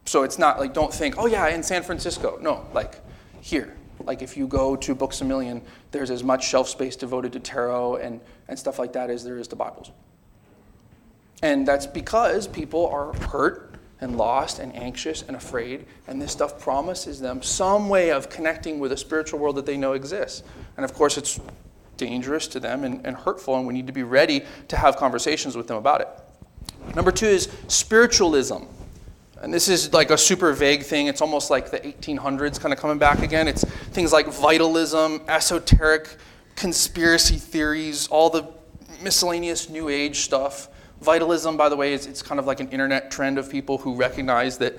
so 0.05 0.23
it's 0.23 0.39
not 0.39 0.59
like, 0.59 0.73
don't 0.73 0.93
think, 0.93 1.15
oh 1.17 1.27
yeah, 1.27 1.47
in 1.49 1.63
San 1.63 1.83
Francisco. 1.83 2.37
No, 2.41 2.65
like 2.73 2.99
here. 3.39 3.77
Like 3.99 4.21
if 4.21 4.35
you 4.35 4.47
go 4.47 4.75
to 4.75 4.95
Books 4.95 5.21
a 5.21 5.25
Million, 5.25 5.61
there's 5.91 6.11
as 6.11 6.23
much 6.23 6.47
shelf 6.47 6.67
space 6.67 6.95
devoted 6.95 7.33
to 7.33 7.39
tarot 7.39 7.97
and, 7.97 8.19
and 8.47 8.57
stuff 8.57 8.79
like 8.79 8.93
that 8.93 9.09
as 9.09 9.23
there 9.23 9.37
is 9.37 9.47
to 9.49 9.55
Bibles. 9.55 9.91
And 11.41 11.67
that's 11.67 11.85
because 11.85 12.47
people 12.47 12.87
are 12.87 13.13
hurt 13.13 13.75
and 13.99 14.17
lost 14.17 14.59
and 14.59 14.75
anxious 14.75 15.23
and 15.23 15.35
afraid, 15.35 15.85
and 16.07 16.21
this 16.21 16.31
stuff 16.31 16.59
promises 16.59 17.19
them 17.19 17.41
some 17.41 17.89
way 17.89 18.11
of 18.11 18.29
connecting 18.29 18.79
with 18.79 18.91
a 18.91 18.97
spiritual 18.97 19.39
world 19.39 19.55
that 19.55 19.65
they 19.65 19.77
know 19.77 19.93
exists. 19.93 20.43
And 20.77 20.85
of 20.85 20.93
course, 20.93 21.17
it's 21.17 21.39
dangerous 21.97 22.47
to 22.49 22.59
them 22.59 22.83
and, 22.83 23.05
and 23.05 23.15
hurtful, 23.15 23.55
and 23.55 23.65
we 23.67 23.73
need 23.73 23.87
to 23.87 23.93
be 23.93 24.03
ready 24.03 24.45
to 24.67 24.77
have 24.77 24.97
conversations 24.97 25.55
with 25.55 25.67
them 25.67 25.77
about 25.77 26.01
it. 26.01 26.09
Number 26.95 27.11
two 27.11 27.27
is 27.27 27.49
spiritualism. 27.67 28.63
And 29.41 29.53
this 29.53 29.67
is 29.67 29.93
like 29.93 30.09
a 30.09 30.17
super 30.17 30.51
vague 30.53 30.83
thing. 30.83 31.07
It's 31.07 31.21
almost 31.21 31.49
like 31.49 31.69
the 31.69 31.79
1800s 31.79 32.59
kind 32.59 32.73
of 32.73 32.79
coming 32.79 32.97
back 32.97 33.21
again. 33.21 33.47
It's 33.47 33.63
things 33.63 34.11
like 34.11 34.27
vitalism, 34.27 35.21
esoteric 35.27 36.17
conspiracy 36.55 37.35
theories, 37.35 38.07
all 38.07 38.29
the 38.29 38.47
miscellaneous 39.01 39.69
new 39.69 39.89
age 39.89 40.21
stuff. 40.21 40.69
Vitalism, 41.01 41.55
by 41.55 41.69
the 41.69 41.75
way, 41.75 41.93
is 41.93 42.07
it's 42.07 42.23
kind 42.23 42.39
of 42.39 42.47
like 42.47 42.59
an 42.59 42.69
internet 42.69 43.11
trend 43.11 43.37
of 43.37 43.49
people 43.49 43.77
who 43.77 43.95
recognize 43.95 44.57
that 44.57 44.77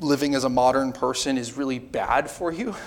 living 0.00 0.34
as 0.34 0.42
a 0.42 0.48
modern 0.48 0.92
person 0.92 1.38
is 1.38 1.56
really 1.56 1.78
bad 1.78 2.28
for 2.30 2.52
you. 2.52 2.74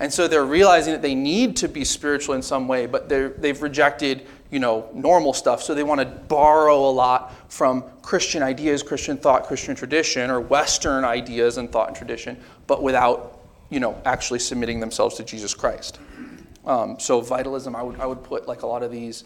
And 0.00 0.12
so 0.12 0.26
they're 0.26 0.44
realizing 0.44 0.94
that 0.94 1.02
they 1.02 1.14
need 1.14 1.56
to 1.58 1.68
be 1.68 1.84
spiritual 1.84 2.34
in 2.34 2.42
some 2.42 2.66
way, 2.66 2.86
but 2.86 3.08
they've 3.08 3.62
rejected 3.62 4.26
you 4.52 4.58
know, 4.58 4.86
normal 4.92 5.32
stuff. 5.32 5.62
So 5.62 5.74
they 5.74 5.82
want 5.82 6.00
to 6.00 6.06
borrow 6.06 6.78
a 6.88 6.92
lot 6.92 7.32
from 7.50 7.84
Christian 8.02 8.42
ideas, 8.42 8.82
Christian 8.82 9.16
thought, 9.16 9.44
Christian 9.44 9.74
tradition, 9.74 10.30
or 10.30 10.42
Western 10.42 11.04
ideas 11.04 11.56
and 11.56 11.72
thought 11.72 11.88
and 11.88 11.96
tradition, 11.96 12.38
but 12.66 12.82
without, 12.82 13.40
you 13.70 13.80
know, 13.80 14.00
actually 14.04 14.40
submitting 14.40 14.78
themselves 14.78 15.16
to 15.16 15.24
Jesus 15.24 15.54
Christ. 15.54 15.98
Um, 16.66 17.00
so 17.00 17.22
vitalism, 17.22 17.74
I 17.74 17.82
would, 17.82 17.98
I 17.98 18.04
would 18.04 18.22
put 18.22 18.46
like 18.46 18.60
a 18.60 18.66
lot 18.66 18.82
of 18.82 18.92
these 18.92 19.24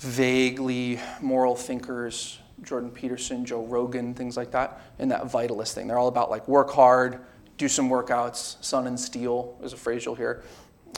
vaguely 0.00 0.98
moral 1.20 1.54
thinkers, 1.54 2.40
Jordan 2.62 2.90
Peterson, 2.90 3.46
Joe 3.46 3.64
Rogan, 3.66 4.14
things 4.14 4.36
like 4.36 4.50
that, 4.50 4.80
in 4.98 5.08
that 5.10 5.26
vitalist 5.26 5.74
thing. 5.74 5.86
They're 5.86 5.98
all 5.98 6.08
about 6.08 6.28
like 6.28 6.48
work 6.48 6.70
hard, 6.70 7.20
do 7.56 7.68
some 7.68 7.88
workouts, 7.88 8.62
sun 8.64 8.88
and 8.88 8.98
steel 8.98 9.56
is 9.62 9.72
a 9.72 9.76
phrase 9.76 10.04
you'll 10.04 10.16
hear, 10.16 10.42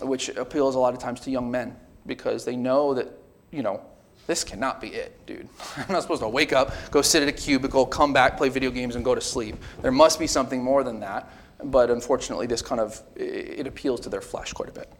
which 0.00 0.30
appeals 0.30 0.74
a 0.74 0.78
lot 0.78 0.94
of 0.94 1.00
times 1.00 1.20
to 1.20 1.30
young 1.30 1.50
men 1.50 1.76
because 2.06 2.44
they 2.44 2.56
know 2.56 2.94
that, 2.94 3.08
you 3.50 3.62
know, 3.62 3.82
this 4.26 4.44
cannot 4.44 4.80
be 4.80 4.88
it, 4.88 5.18
dude. 5.26 5.48
I'm 5.76 5.92
not 5.92 6.02
supposed 6.02 6.22
to 6.22 6.28
wake 6.28 6.52
up, 6.52 6.72
go 6.90 7.02
sit 7.02 7.22
at 7.22 7.28
a 7.28 7.32
cubicle, 7.32 7.86
come 7.86 8.12
back, 8.12 8.36
play 8.36 8.48
video 8.48 8.70
games, 8.70 8.96
and 8.96 9.04
go 9.04 9.14
to 9.14 9.20
sleep. 9.20 9.56
There 9.82 9.92
must 9.92 10.18
be 10.18 10.26
something 10.26 10.62
more 10.62 10.84
than 10.84 11.00
that. 11.00 11.30
But 11.64 11.90
unfortunately, 11.90 12.46
this 12.46 12.62
kind 12.62 12.80
of 12.80 13.02
it 13.16 13.66
appeals 13.66 14.00
to 14.00 14.08
their 14.08 14.22
flesh 14.22 14.52
quite 14.52 14.68
a 14.68 14.72
bit. 14.72 14.90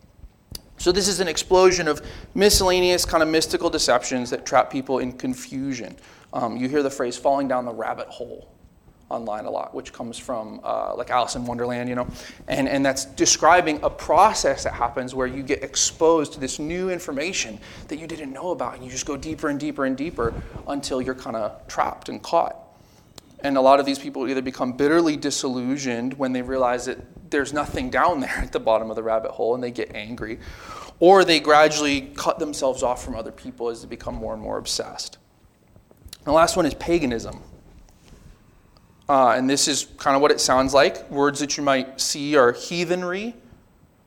So 0.77 0.93
this 0.93 1.09
is 1.09 1.21
an 1.21 1.29
explosion 1.29 1.89
of 1.89 2.03
miscellaneous 2.35 3.05
kind 3.05 3.23
of 3.23 3.29
mystical 3.29 3.71
deceptions 3.71 4.31
that 4.31 4.47
trap 4.47 4.71
people 4.71 4.99
in 4.99 5.13
confusion. 5.13 5.97
Um, 6.33 6.57
you 6.57 6.69
hear 6.69 6.83
the 6.83 6.91
phrase 6.91 7.17
falling 7.17 7.49
down 7.49 7.65
the 7.65 7.73
rabbit 7.73 8.09
hole 8.09 8.51
online 9.11 9.45
a 9.45 9.51
lot, 9.51 9.75
which 9.75 9.93
comes 9.93 10.17
from 10.17 10.61
uh, 10.65 10.95
like 10.97 11.11
Alice 11.11 11.35
in 11.35 11.45
Wonderland, 11.45 11.89
you 11.89 11.95
know, 11.95 12.07
and, 12.49 12.69
and 12.69 12.87
that's 12.87 13.05
describing 13.05 13.81
a 13.83 13.91
process 13.91 14.65
that 14.65 14.73
happens 14.73 15.15
where 15.15 15.27
you 15.27 15.43
get 15.43 15.63
exposed 15.63 16.33
to 16.33 16.41
this 16.41 16.59
new 16.59 16.91
information 16.91 17.59
that 17.89 17.99
you 17.99 18.07
didn't 18.07 18.33
know 18.33 18.51
about, 18.51 18.75
and 18.75 18.85
you 18.85 18.91
just 18.91 19.07
go 19.07 19.17
deeper 19.17 19.49
and 19.49 19.61
deeper 19.61 19.85
and 19.85 19.97
deeper 19.97 20.33
until 20.69 21.03
you're 21.03 21.15
kind 21.15 21.37
of 21.37 21.67
trapped 21.67 22.09
and 22.09 22.23
caught. 22.23 22.57
And 23.43 23.57
a 23.57 23.61
lot 23.61 23.81
of 23.81 23.87
these 23.87 23.99
people 23.99 24.29
either 24.29 24.43
become 24.43 24.73
bitterly 24.75 25.17
disillusioned 25.17 26.15
when 26.15 26.33
they 26.33 26.43
realize 26.43 26.85
that 26.87 26.99
there's 27.31 27.53
nothing 27.53 27.91
down 27.91 28.21
there 28.21 28.39
at 28.39 28.53
the 28.53 28.61
bottom 28.61 28.91
of 28.91 28.97
the 28.97 29.03
rabbit 29.03 29.31
hole 29.31 29.55
and 29.55 29.63
they 29.63 29.71
get 29.71 29.95
angry, 29.95 30.39
or 30.99 31.25
they 31.25 31.41
gradually 31.41 32.13
cut 32.15 32.39
themselves 32.39 32.83
off 32.83 33.03
from 33.05 33.17
other 33.17 33.33
people 33.33 33.69
as 33.71 33.83
they 33.83 33.89
become 33.89 34.15
more 34.15 34.35
and 34.35 34.43
more 34.43 34.59
obsessed. 34.59 35.17
The 36.25 36.33
last 36.33 36.57
one 36.57 36.67
is 36.67 36.75
paganism. 36.75 37.43
Uh, 39.11 39.35
and 39.37 39.51
this 39.51 39.67
is 39.67 39.89
kind 39.97 40.15
of 40.15 40.23
what 40.23 40.31
it 40.31 40.41
sounds 40.41 40.73
like. 40.73 41.11
Words 41.11 41.41
that 41.41 41.57
you 41.57 41.65
might 41.65 42.01
see 42.01 42.37
are 42.37 42.53
heathenry, 42.53 43.35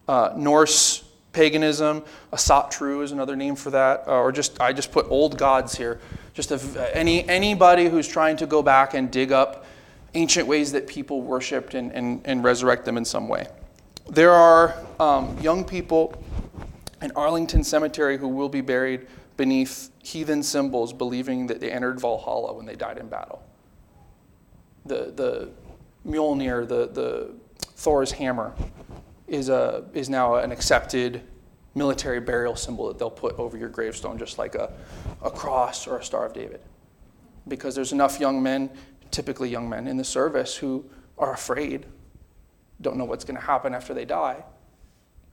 uh, 0.07 0.31
Norse 0.37 1.03
paganism, 1.33 2.05
asatru 2.31 3.03
is 3.03 3.11
another 3.11 3.35
name 3.35 3.57
for 3.57 3.69
that, 3.71 4.07
uh, 4.07 4.11
or 4.11 4.31
just 4.31 4.61
I 4.61 4.71
just 4.71 4.93
put 4.93 5.05
old 5.09 5.37
gods 5.37 5.75
here. 5.75 5.99
Just 6.33 6.51
a, 6.51 6.97
any 6.97 7.27
anybody 7.27 7.89
who's 7.89 8.07
trying 8.07 8.37
to 8.37 8.45
go 8.45 8.63
back 8.63 8.93
and 8.93 9.11
dig 9.11 9.33
up 9.33 9.65
ancient 10.13 10.47
ways 10.47 10.71
that 10.71 10.87
people 10.87 11.21
worshipped 11.21 11.73
and, 11.73 11.91
and, 11.91 12.21
and 12.23 12.41
resurrect 12.41 12.85
them 12.85 12.95
in 12.95 13.03
some 13.03 13.27
way. 13.27 13.47
There 14.09 14.31
are 14.31 14.73
um, 15.01 15.37
young 15.41 15.65
people 15.65 16.23
in 17.01 17.11
Arlington 17.17 17.65
Cemetery 17.65 18.17
who 18.17 18.29
will 18.29 18.47
be 18.47 18.61
buried 18.61 19.05
beneath 19.35 19.89
heathen 20.01 20.41
symbols, 20.43 20.93
believing 20.93 21.47
that 21.47 21.59
they 21.59 21.73
entered 21.73 21.99
Valhalla 21.99 22.53
when 22.53 22.65
they 22.65 22.75
died 22.75 22.97
in 22.97 23.09
battle 23.09 23.43
the, 24.85 25.11
the 25.15 25.49
Mjolnir, 26.07 26.67
the, 26.67 26.87
the 26.87 27.33
Thor's 27.59 28.11
hammer, 28.11 28.53
is, 29.27 29.49
a, 29.49 29.85
is 29.93 30.09
now 30.09 30.35
an 30.35 30.51
accepted 30.51 31.21
military 31.75 32.19
burial 32.19 32.55
symbol 32.55 32.87
that 32.87 32.99
they'll 32.99 33.09
put 33.09 33.37
over 33.39 33.57
your 33.57 33.69
gravestone, 33.69 34.17
just 34.17 34.37
like 34.37 34.55
a, 34.55 34.71
a 35.21 35.31
cross 35.31 35.87
or 35.87 35.97
a 35.97 36.03
Star 36.03 36.25
of 36.25 36.33
David. 36.33 36.61
Because 37.47 37.75
there's 37.75 37.91
enough 37.93 38.19
young 38.19 38.43
men, 38.43 38.69
typically 39.11 39.49
young 39.49 39.67
men 39.67 39.87
in 39.87 39.97
the 39.97 40.03
service, 40.03 40.55
who 40.55 40.85
are 41.17 41.33
afraid, 41.33 41.85
don't 42.81 42.97
know 42.97 43.05
what's 43.05 43.23
going 43.23 43.39
to 43.39 43.45
happen 43.45 43.73
after 43.73 43.93
they 43.93 44.05
die. 44.05 44.43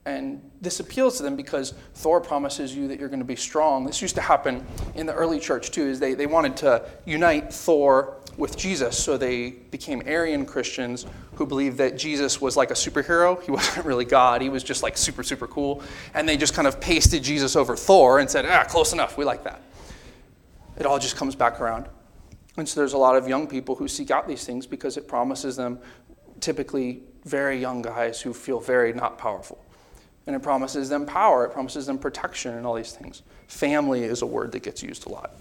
And 0.06 0.40
this 0.62 0.80
appeals 0.80 1.18
to 1.18 1.22
them 1.22 1.36
because 1.36 1.74
Thor 1.94 2.20
promises 2.20 2.74
you 2.74 2.88
that 2.88 2.98
you're 2.98 3.10
going 3.10 3.20
to 3.20 3.24
be 3.24 3.36
strong. 3.36 3.84
This 3.84 4.00
used 4.00 4.14
to 4.14 4.22
happen 4.22 4.64
in 4.94 5.06
the 5.06 5.12
early 5.12 5.38
church 5.38 5.70
too, 5.70 5.86
is 5.86 6.00
they, 6.00 6.14
they 6.14 6.26
wanted 6.26 6.56
to 6.58 6.88
unite 7.04 7.52
Thor 7.52 8.16
with 8.38 8.56
Jesus. 8.56 8.98
So 8.98 9.18
they 9.18 9.50
became 9.50 10.02
Arian 10.06 10.46
Christians 10.46 11.04
who 11.34 11.44
believed 11.44 11.76
that 11.78 11.98
Jesus 11.98 12.40
was 12.40 12.56
like 12.56 12.70
a 12.70 12.74
superhero. 12.74 13.42
He 13.42 13.50
wasn't 13.50 13.84
really 13.84 14.06
God, 14.06 14.40
he 14.40 14.48
was 14.48 14.64
just 14.64 14.82
like 14.82 14.96
super, 14.96 15.22
super 15.22 15.46
cool. 15.46 15.82
And 16.14 16.28
they 16.28 16.38
just 16.38 16.54
kind 16.54 16.66
of 16.66 16.80
pasted 16.80 17.22
Jesus 17.22 17.54
over 17.54 17.76
Thor 17.76 18.20
and 18.20 18.30
said, 18.30 18.46
ah, 18.46 18.64
close 18.64 18.94
enough, 18.94 19.18
we 19.18 19.24
like 19.24 19.44
that. 19.44 19.60
It 20.78 20.86
all 20.86 20.98
just 20.98 21.16
comes 21.16 21.34
back 21.34 21.60
around. 21.60 21.86
And 22.56 22.68
so 22.68 22.80
there's 22.80 22.94
a 22.94 22.98
lot 22.98 23.16
of 23.16 23.28
young 23.28 23.46
people 23.46 23.74
who 23.74 23.86
seek 23.86 24.10
out 24.10 24.26
these 24.26 24.44
things 24.44 24.66
because 24.66 24.96
it 24.96 25.06
promises 25.06 25.56
them, 25.56 25.78
typically 26.40 27.02
very 27.24 27.60
young 27.60 27.82
guys 27.82 28.20
who 28.20 28.32
feel 28.32 28.60
very 28.60 28.92
not 28.94 29.18
powerful. 29.18 29.62
And 30.26 30.36
it 30.36 30.42
promises 30.42 30.88
them 30.88 31.06
power, 31.06 31.44
it 31.44 31.52
promises 31.52 31.86
them 31.86 31.98
protection, 31.98 32.54
and 32.54 32.66
all 32.66 32.74
these 32.74 32.92
things. 32.92 33.22
Family 33.48 34.04
is 34.04 34.22
a 34.22 34.26
word 34.26 34.52
that 34.52 34.62
gets 34.62 34.82
used 34.82 35.06
a 35.06 35.08
lot. 35.08 35.32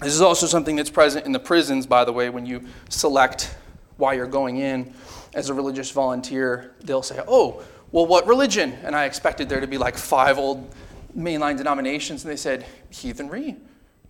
This 0.00 0.14
is 0.14 0.20
also 0.20 0.46
something 0.46 0.76
that's 0.76 0.90
present 0.90 1.26
in 1.26 1.32
the 1.32 1.40
prisons, 1.40 1.86
by 1.86 2.04
the 2.04 2.12
way, 2.12 2.30
when 2.30 2.46
you 2.46 2.64
select 2.88 3.56
why 3.96 4.12
you're 4.12 4.26
going 4.26 4.58
in 4.58 4.94
as 5.34 5.48
a 5.48 5.54
religious 5.54 5.90
volunteer. 5.90 6.74
They'll 6.84 7.02
say, 7.02 7.20
Oh, 7.26 7.62
well, 7.90 8.06
what 8.06 8.26
religion? 8.26 8.74
And 8.84 8.94
I 8.94 9.06
expected 9.06 9.48
there 9.48 9.60
to 9.60 9.66
be 9.66 9.78
like 9.78 9.96
five 9.96 10.38
old 10.38 10.72
mainline 11.16 11.56
denominations, 11.56 12.22
and 12.24 12.30
they 12.30 12.36
said, 12.36 12.66
Heathenry, 12.90 13.56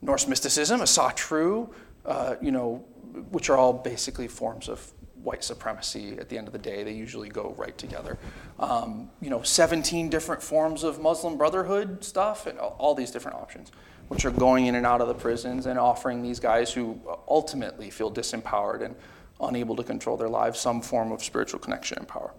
Norse 0.03 0.27
mysticism, 0.27 0.81
Asatru, 0.81 1.71
uh, 2.05 2.37
you 2.41 2.51
know, 2.51 2.85
which 3.31 3.51
are 3.51 3.57
all 3.57 3.73
basically 3.73 4.29
forms 4.29 4.69
of 4.69 4.93
white 5.23 5.45
supremacy 5.45 6.17
at 6.19 6.29
the 6.29 6.39
end 6.39 6.47
of 6.47 6.53
the 6.53 6.59
day. 6.59 6.85
They 6.85 6.93
usually 6.93 7.29
go 7.29 7.55
right 7.59 7.77
together. 7.77 8.19
Um, 8.59 9.11
you 9.21 9.31
know, 9.31 9.43
17 9.43 10.09
different 10.09 10.43
forms 10.43 10.85
of 10.85 11.01
Muslim 11.01 11.37
Brotherhood 11.37 12.05
stuff, 12.05 12.47
and 12.47 12.59
all 12.59 12.95
these 12.95 13.11
different 13.11 13.37
options 13.37 13.71
which 14.09 14.25
are 14.25 14.31
going 14.31 14.67
in 14.67 14.75
and 14.75 14.87
out 14.87 15.01
of 15.01 15.09
the 15.09 15.15
prisons 15.15 15.67
and 15.67 15.79
offering 15.79 16.23
these 16.23 16.41
guys 16.41 16.73
who 16.73 16.99
ultimately 17.29 17.91
feel 17.91 18.11
disempowered 18.11 18.83
and 18.83 18.97
unable 19.41 19.77
to 19.77 19.85
control 19.85 20.17
their 20.17 20.29
lives 20.29 20.59
some 20.59 20.81
form 20.81 21.13
of 21.13 21.23
spiritual 21.23 21.61
connection 21.61 21.99
and 21.99 22.09
power. 22.09 22.33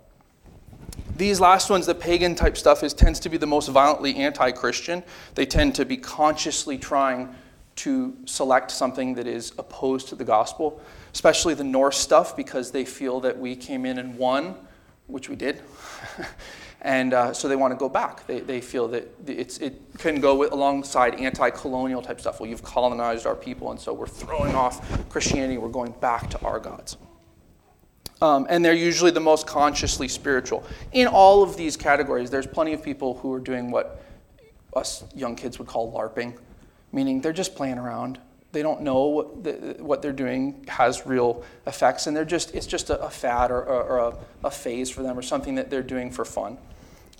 These 1.16 1.40
last 1.40 1.70
ones, 1.70 1.86
the 1.86 1.96
pagan 1.96 2.34
type 2.34 2.58
stuff, 2.58 2.84
is 2.84 2.94
tends 2.94 3.20
to 3.22 3.30
be 3.30 3.38
the 3.38 3.48
most 3.48 3.70
violently 3.70 4.16
anti-Christian. 4.16 5.04
They 5.36 5.46
tend 5.46 5.76
to 5.76 5.86
be 5.86 5.98
consciously 5.98 6.78
trying 6.78 7.34
to 7.78 8.16
select 8.26 8.72
something 8.72 9.14
that 9.16 9.28
is 9.28 9.54
opposed 9.58 10.10
to 10.10 10.16
the 10.16 10.26
gospel, 10.26 10.82
especially 11.14 11.54
the 11.54 11.64
Norse 11.64 11.98
stuff, 11.98 12.36
because 12.36 12.72
they 12.72 12.86
feel 12.86 13.20
that 13.22 13.38
we 13.38 13.56
came 13.56 13.86
in 13.86 13.98
and 13.98 14.18
won, 14.18 14.56
which 15.08 15.30
we 15.30 15.36
did. 15.36 15.62
And 16.82 17.14
uh, 17.14 17.34
so 17.34 17.50
they 17.50 17.58
want 17.58 17.74
to 17.74 17.78
go 17.78 17.90
back. 17.90 18.26
They, 18.26 18.40
they 18.40 18.62
feel 18.62 18.88
that 18.90 19.06
it 19.28 19.82
can 19.98 20.22
go 20.22 20.36
with, 20.36 20.52
alongside 20.54 21.16
anti 21.16 21.50
colonial 21.50 22.02
type 22.02 22.22
stuff. 22.22 22.40
Well, 22.40 22.50
you've 22.50 22.64
colonized 22.64 23.26
our 23.26 23.36
people, 23.36 23.72
and 23.72 23.80
so 23.80 23.94
we're 23.94 24.08
throwing 24.08 24.56
off 24.56 25.10
Christianity, 25.10 25.58
we're 25.58 25.68
going 25.68 25.94
back 26.00 26.30
to 26.30 26.42
our 26.46 26.60
gods. 26.60 26.98
Um, 28.22 28.48
and 28.50 28.64
they're 28.64 28.74
usually 28.74 29.12
the 29.12 29.20
most 29.20 29.48
consciously 29.48 30.08
spiritual. 30.08 30.66
In 30.92 31.08
all 31.08 31.42
of 31.44 31.58
these 31.58 31.78
categories, 31.78 32.30
there's 32.30 32.48
plenty 32.48 32.74
of 32.74 32.84
people 32.84 33.18
who 33.18 33.34
are 33.34 33.40
doing 33.40 33.72
what 33.72 34.04
us 34.74 35.04
young 35.16 35.36
kids 35.36 35.58
would 35.60 35.68
call 35.68 35.92
LARPing, 35.94 36.38
meaning 36.92 37.22
they're 37.22 37.34
just 37.34 37.56
playing 37.56 37.78
around. 37.78 38.20
They 38.52 38.64
don't 38.64 38.82
know 38.82 39.06
what, 39.06 39.44
the, 39.44 39.76
what 39.80 40.02
they're 40.02 40.12
doing 40.12 40.66
has 40.68 41.06
real 41.06 41.44
effects, 41.68 42.08
and 42.08 42.18
they're 42.18 42.26
just, 42.26 42.56
it's 42.56 42.66
just 42.66 42.90
a, 42.90 43.00
a 43.02 43.10
fad 43.10 43.52
or, 43.52 43.62
or, 43.62 43.84
or 43.84 43.98
a, 44.00 44.18
a 44.46 44.52
phase 44.52 44.90
for 44.90 45.04
them 45.04 45.18
or 45.18 45.22
something 45.22 45.56
that 45.56 45.70
they're 45.70 45.84
doing 45.84 46.10
for 46.10 46.26
fun. 46.26 46.58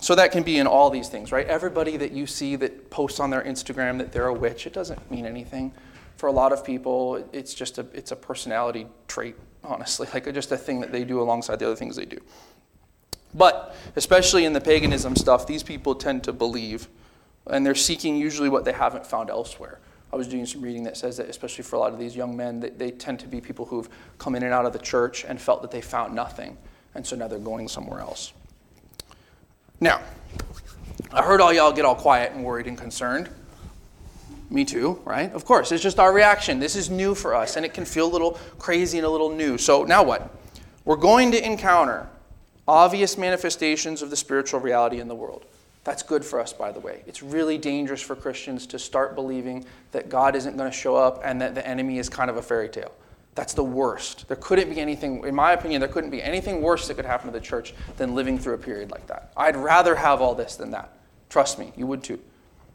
So 0.00 0.14
that 0.14 0.32
can 0.32 0.42
be 0.42 0.56
in 0.56 0.66
all 0.66 0.88
these 0.88 1.08
things, 1.08 1.30
right? 1.30 1.46
Everybody 1.46 1.98
that 1.98 2.12
you 2.12 2.26
see 2.26 2.56
that 2.56 2.90
posts 2.90 3.20
on 3.20 3.30
their 3.30 3.42
Instagram 3.42 3.98
that 3.98 4.12
they're 4.12 4.26
a 4.26 4.34
witch, 4.34 4.66
it 4.66 4.72
doesn't 4.72 5.10
mean 5.10 5.26
anything. 5.26 5.72
For 6.16 6.26
a 6.26 6.32
lot 6.32 6.52
of 6.52 6.64
people, 6.64 7.24
it's 7.32 7.52
just 7.54 7.78
a 7.78 7.86
it's 7.92 8.10
a 8.10 8.16
personality 8.16 8.86
trait, 9.08 9.36
honestly, 9.62 10.08
like 10.14 10.32
just 10.32 10.52
a 10.52 10.56
thing 10.56 10.80
that 10.80 10.90
they 10.90 11.04
do 11.04 11.20
alongside 11.20 11.58
the 11.58 11.66
other 11.66 11.76
things 11.76 11.96
they 11.96 12.06
do. 12.06 12.18
But 13.34 13.76
especially 13.94 14.44
in 14.44 14.54
the 14.54 14.60
paganism 14.60 15.16
stuff, 15.16 15.46
these 15.46 15.62
people 15.62 15.94
tend 15.94 16.24
to 16.24 16.32
believe, 16.32 16.88
and 17.46 17.64
they're 17.64 17.74
seeking 17.74 18.16
usually 18.16 18.48
what 18.48 18.64
they 18.64 18.72
haven't 18.72 19.06
found 19.06 19.30
elsewhere. 19.30 19.78
I 20.12 20.16
was 20.16 20.26
doing 20.26 20.44
some 20.44 20.60
reading 20.60 20.82
that 20.84 20.96
says 20.96 21.16
that, 21.18 21.28
especially 21.28 21.62
for 21.62 21.76
a 21.76 21.78
lot 21.78 21.92
of 21.92 21.98
these 21.98 22.16
young 22.16 22.36
men, 22.36 22.60
they, 22.60 22.70
they 22.70 22.90
tend 22.90 23.20
to 23.20 23.28
be 23.28 23.40
people 23.40 23.64
who've 23.64 23.88
come 24.18 24.34
in 24.34 24.42
and 24.42 24.52
out 24.52 24.66
of 24.66 24.72
the 24.72 24.78
church 24.78 25.24
and 25.24 25.40
felt 25.40 25.62
that 25.62 25.70
they 25.70 25.80
found 25.80 26.14
nothing, 26.14 26.56
and 26.94 27.06
so 27.06 27.14
now 27.14 27.28
they're 27.28 27.38
going 27.38 27.68
somewhere 27.68 28.00
else. 28.00 28.32
Now, 29.80 30.00
I 31.12 31.22
heard 31.22 31.40
all 31.40 31.52
y'all 31.52 31.72
get 31.72 31.84
all 31.84 31.94
quiet 31.94 32.32
and 32.32 32.44
worried 32.44 32.66
and 32.66 32.76
concerned. 32.76 33.30
Me 34.50 34.64
too, 34.64 35.00
right? 35.04 35.32
Of 35.32 35.44
course, 35.44 35.70
it's 35.70 35.82
just 35.82 36.00
our 36.00 36.12
reaction. 36.12 36.58
This 36.58 36.74
is 36.74 36.90
new 36.90 37.14
for 37.14 37.34
us, 37.34 37.56
and 37.56 37.64
it 37.64 37.72
can 37.72 37.84
feel 37.84 38.06
a 38.06 38.12
little 38.12 38.32
crazy 38.58 38.98
and 38.98 39.06
a 39.06 39.10
little 39.10 39.30
new. 39.30 39.58
So, 39.58 39.84
now 39.84 40.02
what? 40.02 40.34
We're 40.84 40.96
going 40.96 41.30
to 41.30 41.44
encounter 41.44 42.08
obvious 42.66 43.16
manifestations 43.16 44.02
of 44.02 44.10
the 44.10 44.16
spiritual 44.16 44.60
reality 44.60 44.98
in 44.98 45.06
the 45.06 45.14
world. 45.14 45.44
That's 45.90 46.04
good 46.04 46.24
for 46.24 46.38
us, 46.38 46.52
by 46.52 46.70
the 46.70 46.78
way. 46.78 47.02
It's 47.08 47.20
really 47.20 47.58
dangerous 47.58 48.00
for 48.00 48.14
Christians 48.14 48.64
to 48.68 48.78
start 48.78 49.16
believing 49.16 49.64
that 49.90 50.08
God 50.08 50.36
isn't 50.36 50.56
going 50.56 50.70
to 50.70 50.76
show 50.76 50.94
up 50.94 51.20
and 51.24 51.40
that 51.40 51.56
the 51.56 51.66
enemy 51.66 51.98
is 51.98 52.08
kind 52.08 52.30
of 52.30 52.36
a 52.36 52.42
fairy 52.42 52.68
tale. 52.68 52.92
That's 53.34 53.54
the 53.54 53.64
worst. 53.64 54.28
There 54.28 54.36
couldn't 54.36 54.70
be 54.70 54.78
anything, 54.80 55.24
in 55.24 55.34
my 55.34 55.50
opinion, 55.50 55.80
there 55.80 55.88
couldn't 55.88 56.10
be 56.10 56.22
anything 56.22 56.62
worse 56.62 56.86
that 56.86 56.94
could 56.94 57.04
happen 57.04 57.26
to 57.26 57.32
the 57.32 57.44
church 57.44 57.74
than 57.96 58.14
living 58.14 58.38
through 58.38 58.54
a 58.54 58.58
period 58.58 58.92
like 58.92 59.08
that. 59.08 59.32
I'd 59.36 59.56
rather 59.56 59.96
have 59.96 60.20
all 60.20 60.32
this 60.32 60.54
than 60.54 60.70
that. 60.70 60.96
Trust 61.28 61.58
me, 61.58 61.72
you 61.76 61.88
would 61.88 62.04
too. 62.04 62.20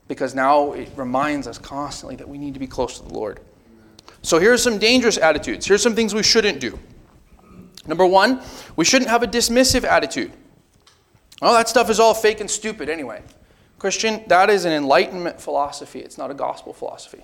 Because 0.09 0.35
now 0.35 0.73
it 0.73 0.89
reminds 0.97 1.47
us 1.47 1.57
constantly 1.57 2.17
that 2.17 2.27
we 2.27 2.37
need 2.37 2.53
to 2.53 2.59
be 2.59 2.67
close 2.67 2.99
to 2.99 3.07
the 3.07 3.13
Lord. 3.13 3.39
So 4.23 4.39
here 4.39 4.51
are 4.51 4.57
some 4.57 4.77
dangerous 4.77 5.17
attitudes. 5.17 5.65
Here's 5.65 5.81
some 5.81 5.95
things 5.95 6.13
we 6.13 6.21
shouldn't 6.21 6.59
do. 6.59 6.77
Number 7.87 8.05
one, 8.05 8.41
we 8.75 8.83
shouldn't 8.83 9.09
have 9.09 9.23
a 9.23 9.27
dismissive 9.27 9.85
attitude. 9.85 10.33
Oh, 11.41 11.53
that 11.53 11.67
stuff 11.67 11.89
is 11.89 11.99
all 11.99 12.13
fake 12.13 12.39
and 12.39 12.49
stupid 12.49 12.89
anyway. 12.89 13.21
Christian, 13.77 14.23
that 14.27 14.49
is 14.49 14.65
an 14.65 14.71
enlightenment 14.71 15.39
philosophy, 15.39 15.99
it's 15.99 16.17
not 16.17 16.31
a 16.31 16.33
gospel 16.33 16.73
philosophy. 16.73 17.23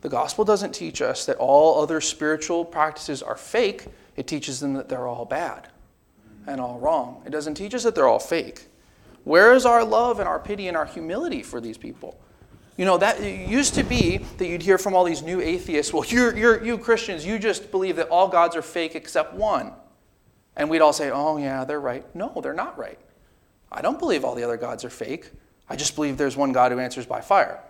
The 0.00 0.08
gospel 0.08 0.44
doesn't 0.44 0.72
teach 0.72 1.02
us 1.02 1.26
that 1.26 1.36
all 1.38 1.82
other 1.82 2.00
spiritual 2.00 2.64
practices 2.64 3.22
are 3.22 3.36
fake, 3.36 3.86
it 4.16 4.26
teaches 4.26 4.60
them 4.60 4.74
that 4.74 4.88
they're 4.88 5.08
all 5.08 5.24
bad 5.24 5.68
and 6.46 6.60
all 6.60 6.78
wrong. 6.78 7.22
It 7.26 7.30
doesn't 7.30 7.54
teach 7.54 7.74
us 7.74 7.82
that 7.82 7.94
they're 7.94 8.06
all 8.06 8.18
fake. 8.18 8.66
Where 9.24 9.54
is 9.54 9.66
our 9.66 9.84
love 9.84 10.20
and 10.20 10.28
our 10.28 10.38
pity 10.38 10.68
and 10.68 10.76
our 10.76 10.86
humility 10.86 11.42
for 11.42 11.60
these 11.60 11.76
people? 11.76 12.18
You 12.76 12.84
know, 12.84 12.96
that 12.98 13.22
used 13.22 13.74
to 13.74 13.82
be 13.82 14.18
that 14.38 14.46
you'd 14.46 14.62
hear 14.62 14.78
from 14.78 14.94
all 14.94 15.04
these 15.04 15.22
new 15.22 15.40
atheists, 15.40 15.92
well, 15.92 16.04
you're, 16.04 16.36
you're, 16.36 16.64
you 16.64 16.78
Christians, 16.78 17.26
you 17.26 17.38
just 17.38 17.72
believe 17.72 17.96
that 17.96 18.08
all 18.08 18.28
gods 18.28 18.54
are 18.54 18.62
fake 18.62 18.94
except 18.94 19.34
one. 19.34 19.72
And 20.56 20.70
we'd 20.70 20.80
all 20.80 20.92
say, 20.92 21.10
oh, 21.10 21.38
yeah, 21.38 21.64
they're 21.64 21.80
right. 21.80 22.04
No, 22.14 22.40
they're 22.40 22.54
not 22.54 22.78
right. 22.78 22.98
I 23.70 23.82
don't 23.82 23.98
believe 23.98 24.24
all 24.24 24.34
the 24.34 24.44
other 24.44 24.56
gods 24.56 24.84
are 24.84 24.90
fake. 24.90 25.30
I 25.68 25.76
just 25.76 25.94
believe 25.94 26.16
there's 26.16 26.36
one 26.36 26.52
God 26.52 26.72
who 26.72 26.78
answers 26.78 27.06
by 27.06 27.20
fire. 27.20 27.60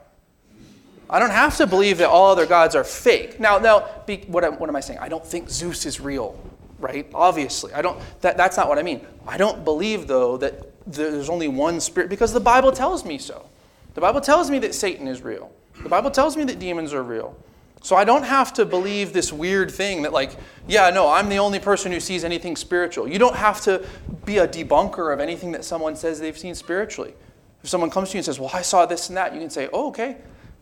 I 1.11 1.19
don't 1.19 1.31
have 1.31 1.57
to 1.57 1.67
believe 1.67 1.99
that 1.99 2.09
all 2.09 2.31
other 2.31 2.47
gods 2.47 2.75
are 2.75 2.85
fake. 2.85 3.41
Now, 3.41 3.59
now 3.59 3.89
be, 4.07 4.19
what, 4.27 4.61
what 4.61 4.69
am 4.69 4.77
I 4.77 4.81
saying? 4.81 4.99
I 4.99 5.09
don't 5.09 5.25
think 5.25 5.49
Zeus 5.49 5.87
is 5.87 6.01
real, 6.01 6.39
right? 6.79 7.07
Obviously. 7.15 7.73
I 7.73 7.83
don't, 7.83 7.99
that, 8.21 8.37
that's 8.37 8.57
not 8.57 8.69
what 8.69 8.79
I 8.79 8.83
mean. 8.83 9.01
I 9.27 9.37
don't 9.39 9.65
believe, 9.65 10.07
though, 10.07 10.37
that 10.37 10.65
there's 10.87 11.31
only 11.31 11.49
one 11.49 11.81
spirit 11.81 12.11
because 12.11 12.33
the 12.33 12.41
Bible 12.41 12.73
tells 12.73 13.05
me 13.05 13.19
so. 13.19 13.47
The 13.95 14.01
Bible 14.01 14.21
tells 14.21 14.51
me 14.51 14.59
that 14.61 14.75
Satan 14.75 15.09
is 15.09 15.23
real. 15.23 15.51
The 15.83 15.89
Bible 15.89 16.11
tells 16.11 16.37
me 16.37 16.45
that 16.45 16.59
demons 16.59 16.93
are 16.93 17.03
real. 17.03 17.37
So 17.83 17.97
I 17.97 18.05
don't 18.05 18.25
have 18.25 18.53
to 18.55 18.65
believe 18.65 19.13
this 19.13 19.33
weird 19.33 19.71
thing 19.71 20.03
that, 20.03 20.13
like, 20.13 20.37
yeah, 20.67 20.91
no, 20.91 21.09
I'm 21.09 21.29
the 21.29 21.39
only 21.39 21.59
person 21.59 21.93
who 21.93 22.01
sees 22.01 22.25
anything 22.25 22.57
spiritual. 22.57 23.09
You 23.09 23.19
don't 23.19 23.37
have 23.37 23.61
to 23.63 23.87
be 24.25 24.39
a 24.39 24.49
debunker 24.49 25.13
of 25.13 25.21
anything 25.21 25.53
that 25.53 25.65
someone 25.65 25.97
says 25.97 26.21
they've 26.21 26.37
seen 26.37 26.55
spiritually. 26.55 27.15
If 27.63 27.69
someone 27.69 27.91
comes 27.91 28.11
to 28.11 28.15
you 28.15 28.19
and 28.19 28.25
says, 28.25 28.39
well, 28.39 28.51
I 28.53 28.63
saw 28.63 28.87
this 28.87 29.09
and 29.09 29.17
that, 29.17 29.33
you 29.33 29.41
can 29.41 29.51
say, 29.51 29.69
oh, 29.73 29.89
okay, 29.89 30.17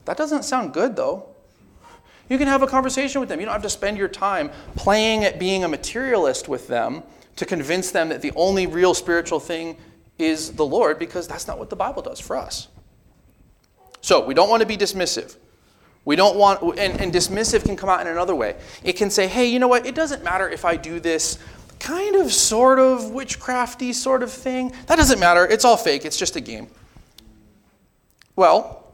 that 0.05 0.17
doesn't 0.17 0.43
sound 0.43 0.73
good 0.73 0.95
though. 0.95 1.29
You 2.29 2.37
can 2.37 2.47
have 2.47 2.61
a 2.61 2.67
conversation 2.67 3.21
with 3.21 3.29
them. 3.29 3.39
You 3.39 3.45
don't 3.45 3.53
have 3.53 3.61
to 3.63 3.69
spend 3.69 3.97
your 3.97 4.07
time 4.07 4.51
playing 4.75 5.23
at 5.23 5.39
being 5.39 5.63
a 5.63 5.67
materialist 5.67 6.49
with 6.49 6.67
them 6.67 7.03
to 7.37 7.45
convince 7.45 7.91
them 7.91 8.09
that 8.09 8.21
the 8.21 8.31
only 8.35 8.67
real 8.67 8.93
spiritual 8.93 9.39
thing 9.39 9.77
is 10.17 10.53
the 10.53 10.65
Lord 10.65 10.99
because 10.99 11.27
that's 11.27 11.47
not 11.47 11.59
what 11.59 11.69
the 11.69 11.75
Bible 11.75 12.01
does 12.01 12.19
for 12.19 12.35
us. 12.35 12.67
So 14.01 14.25
we 14.25 14.33
don't 14.33 14.49
want 14.49 14.61
to 14.61 14.65
be 14.65 14.77
dismissive. 14.77 15.35
We 16.07 16.15
don't 16.15 16.37
want, 16.37 16.61
and, 16.79 17.01
and 17.01 17.13
dismissive 17.13 17.65
can 17.65 17.75
come 17.75 17.89
out 17.89 17.99
in 17.99 18.07
another 18.07 18.33
way. 18.33 18.55
It 18.81 18.93
can 18.93 19.09
say, 19.09 19.27
hey, 19.27 19.47
you 19.47 19.59
know 19.59 19.67
what? 19.67 19.85
It 19.85 19.93
doesn't 19.93 20.23
matter 20.23 20.47
if 20.47 20.63
I 20.63 20.77
do 20.77 21.01
this 21.01 21.37
kind 21.79 22.15
of, 22.15 22.31
sort 22.31 22.79
of, 22.79 23.01
witchcrafty 23.01 23.93
sort 23.93 24.23
of 24.23 24.31
thing. 24.31 24.71
That 24.85 24.95
doesn't 24.95 25.19
matter. 25.19 25.45
It's 25.45 25.65
all 25.65 25.75
fake. 25.75 26.05
It's 26.05 26.17
just 26.17 26.37
a 26.37 26.39
game. 26.39 26.69
Well, 28.37 28.89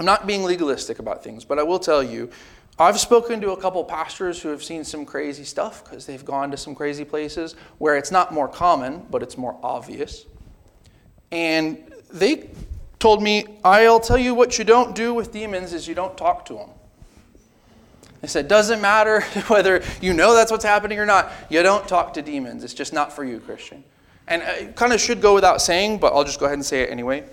I'm 0.00 0.04
not 0.04 0.26
being 0.26 0.42
legalistic 0.42 0.98
about 0.98 1.22
things, 1.22 1.44
but 1.44 1.60
I 1.60 1.62
will 1.62 1.78
tell 1.78 2.02
you, 2.02 2.28
I've 2.76 2.98
spoken 2.98 3.40
to 3.42 3.52
a 3.52 3.56
couple 3.56 3.84
pastors 3.84 4.42
who 4.42 4.48
have 4.48 4.64
seen 4.64 4.82
some 4.82 5.06
crazy 5.06 5.44
stuff 5.44 5.84
because 5.84 6.06
they've 6.06 6.24
gone 6.24 6.50
to 6.50 6.56
some 6.56 6.74
crazy 6.74 7.04
places 7.04 7.54
where 7.78 7.96
it's 7.96 8.10
not 8.10 8.34
more 8.34 8.48
common, 8.48 9.06
but 9.12 9.22
it's 9.22 9.38
more 9.38 9.56
obvious. 9.62 10.26
And 11.30 11.78
they 12.12 12.50
told 13.02 13.20
me, 13.20 13.44
I'll 13.64 13.98
tell 13.98 14.16
you 14.16 14.32
what 14.32 14.60
you 14.60 14.64
don't 14.64 14.94
do 14.94 15.12
with 15.12 15.32
demons 15.32 15.72
is 15.72 15.88
you 15.88 15.94
don't 15.94 16.16
talk 16.16 16.44
to 16.44 16.54
them. 16.54 16.70
They 18.20 18.28
said, 18.28 18.46
doesn't 18.46 18.80
matter 18.80 19.22
whether 19.48 19.82
you 20.00 20.14
know 20.14 20.34
that's 20.34 20.52
what's 20.52 20.64
happening 20.64 21.00
or 21.00 21.04
not, 21.04 21.32
you 21.50 21.60
don't 21.64 21.86
talk 21.88 22.14
to 22.14 22.22
demons. 22.22 22.62
It's 22.62 22.74
just 22.74 22.92
not 22.92 23.12
for 23.12 23.24
you, 23.24 23.40
Christian. 23.40 23.82
And 24.28 24.42
it 24.42 24.76
kind 24.76 24.92
of 24.92 25.00
should 25.00 25.20
go 25.20 25.34
without 25.34 25.60
saying, 25.60 25.98
but 25.98 26.12
I'll 26.12 26.22
just 26.22 26.38
go 26.38 26.46
ahead 26.46 26.56
and 26.56 26.64
say 26.64 26.82
it 26.82 26.90
anyway. 26.90 27.24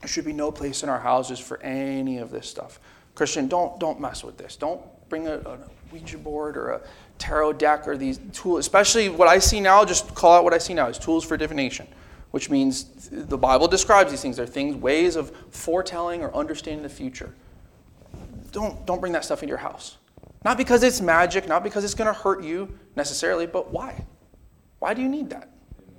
There 0.00 0.08
should 0.08 0.24
be 0.24 0.32
no 0.32 0.50
place 0.50 0.82
in 0.82 0.88
our 0.88 0.98
houses 0.98 1.38
for 1.38 1.62
any 1.62 2.16
of 2.16 2.30
this 2.30 2.48
stuff. 2.48 2.80
Christian, 3.14 3.48
don't, 3.48 3.78
don't 3.78 4.00
mess 4.00 4.24
with 4.24 4.38
this. 4.38 4.56
Don't 4.56 4.80
bring 5.10 5.28
a, 5.28 5.34
a 5.40 5.58
Ouija 5.92 6.16
board 6.16 6.56
or 6.56 6.70
a 6.70 6.80
tarot 7.18 7.52
deck 7.52 7.86
or 7.86 7.98
these 7.98 8.18
tools, 8.32 8.60
especially 8.60 9.10
what 9.10 9.28
I 9.28 9.40
see 9.40 9.60
now, 9.60 9.84
just 9.84 10.14
call 10.14 10.32
out 10.32 10.42
what 10.42 10.54
I 10.54 10.58
see 10.58 10.72
now, 10.72 10.88
is 10.88 10.96
tools 10.96 11.22
for 11.22 11.36
divination 11.36 11.86
which 12.30 12.50
means 12.50 13.08
the 13.10 13.38
Bible 13.38 13.68
describes 13.68 14.10
these 14.10 14.22
things. 14.22 14.36
They're 14.36 14.46
things, 14.46 14.76
ways 14.76 15.16
of 15.16 15.32
foretelling 15.50 16.22
or 16.22 16.34
understanding 16.34 16.82
the 16.82 16.88
future. 16.88 17.34
Don't, 18.52 18.84
don't 18.86 19.00
bring 19.00 19.12
that 19.12 19.24
stuff 19.24 19.42
into 19.42 19.50
your 19.50 19.58
house. 19.58 19.96
Not 20.44 20.56
because 20.56 20.82
it's 20.82 21.00
magic, 21.00 21.46
not 21.46 21.62
because 21.62 21.84
it's 21.84 21.94
going 21.94 22.12
to 22.12 22.18
hurt 22.18 22.42
you 22.42 22.72
necessarily, 22.96 23.46
but 23.46 23.70
why? 23.70 24.04
Why 24.78 24.94
do 24.94 25.02
you 25.02 25.08
need 25.08 25.30
that? 25.30 25.50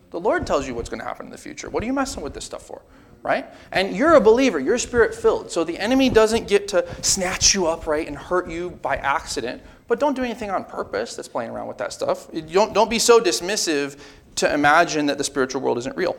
The 0.10 0.20
Lord 0.20 0.48
tells 0.48 0.68
you 0.68 0.74
what's 0.74 0.90
going 0.90 1.00
to 1.00 1.06
happen 1.06 1.26
in 1.28 1.32
the 1.32 1.38
future. 1.38 1.70
What 1.70 1.84
are 1.84 1.86
you 1.86 1.94
messing 1.94 2.24
with 2.24 2.34
this 2.34 2.46
stuff 2.46 2.64
for? 2.64 2.82
Right? 3.24 3.46
And 3.72 3.96
you're 3.96 4.16
a 4.16 4.22
believer, 4.22 4.60
you're 4.60 4.80
spirit 4.80 5.14
filled. 5.14 5.52
So 5.52 5.64
the 5.64 5.78
enemy 5.78 6.10
doesn't 6.10 6.48
get 6.48 6.68
to 6.70 6.86
snatch 7.04 7.54
you 7.54 7.68
up, 7.68 7.86
right, 7.86 8.08
and 8.08 8.18
hurt 8.18 8.50
you 8.50 8.72
by 8.82 8.96
accident. 8.96 9.62
But 9.92 10.00
don't 10.00 10.16
do 10.16 10.24
anything 10.24 10.50
on 10.50 10.64
purpose 10.64 11.18
that's 11.18 11.28
playing 11.28 11.52
around 11.52 11.68
with 11.68 11.78
that 11.80 11.92
stuff. 11.92 12.30
Don't, 12.32 12.74
don't 12.74 12.90
be 12.90 12.98
so 12.98 13.20
dismissive 13.20 14.00
to 14.36 14.54
imagine 14.54 15.08
that 15.08 15.18
the 15.18 15.24
spiritual 15.26 15.60
world 15.60 15.78
isn't 15.80 15.98
real. 15.98 16.16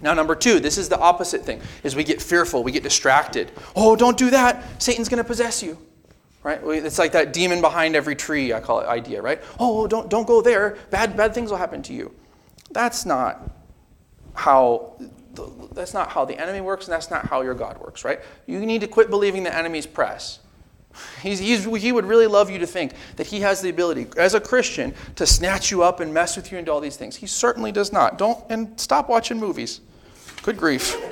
Now, 0.00 0.14
number 0.14 0.34
two, 0.34 0.58
this 0.58 0.78
is 0.78 0.88
the 0.88 0.98
opposite 0.98 1.44
thing, 1.44 1.60
is 1.82 1.94
we 1.94 2.02
get 2.02 2.22
fearful, 2.22 2.64
we 2.64 2.72
get 2.72 2.82
distracted. 2.82 3.52
Oh, 3.76 3.94
don't 3.94 4.16
do 4.16 4.30
that. 4.30 4.64
Satan's 4.82 5.10
going 5.10 5.22
to 5.22 5.28
possess 5.28 5.62
you. 5.62 5.76
Right? 6.42 6.60
It's 6.64 6.98
like 6.98 7.12
that 7.12 7.34
demon 7.34 7.60
behind 7.60 7.94
every 7.94 8.16
tree, 8.16 8.54
I 8.54 8.60
call 8.60 8.80
it 8.80 8.86
idea, 8.86 9.20
right? 9.20 9.42
Oh, 9.60 9.86
don't, 9.86 10.08
don't 10.08 10.26
go 10.26 10.40
there. 10.40 10.78
Bad, 10.88 11.14
bad 11.14 11.34
things 11.34 11.50
will 11.50 11.58
happen 11.58 11.82
to 11.82 11.92
you. 11.92 12.14
That's 12.70 13.04
not 13.04 13.50
how 14.32 14.94
that's 15.74 15.92
not 15.92 16.08
how 16.08 16.24
the 16.24 16.40
enemy 16.40 16.62
works, 16.62 16.86
and 16.86 16.94
that's 16.94 17.10
not 17.10 17.26
how 17.26 17.42
your 17.42 17.52
God 17.52 17.78
works, 17.82 18.02
right? 18.02 18.20
You 18.46 18.64
need 18.64 18.80
to 18.80 18.88
quit 18.88 19.10
believing 19.10 19.42
the 19.42 19.54
enemy's 19.54 19.86
press. 19.86 20.38
He's, 21.22 21.38
he's, 21.38 21.64
he 21.64 21.92
would 21.92 22.04
really 22.04 22.26
love 22.26 22.50
you 22.50 22.58
to 22.58 22.66
think 22.66 22.92
that 23.16 23.26
he 23.26 23.40
has 23.40 23.60
the 23.60 23.70
ability, 23.70 24.06
as 24.16 24.34
a 24.34 24.40
Christian, 24.40 24.94
to 25.16 25.26
snatch 25.26 25.70
you 25.70 25.82
up 25.82 26.00
and 26.00 26.12
mess 26.12 26.36
with 26.36 26.52
you 26.52 26.58
and 26.58 26.66
do 26.66 26.72
all 26.72 26.80
these 26.80 26.96
things. 26.96 27.16
He 27.16 27.26
certainly 27.26 27.72
does 27.72 27.92
not. 27.92 28.18
Don't 28.18 28.44
and 28.50 28.78
stop 28.80 29.08
watching 29.08 29.38
movies. 29.38 29.80
Good 30.42 30.56
grief. 30.56 30.96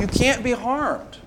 you 0.00 0.06
can't 0.06 0.42
be 0.42 0.52
harmed. 0.52 1.18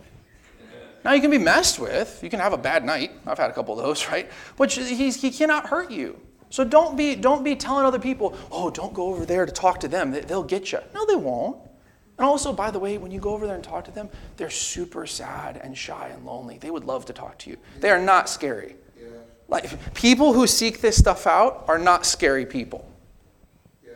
Now 1.04 1.14
you 1.14 1.22
can 1.22 1.32
be 1.32 1.38
messed 1.38 1.80
with. 1.80 2.20
You 2.22 2.30
can 2.30 2.40
have 2.40 2.54
a 2.54 2.58
bad 2.58 2.84
night. 2.84 3.12
I've 3.26 3.38
had 3.38 3.50
a 3.50 3.54
couple 3.54 3.80
of 3.80 3.86
those, 3.86 4.08
right? 4.12 4.30
But 4.58 4.72
he 4.72 5.32
cannot 5.32 5.68
hurt 5.68 5.92
you. 5.92 6.20
So 6.50 6.64
don't 6.64 6.98
be 6.98 7.16
don't 7.16 7.44
be 7.44 7.56
telling 7.56 7.86
other 7.86 8.00
people, 8.00 8.36
oh, 8.52 8.72
don't 8.72 8.94
go 8.94 9.08
over 9.08 9.26
there 9.26 9.46
to 9.46 9.52
talk 9.52 9.80
to 9.82 9.88
them. 9.88 10.12
They'll 10.12 10.44
get 10.44 10.72
you. 10.72 10.80
No, 10.94 11.06
they 11.06 11.16
won't. 11.16 11.62
And 12.20 12.26
also, 12.26 12.52
by 12.52 12.70
the 12.70 12.80
way, 12.80 12.98
when 12.98 13.12
you 13.12 13.20
go 13.22 13.30
over 13.30 13.48
there 13.48 13.56
and 13.56 13.64
talk 13.64 13.86
to 13.86 13.92
them, 13.92 14.10
they're 14.36 14.50
super 14.50 15.08
sad 15.08 15.56
and 15.64 15.76
shy 15.76 16.10
and 16.10 16.26
lonely. 16.26 16.58
They 16.58 16.70
would 16.70 16.84
love 16.84 17.06
to 17.06 17.14
talk 17.14 17.40
to 17.40 17.50
you. 17.50 17.56
They 17.80 17.90
are 17.92 18.02
not 18.02 18.28
scary. 18.28 18.76
Yeah. 19.00 19.08
Like 19.48 19.94
people 19.94 20.34
who 20.34 20.46
seek 20.46 20.82
this 20.82 20.98
stuff 20.98 21.26
out 21.26 21.64
are 21.70 21.80
not 21.80 22.06
scary 22.06 22.46
people. 22.46 22.92
Yeah. 23.82 23.94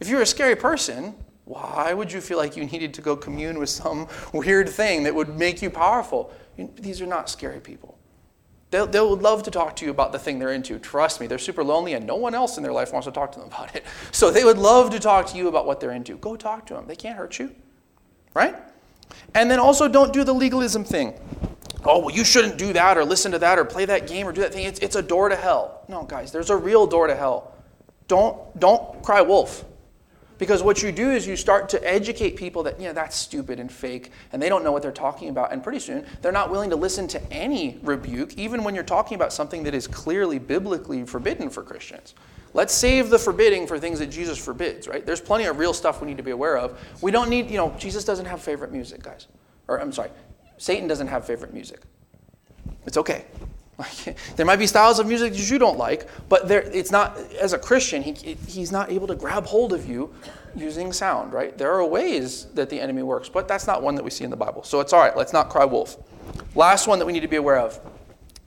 If 0.00 0.08
you're 0.08 0.22
a 0.22 0.26
scary 0.26 0.56
person, 0.56 1.14
why 1.44 1.92
would 1.92 2.10
you 2.10 2.22
feel 2.22 2.38
like 2.38 2.56
you 2.56 2.64
needed 2.64 2.94
to 2.94 3.02
go 3.02 3.16
commune 3.16 3.58
with 3.58 3.68
some 3.68 4.08
weird 4.32 4.70
thing 4.70 5.02
that 5.02 5.14
would 5.14 5.36
make 5.36 5.60
you 5.60 5.68
powerful? 5.68 6.32
These 6.56 7.02
are 7.02 7.06
not 7.06 7.28
scary 7.28 7.60
people. 7.60 7.91
They'll, 8.72 8.86
they'll 8.86 9.16
love 9.16 9.42
to 9.42 9.50
talk 9.50 9.76
to 9.76 9.84
you 9.84 9.90
about 9.90 10.12
the 10.12 10.18
thing 10.18 10.38
they're 10.38 10.54
into. 10.54 10.78
Trust 10.78 11.20
me, 11.20 11.26
they're 11.26 11.38
super 11.38 11.62
lonely 11.62 11.92
and 11.92 12.06
no 12.06 12.16
one 12.16 12.34
else 12.34 12.56
in 12.56 12.62
their 12.62 12.72
life 12.72 12.90
wants 12.90 13.04
to 13.06 13.12
talk 13.12 13.30
to 13.32 13.38
them 13.38 13.48
about 13.52 13.76
it. 13.76 13.84
So 14.12 14.30
they 14.30 14.44
would 14.44 14.56
love 14.56 14.90
to 14.90 14.98
talk 14.98 15.26
to 15.26 15.36
you 15.36 15.48
about 15.48 15.66
what 15.66 15.78
they're 15.78 15.92
into. 15.92 16.16
Go 16.16 16.36
talk 16.36 16.66
to 16.66 16.74
them. 16.74 16.86
They 16.86 16.96
can't 16.96 17.16
hurt 17.16 17.38
you. 17.38 17.54
Right? 18.32 18.56
And 19.34 19.50
then 19.50 19.60
also 19.60 19.88
don't 19.88 20.10
do 20.10 20.24
the 20.24 20.32
legalism 20.32 20.84
thing. 20.84 21.12
Oh, 21.84 21.98
well, 21.98 22.14
you 22.14 22.24
shouldn't 22.24 22.56
do 22.56 22.72
that 22.72 22.96
or 22.96 23.04
listen 23.04 23.30
to 23.32 23.38
that 23.40 23.58
or 23.58 23.66
play 23.66 23.84
that 23.84 24.06
game 24.06 24.26
or 24.26 24.32
do 24.32 24.40
that 24.40 24.54
thing. 24.54 24.64
It's, 24.64 24.78
it's 24.78 24.96
a 24.96 25.02
door 25.02 25.28
to 25.28 25.36
hell. 25.36 25.84
No, 25.88 26.04
guys, 26.04 26.32
there's 26.32 26.48
a 26.48 26.56
real 26.56 26.86
door 26.86 27.08
to 27.08 27.14
hell. 27.14 27.54
Don't, 28.08 28.58
don't 28.58 29.02
cry 29.02 29.20
wolf. 29.20 29.66
Because 30.42 30.60
what 30.60 30.82
you 30.82 30.90
do 30.90 31.08
is 31.12 31.24
you 31.24 31.36
start 31.36 31.68
to 31.68 31.88
educate 31.88 32.34
people 32.34 32.64
that, 32.64 32.80
you 32.80 32.88
know, 32.88 32.92
that's 32.92 33.14
stupid 33.14 33.60
and 33.60 33.70
fake, 33.70 34.10
and 34.32 34.42
they 34.42 34.48
don't 34.48 34.64
know 34.64 34.72
what 34.72 34.82
they're 34.82 34.90
talking 34.90 35.28
about. 35.28 35.52
And 35.52 35.62
pretty 35.62 35.78
soon, 35.78 36.04
they're 36.20 36.32
not 36.32 36.50
willing 36.50 36.68
to 36.70 36.74
listen 36.74 37.06
to 37.06 37.32
any 37.32 37.78
rebuke, 37.84 38.36
even 38.36 38.64
when 38.64 38.74
you're 38.74 38.82
talking 38.82 39.14
about 39.14 39.32
something 39.32 39.62
that 39.62 39.72
is 39.72 39.86
clearly 39.86 40.40
biblically 40.40 41.04
forbidden 41.04 41.48
for 41.48 41.62
Christians. 41.62 42.16
Let's 42.54 42.74
save 42.74 43.08
the 43.08 43.20
forbidding 43.20 43.68
for 43.68 43.78
things 43.78 44.00
that 44.00 44.08
Jesus 44.08 44.36
forbids, 44.36 44.88
right? 44.88 45.06
There's 45.06 45.20
plenty 45.20 45.44
of 45.44 45.60
real 45.60 45.72
stuff 45.72 46.00
we 46.00 46.08
need 46.08 46.16
to 46.16 46.24
be 46.24 46.32
aware 46.32 46.58
of. 46.58 46.76
We 47.00 47.12
don't 47.12 47.30
need, 47.30 47.48
you 47.48 47.56
know, 47.56 47.72
Jesus 47.78 48.04
doesn't 48.04 48.26
have 48.26 48.42
favorite 48.42 48.72
music, 48.72 49.00
guys. 49.00 49.28
Or, 49.68 49.80
I'm 49.80 49.92
sorry, 49.92 50.10
Satan 50.56 50.88
doesn't 50.88 51.06
have 51.06 51.24
favorite 51.24 51.54
music. 51.54 51.82
It's 52.84 52.96
okay. 52.96 53.26
there 54.36 54.46
might 54.46 54.56
be 54.56 54.66
styles 54.66 54.98
of 54.98 55.06
music 55.06 55.32
that 55.32 55.50
you 55.50 55.58
don't 55.58 55.78
like, 55.78 56.08
but 56.28 56.48
there, 56.48 56.62
it's 56.62 56.90
not, 56.90 57.18
as 57.40 57.52
a 57.52 57.58
Christian, 57.58 58.02
he, 58.02 58.12
he's 58.46 58.72
not 58.72 58.90
able 58.90 59.06
to 59.06 59.14
grab 59.14 59.46
hold 59.46 59.72
of 59.72 59.88
you 59.88 60.12
using 60.54 60.92
sound, 60.92 61.32
right? 61.32 61.56
There 61.56 61.72
are 61.72 61.84
ways 61.84 62.46
that 62.54 62.68
the 62.68 62.80
enemy 62.80 63.02
works, 63.02 63.28
but 63.28 63.48
that's 63.48 63.66
not 63.66 63.82
one 63.82 63.94
that 63.94 64.04
we 64.04 64.10
see 64.10 64.24
in 64.24 64.30
the 64.30 64.36
Bible. 64.36 64.62
So 64.62 64.80
it's 64.80 64.92
all 64.92 65.00
right, 65.00 65.16
let's 65.16 65.32
not 65.32 65.48
cry 65.48 65.64
wolf. 65.64 65.96
Last 66.54 66.86
one 66.86 66.98
that 66.98 67.06
we 67.06 67.12
need 67.12 67.20
to 67.20 67.28
be 67.28 67.36
aware 67.36 67.58
of 67.58 67.80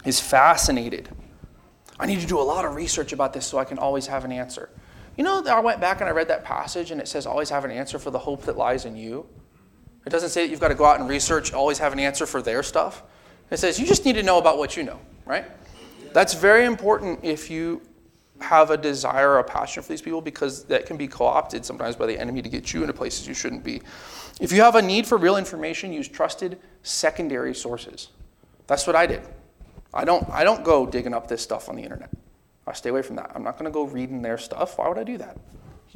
is 0.06 0.20
fascinated. 0.20 1.10
I 2.00 2.06
need 2.06 2.20
to 2.22 2.28
do 2.28 2.40
a 2.40 2.44
lot 2.44 2.66
of 2.66 2.76
research 2.76 3.14
about 3.14 3.34
this 3.34 3.46
so 3.46 3.58
I 3.58 3.66
can 3.66 3.80
always 3.80 4.08
have 4.08 4.26
an 4.26 4.32
answer. 4.32 4.70
You 5.18 5.24
know, 5.24 5.44
I 5.46 5.62
went 5.62 5.80
back 5.80 6.02
and 6.02 6.10
I 6.10 6.12
read 6.12 6.28
that 6.28 6.44
passage 6.44 6.92
and 6.92 7.00
it 7.00 7.08
says, 7.08 7.26
always 7.26 7.50
have 7.50 7.64
an 7.64 7.72
answer 7.72 7.98
for 7.98 8.12
the 8.12 8.20
hope 8.20 8.44
that 8.44 8.58
lies 8.58 8.86
in 8.86 8.96
you. 8.96 9.26
It 10.06 10.10
doesn't 10.10 10.30
say 10.30 10.44
that 10.46 10.52
you've 10.52 10.60
got 10.60 10.68
to 10.68 10.76
go 10.76 10.86
out 10.86 11.00
and 11.00 11.10
research, 11.10 11.54
always 11.54 11.80
have 11.80 11.94
an 11.94 12.00
answer 12.00 12.26
for 12.26 12.42
their 12.42 12.62
stuff. 12.62 13.02
It 13.50 13.58
says 13.58 13.80
you 13.80 13.88
just 13.88 14.06
need 14.06 14.14
to 14.14 14.24
know 14.24 14.38
about 14.38 14.58
what 14.58 14.76
you 14.76 14.84
know 14.84 15.00
right? 15.26 15.46
That's 16.14 16.34
very 16.34 16.66
important 16.66 17.20
if 17.24 17.50
you 17.50 17.82
have 18.40 18.70
a 18.70 18.78
desire 18.78 19.32
or 19.32 19.40
a 19.40 19.44
passion 19.44 19.82
for 19.82 19.90
these 19.90 20.02
people 20.02 20.22
because 20.22 20.66
that 20.66 20.86
can 20.86 20.98
be 20.98 21.08
co 21.08 21.26
opted 21.26 21.66
sometimes 21.66 21.96
by 21.96 22.06
the 22.06 22.18
enemy 22.18 22.42
to 22.42 22.50
get 22.50 22.74
you 22.74 22.82
into 22.82 22.94
places 22.94 23.28
you 23.28 23.34
shouldn't 23.34 23.64
be. 23.64 23.82
If 24.40 24.52
you 24.52 24.62
have 24.62 24.76
a 24.76 24.82
need 24.82 25.08
for 25.08 25.18
real 25.18 25.38
information, 25.38 25.94
use 25.94 26.08
trusted 26.08 26.60
secondary 26.84 27.56
sources. 27.56 28.10
That's 28.68 28.86
what 28.86 28.96
I 28.96 29.06
did. 29.06 29.22
I 29.94 30.04
don't, 30.04 30.30
I 30.30 30.44
don't 30.44 30.64
go 30.64 30.86
digging 30.86 31.14
up 31.14 31.28
this 31.28 31.42
stuff 31.42 31.70
on 31.70 31.76
the 31.76 31.84
internet. 31.84 32.10
I 32.68 32.74
stay 32.74 32.90
away 32.90 33.02
from 33.02 33.16
that. 33.16 33.32
I'm 33.34 33.44
not 33.44 33.54
going 33.54 33.66
to 33.66 33.74
go 33.74 33.84
reading 33.84 34.22
their 34.22 34.38
stuff. 34.38 34.78
Why 34.78 34.90
would 34.90 34.98
I 34.98 35.04
do 35.04 35.18
that? 35.20 35.38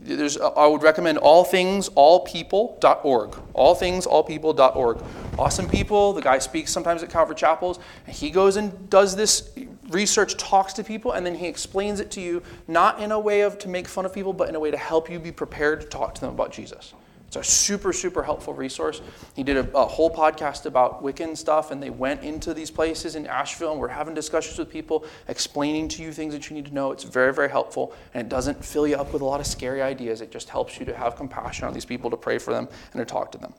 There's, 0.03 0.37
uh, 0.37 0.49
I 0.49 0.67
would 0.67 0.83
recommend 0.83 1.19
allthingsallpeople.org. 1.19 3.31
Allthingsallpeople.org. 3.55 5.03
Awesome 5.37 5.69
people. 5.69 6.13
The 6.13 6.21
guy 6.21 6.39
speaks 6.39 6.71
sometimes 6.71 7.03
at 7.03 7.09
Calvary 7.09 7.35
Chapels, 7.35 7.79
and 8.05 8.15
he 8.15 8.29
goes 8.29 8.55
and 8.55 8.89
does 8.89 9.15
this 9.15 9.51
research, 9.89 10.37
talks 10.37 10.73
to 10.73 10.83
people, 10.83 11.13
and 11.13 11.25
then 11.25 11.35
he 11.35 11.47
explains 11.47 11.99
it 11.99 12.11
to 12.11 12.21
you, 12.21 12.43
not 12.67 13.01
in 13.01 13.11
a 13.11 13.19
way 13.19 13.41
of 13.41 13.57
to 13.59 13.67
make 13.67 13.87
fun 13.87 14.05
of 14.05 14.13
people, 14.13 14.33
but 14.33 14.49
in 14.49 14.55
a 14.55 14.59
way 14.59 14.71
to 14.71 14.77
help 14.77 15.09
you 15.09 15.19
be 15.19 15.31
prepared 15.31 15.81
to 15.81 15.87
talk 15.87 16.15
to 16.15 16.21
them 16.21 16.31
about 16.31 16.51
Jesus. 16.51 16.93
It's 17.29 17.35
a 17.35 17.43
super, 17.43 17.93
super 17.93 18.23
helpful 18.23 18.55
resource. 18.55 19.03
He 19.35 19.43
did 19.43 19.55
a, 19.55 19.77
a, 19.77 19.85
whole 19.85 20.09
podcast 20.09 20.65
about 20.65 21.03
Wiccan 21.03 21.37
stuff, 21.37 21.69
and 21.69 21.81
they 21.81 21.91
went 21.91 22.23
into 22.23 22.55
these 22.55 22.71
places 22.71 23.15
in 23.15 23.27
Asheville 23.27 23.71
and 23.71 23.79
we're 23.79 23.87
having 23.87 24.15
discussions 24.15 24.57
with 24.57 24.67
people, 24.67 25.05
explaining 25.27 25.89
to 25.89 26.01
you 26.01 26.11
things 26.11 26.33
that 26.33 26.49
you 26.49 26.55
need 26.55 26.65
to 26.65 26.73
know. 26.73 26.91
It's 26.91 27.03
very, 27.03 27.31
very 27.31 27.51
helpful, 27.51 27.93
and 28.15 28.25
it 28.25 28.29
doesn't 28.29 28.65
fill 28.65 28.87
you 28.87 28.95
up 28.95 29.13
with 29.13 29.21
a 29.21 29.25
lot 29.25 29.39
of 29.39 29.45
scary 29.45 29.79
ideas. 29.79 30.21
It 30.21 30.31
just 30.31 30.49
helps 30.49 30.79
you 30.79 30.87
to 30.87 30.95
have 30.95 31.17
compassion 31.17 31.67
on 31.67 31.73
these 31.75 31.85
people, 31.85 32.09
to 32.09 32.17
pray 32.17 32.39
for 32.39 32.51
them, 32.51 32.67
and 32.93 32.99
to 32.99 33.05
talk 33.05 33.31
to 33.33 33.37
them. 33.37 33.53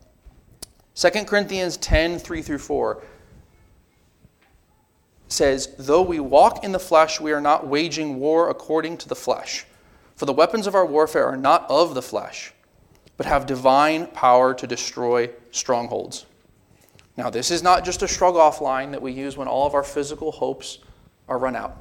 2 0.97 1.09
Corinthians 1.27 1.77
10 1.77 2.19
3 2.19 2.43
through 2.43 2.59
4 2.59 3.05
says, 5.29 5.77
Though 5.79 6.03
we 6.03 6.19
walk 6.19 6.65
in 6.65 6.73
the 6.73 6.81
flesh, 6.81 7.21
we 7.21 7.31
are 7.31 7.41
not 7.41 7.69
waging 7.69 8.19
war 8.19 8.51
according 8.51 8.97
to 8.97 9.09
the 9.09 9.15
flesh. 9.15 9.65
For 10.17 10.27
the 10.27 10.33
weapons 10.33 10.67
of 10.67 10.75
our 10.75 10.85
warfare 10.85 11.27
are 11.27 11.37
not 11.37 11.71
of 11.71 11.95
the 11.95 12.03
flesh 12.03 12.53
but 13.21 13.27
have 13.27 13.45
divine 13.45 14.07
power 14.07 14.55
to 14.55 14.67
destroy 14.67 15.29
strongholds. 15.51 16.25
Now, 17.19 17.29
this 17.29 17.51
is 17.51 17.63
not 17.63 17.85
just 17.85 18.01
a 18.01 18.09
shrug 18.09 18.35
off 18.35 18.63
line 18.63 18.93
that 18.93 19.03
we 19.03 19.13
use 19.13 19.37
when 19.37 19.47
all 19.47 19.67
of 19.67 19.75
our 19.75 19.83
physical 19.83 20.33
hopes 20.33 20.79
are 21.29 21.37
run 21.37 21.55
out. 21.55 21.77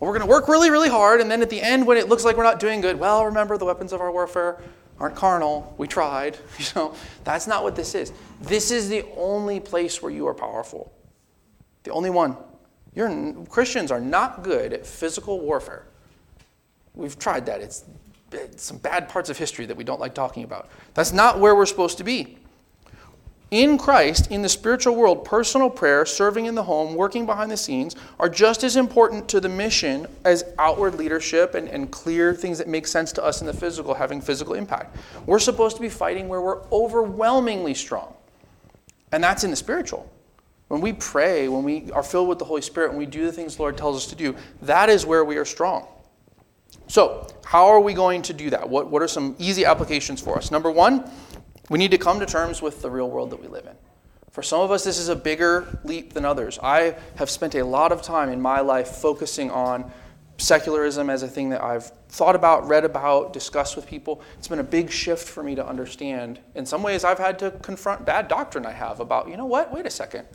Well, 0.00 0.10
we're 0.10 0.18
going 0.18 0.22
to 0.22 0.26
work 0.26 0.48
really, 0.48 0.68
really 0.70 0.88
hard, 0.88 1.20
and 1.20 1.30
then 1.30 1.40
at 1.40 1.50
the 1.50 1.62
end, 1.62 1.86
when 1.86 1.96
it 1.96 2.08
looks 2.08 2.24
like 2.24 2.36
we're 2.36 2.42
not 2.42 2.58
doing 2.58 2.80
good, 2.80 2.98
well, 2.98 3.24
remember 3.26 3.56
the 3.56 3.64
weapons 3.64 3.92
of 3.92 4.00
our 4.00 4.10
warfare 4.10 4.60
aren't 4.98 5.14
carnal. 5.14 5.72
We 5.78 5.86
tried. 5.86 6.36
You 6.58 6.66
know, 6.74 6.94
that's 7.22 7.46
not 7.46 7.62
what 7.62 7.76
this 7.76 7.94
is. 7.94 8.12
This 8.40 8.72
is 8.72 8.88
the 8.88 9.04
only 9.16 9.60
place 9.60 10.02
where 10.02 10.10
you 10.10 10.26
are 10.26 10.34
powerful. 10.34 10.92
The 11.84 11.92
only 11.92 12.10
one. 12.10 12.36
You're, 12.92 13.34
Christians 13.50 13.92
are 13.92 14.00
not 14.00 14.42
good 14.42 14.72
at 14.72 14.84
physical 14.84 15.38
warfare. 15.38 15.86
We've 16.96 17.16
tried 17.16 17.46
that. 17.46 17.60
It's 17.60 17.84
some 18.56 18.78
bad 18.78 19.08
parts 19.08 19.30
of 19.30 19.38
history 19.38 19.66
that 19.66 19.76
we 19.76 19.84
don't 19.84 20.00
like 20.00 20.14
talking 20.14 20.44
about. 20.44 20.68
That's 20.94 21.12
not 21.12 21.38
where 21.38 21.54
we're 21.54 21.66
supposed 21.66 21.98
to 21.98 22.04
be. 22.04 22.38
In 23.52 23.78
Christ, 23.78 24.32
in 24.32 24.42
the 24.42 24.48
spiritual 24.48 24.96
world, 24.96 25.24
personal 25.24 25.70
prayer, 25.70 26.04
serving 26.04 26.46
in 26.46 26.56
the 26.56 26.64
home, 26.64 26.96
working 26.96 27.26
behind 27.26 27.48
the 27.48 27.56
scenes 27.56 27.94
are 28.18 28.28
just 28.28 28.64
as 28.64 28.74
important 28.74 29.28
to 29.28 29.40
the 29.40 29.48
mission 29.48 30.08
as 30.24 30.44
outward 30.58 30.96
leadership 30.96 31.54
and, 31.54 31.68
and 31.68 31.92
clear 31.92 32.34
things 32.34 32.58
that 32.58 32.66
make 32.66 32.88
sense 32.88 33.12
to 33.12 33.24
us 33.24 33.40
in 33.40 33.46
the 33.46 33.52
physical, 33.52 33.94
having 33.94 34.20
physical 34.20 34.54
impact. 34.54 34.96
We're 35.26 35.38
supposed 35.38 35.76
to 35.76 35.82
be 35.82 35.88
fighting 35.88 36.26
where 36.26 36.40
we're 36.40 36.60
overwhelmingly 36.72 37.74
strong, 37.74 38.14
and 39.12 39.22
that's 39.22 39.44
in 39.44 39.50
the 39.50 39.56
spiritual. 39.56 40.10
When 40.66 40.80
we 40.80 40.92
pray, 40.94 41.46
when 41.46 41.62
we 41.62 41.92
are 41.92 42.02
filled 42.02 42.28
with 42.28 42.40
the 42.40 42.44
Holy 42.44 42.62
Spirit, 42.62 42.90
when 42.90 42.98
we 42.98 43.06
do 43.06 43.24
the 43.24 43.32
things 43.32 43.54
the 43.54 43.62
Lord 43.62 43.78
tells 43.78 43.96
us 43.96 44.06
to 44.08 44.16
do, 44.16 44.34
that 44.62 44.88
is 44.88 45.06
where 45.06 45.24
we 45.24 45.36
are 45.36 45.44
strong. 45.44 45.86
So, 46.88 47.26
how 47.44 47.66
are 47.66 47.80
we 47.80 47.94
going 47.94 48.22
to 48.22 48.32
do 48.32 48.50
that? 48.50 48.68
What, 48.68 48.90
what 48.90 49.02
are 49.02 49.08
some 49.08 49.36
easy 49.38 49.64
applications 49.64 50.20
for 50.20 50.36
us? 50.36 50.50
Number 50.50 50.70
one, 50.70 51.08
we 51.68 51.78
need 51.78 51.90
to 51.90 51.98
come 51.98 52.20
to 52.20 52.26
terms 52.26 52.62
with 52.62 52.82
the 52.82 52.90
real 52.90 53.10
world 53.10 53.30
that 53.30 53.40
we 53.40 53.48
live 53.48 53.66
in. 53.66 53.76
For 54.30 54.42
some 54.42 54.60
of 54.60 54.70
us, 54.70 54.84
this 54.84 54.98
is 54.98 55.08
a 55.08 55.16
bigger 55.16 55.80
leap 55.82 56.12
than 56.12 56.24
others. 56.24 56.58
I 56.62 56.96
have 57.16 57.30
spent 57.30 57.54
a 57.54 57.64
lot 57.64 57.90
of 57.90 58.02
time 58.02 58.28
in 58.28 58.40
my 58.40 58.60
life 58.60 58.88
focusing 58.88 59.50
on 59.50 59.90
secularism 60.38 61.08
as 61.08 61.22
a 61.22 61.28
thing 61.28 61.48
that 61.50 61.62
I've 61.62 61.90
thought 62.08 62.36
about, 62.36 62.68
read 62.68 62.84
about, 62.84 63.32
discussed 63.32 63.76
with 63.76 63.86
people. 63.86 64.20
It's 64.38 64.48
been 64.48 64.58
a 64.58 64.64
big 64.64 64.90
shift 64.90 65.26
for 65.26 65.42
me 65.42 65.54
to 65.54 65.66
understand. 65.66 66.38
In 66.54 66.66
some 66.66 66.82
ways, 66.82 67.04
I've 67.04 67.18
had 67.18 67.38
to 67.40 67.50
confront 67.62 68.04
bad 68.04 68.28
doctrine 68.28 68.66
I 68.66 68.72
have 68.72 69.00
about, 69.00 69.28
you 69.28 69.36
know 69.36 69.46
what, 69.46 69.72
wait 69.72 69.86
a 69.86 69.90
second. 69.90 70.26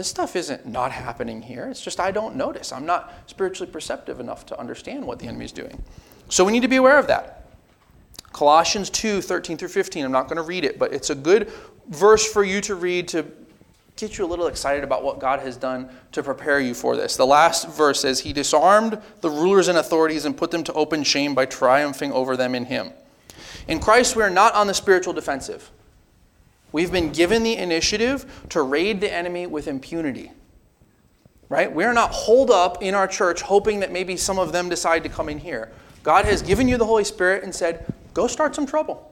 This 0.00 0.08
stuff 0.08 0.34
isn't 0.34 0.64
not 0.64 0.92
happening 0.92 1.42
here. 1.42 1.68
It's 1.68 1.82
just 1.82 2.00
I 2.00 2.10
don't 2.10 2.34
notice. 2.34 2.72
I'm 2.72 2.86
not 2.86 3.12
spiritually 3.26 3.70
perceptive 3.70 4.18
enough 4.18 4.46
to 4.46 4.58
understand 4.58 5.06
what 5.06 5.18
the 5.18 5.26
enemy 5.26 5.44
is 5.44 5.52
doing. 5.52 5.84
So 6.30 6.42
we 6.42 6.52
need 6.52 6.62
to 6.62 6.68
be 6.68 6.76
aware 6.76 6.96
of 6.96 7.06
that. 7.08 7.50
Colossians 8.32 8.88
2 8.88 9.20
13 9.20 9.58
through 9.58 9.68
15. 9.68 10.02
I'm 10.02 10.10
not 10.10 10.26
going 10.26 10.38
to 10.38 10.42
read 10.42 10.64
it, 10.64 10.78
but 10.78 10.94
it's 10.94 11.10
a 11.10 11.14
good 11.14 11.52
verse 11.88 12.24
for 12.24 12.42
you 12.42 12.62
to 12.62 12.76
read 12.76 13.08
to 13.08 13.26
get 13.96 14.16
you 14.16 14.24
a 14.24 14.26
little 14.26 14.46
excited 14.46 14.84
about 14.84 15.04
what 15.04 15.18
God 15.18 15.40
has 15.40 15.58
done 15.58 15.90
to 16.12 16.22
prepare 16.22 16.60
you 16.60 16.72
for 16.72 16.96
this. 16.96 17.18
The 17.18 17.26
last 17.26 17.68
verse 17.68 18.00
says, 18.00 18.20
He 18.20 18.32
disarmed 18.32 19.02
the 19.20 19.28
rulers 19.28 19.68
and 19.68 19.76
authorities 19.76 20.24
and 20.24 20.34
put 20.34 20.50
them 20.50 20.64
to 20.64 20.72
open 20.72 21.02
shame 21.02 21.34
by 21.34 21.44
triumphing 21.44 22.10
over 22.10 22.38
them 22.38 22.54
in 22.54 22.64
Him. 22.64 22.94
In 23.68 23.80
Christ, 23.80 24.16
we 24.16 24.22
are 24.22 24.30
not 24.30 24.54
on 24.54 24.66
the 24.66 24.72
spiritual 24.72 25.12
defensive. 25.12 25.70
We've 26.72 26.92
been 26.92 27.12
given 27.12 27.42
the 27.42 27.56
initiative 27.56 28.44
to 28.50 28.62
raid 28.62 29.00
the 29.00 29.12
enemy 29.12 29.46
with 29.46 29.68
impunity. 29.68 30.32
Right? 31.48 31.72
We're 31.72 31.92
not 31.92 32.12
holed 32.12 32.50
up 32.50 32.82
in 32.82 32.94
our 32.94 33.08
church 33.08 33.42
hoping 33.42 33.80
that 33.80 33.90
maybe 33.90 34.16
some 34.16 34.38
of 34.38 34.52
them 34.52 34.68
decide 34.68 35.02
to 35.02 35.08
come 35.08 35.28
in 35.28 35.38
here. 35.38 35.72
God 36.02 36.24
has 36.24 36.42
given 36.42 36.68
you 36.68 36.76
the 36.76 36.86
Holy 36.86 37.04
Spirit 37.04 37.42
and 37.42 37.54
said, 37.54 37.92
go 38.14 38.26
start 38.26 38.54
some 38.54 38.66
trouble. 38.66 39.06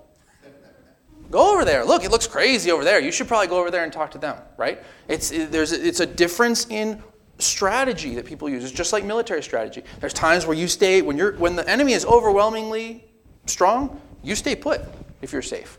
Go 1.31 1.53
over 1.53 1.65
there. 1.65 1.85
Look, 1.85 2.05
it 2.05 2.11
looks 2.11 2.27
crazy 2.27 2.71
over 2.71 2.85
there. 2.85 3.01
You 3.01 3.13
should 3.13 3.29
probably 3.29 3.49
go 3.49 3.59
over 3.59 3.71
there 3.71 3.85
and 3.85 3.93
talk 3.93 4.13
to 4.13 4.19
them, 4.19 4.39
right? 4.57 4.83
It's, 5.09 5.31
there's, 5.31 5.73
it's 5.73 6.01
a 6.01 6.07
difference 6.07 6.67
in 6.71 7.03
strategy 7.39 8.15
that 8.15 8.25
people 8.25 8.49
use. 8.49 8.65
It's 8.65 8.73
just 8.73 8.93
like 8.93 9.05
military 9.05 9.43
strategy. 9.43 9.83
There's 10.01 10.15
times 10.15 10.47
where 10.47 10.57
you 10.57 10.69
stay, 10.69 11.03
when, 11.03 11.19
you're, 11.19 11.37
when 11.37 11.55
the 11.55 11.69
enemy 11.69 11.93
is 11.93 12.05
overwhelmingly 12.07 13.05
strong, 13.47 14.01
you 14.23 14.35
stay 14.35 14.57
put 14.57 14.81
if 15.21 15.33
you're 15.33 15.43
safe. 15.43 15.79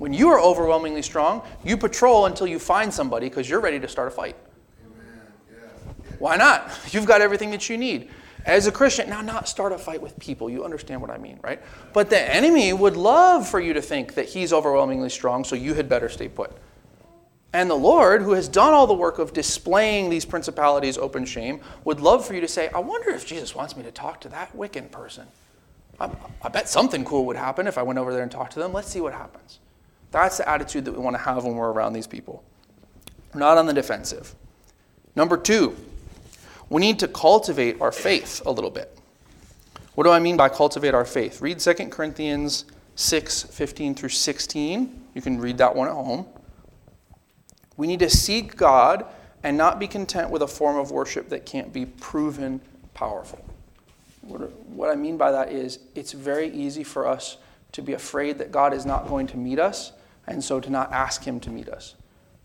When 0.00 0.14
you 0.14 0.30
are 0.30 0.40
overwhelmingly 0.40 1.02
strong, 1.02 1.42
you 1.62 1.76
patrol 1.76 2.24
until 2.24 2.46
you 2.46 2.58
find 2.58 2.92
somebody 2.92 3.28
because 3.28 3.50
you're 3.50 3.60
ready 3.60 3.78
to 3.78 3.86
start 3.86 4.08
a 4.08 4.10
fight. 4.10 4.34
Yeah. 5.52 5.58
Why 6.18 6.36
not? 6.36 6.70
You've 6.90 7.04
got 7.04 7.20
everything 7.20 7.50
that 7.50 7.68
you 7.68 7.76
need. 7.76 8.08
As 8.46 8.66
a 8.66 8.72
Christian, 8.72 9.10
now 9.10 9.20
not 9.20 9.46
start 9.46 9.72
a 9.72 9.78
fight 9.78 10.00
with 10.00 10.18
people. 10.18 10.48
You 10.48 10.64
understand 10.64 11.02
what 11.02 11.10
I 11.10 11.18
mean, 11.18 11.38
right? 11.42 11.60
But 11.92 12.08
the 12.08 12.18
enemy 12.18 12.72
would 12.72 12.96
love 12.96 13.46
for 13.46 13.60
you 13.60 13.74
to 13.74 13.82
think 13.82 14.14
that 14.14 14.26
he's 14.30 14.54
overwhelmingly 14.54 15.10
strong, 15.10 15.44
so 15.44 15.54
you 15.54 15.74
had 15.74 15.86
better 15.86 16.08
stay 16.08 16.28
put. 16.28 16.50
And 17.52 17.68
the 17.68 17.74
Lord, 17.74 18.22
who 18.22 18.32
has 18.32 18.48
done 18.48 18.72
all 18.72 18.86
the 18.86 18.94
work 18.94 19.18
of 19.18 19.34
displaying 19.34 20.08
these 20.08 20.24
principalities 20.24 20.96
open 20.96 21.26
shame, 21.26 21.60
would 21.84 22.00
love 22.00 22.24
for 22.24 22.32
you 22.32 22.40
to 22.40 22.48
say, 22.48 22.70
I 22.74 22.78
wonder 22.78 23.10
if 23.10 23.26
Jesus 23.26 23.54
wants 23.54 23.76
me 23.76 23.82
to 23.82 23.92
talk 23.92 24.22
to 24.22 24.30
that 24.30 24.56
Wiccan 24.56 24.90
person. 24.90 25.26
I, 26.00 26.08
I 26.40 26.48
bet 26.48 26.70
something 26.70 27.04
cool 27.04 27.26
would 27.26 27.36
happen 27.36 27.66
if 27.66 27.76
I 27.76 27.82
went 27.82 27.98
over 27.98 28.14
there 28.14 28.22
and 28.22 28.32
talked 28.32 28.54
to 28.54 28.60
them. 28.60 28.72
Let's 28.72 28.88
see 28.88 29.02
what 29.02 29.12
happens. 29.12 29.58
That's 30.10 30.38
the 30.38 30.48
attitude 30.48 30.84
that 30.86 30.92
we 30.92 30.98
want 30.98 31.14
to 31.14 31.22
have 31.22 31.44
when 31.44 31.54
we're 31.54 31.70
around 31.70 31.92
these 31.92 32.06
people. 32.06 32.42
We're 33.32 33.40
not 33.40 33.58
on 33.58 33.66
the 33.66 33.72
defensive. 33.72 34.34
Number 35.14 35.36
two, 35.36 35.76
we 36.68 36.80
need 36.80 36.98
to 37.00 37.08
cultivate 37.08 37.80
our 37.80 37.92
faith 37.92 38.42
a 38.44 38.50
little 38.50 38.70
bit. 38.70 38.96
What 39.94 40.04
do 40.04 40.10
I 40.10 40.18
mean 40.18 40.36
by 40.36 40.48
cultivate 40.48 40.94
our 40.94 41.04
faith? 41.04 41.40
Read 41.40 41.58
2 41.58 41.74
Corinthians 41.90 42.64
6 42.96 43.44
15 43.44 43.94
through 43.94 44.08
16. 44.08 45.04
You 45.14 45.22
can 45.22 45.40
read 45.40 45.58
that 45.58 45.74
one 45.74 45.88
at 45.88 45.94
home. 45.94 46.26
We 47.76 47.86
need 47.86 48.00
to 48.00 48.10
seek 48.10 48.56
God 48.56 49.04
and 49.42 49.56
not 49.56 49.78
be 49.78 49.86
content 49.86 50.30
with 50.30 50.42
a 50.42 50.46
form 50.46 50.76
of 50.76 50.90
worship 50.90 51.28
that 51.30 51.46
can't 51.46 51.72
be 51.72 51.86
proven 51.86 52.60
powerful. 52.94 53.44
What 54.22 54.90
I 54.90 54.96
mean 54.96 55.16
by 55.16 55.32
that 55.32 55.50
is 55.50 55.78
it's 55.94 56.12
very 56.12 56.48
easy 56.50 56.84
for 56.84 57.06
us 57.06 57.38
to 57.72 57.82
be 57.82 57.94
afraid 57.94 58.38
that 58.38 58.52
God 58.52 58.74
is 58.74 58.84
not 58.84 59.08
going 59.08 59.26
to 59.28 59.36
meet 59.36 59.58
us 59.58 59.92
and 60.26 60.42
so 60.42 60.60
to 60.60 60.70
not 60.70 60.92
ask 60.92 61.24
Him 61.24 61.40
to 61.40 61.50
meet 61.50 61.68
us 61.68 61.94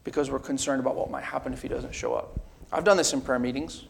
because 0.04 0.30
we're 0.30 0.40
concerned 0.40 0.80
about 0.80 0.96
what 0.96 1.10
might 1.10 1.24
happen 1.24 1.54
if 1.54 1.62
He 1.62 1.68
doesn't 1.68 1.94
show 1.94 2.14
up. 2.14 2.40
I've 2.72 2.84
done 2.84 2.98
this 2.98 3.14
in 3.14 3.22
prayer 3.22 3.40
meetings. 3.40 3.86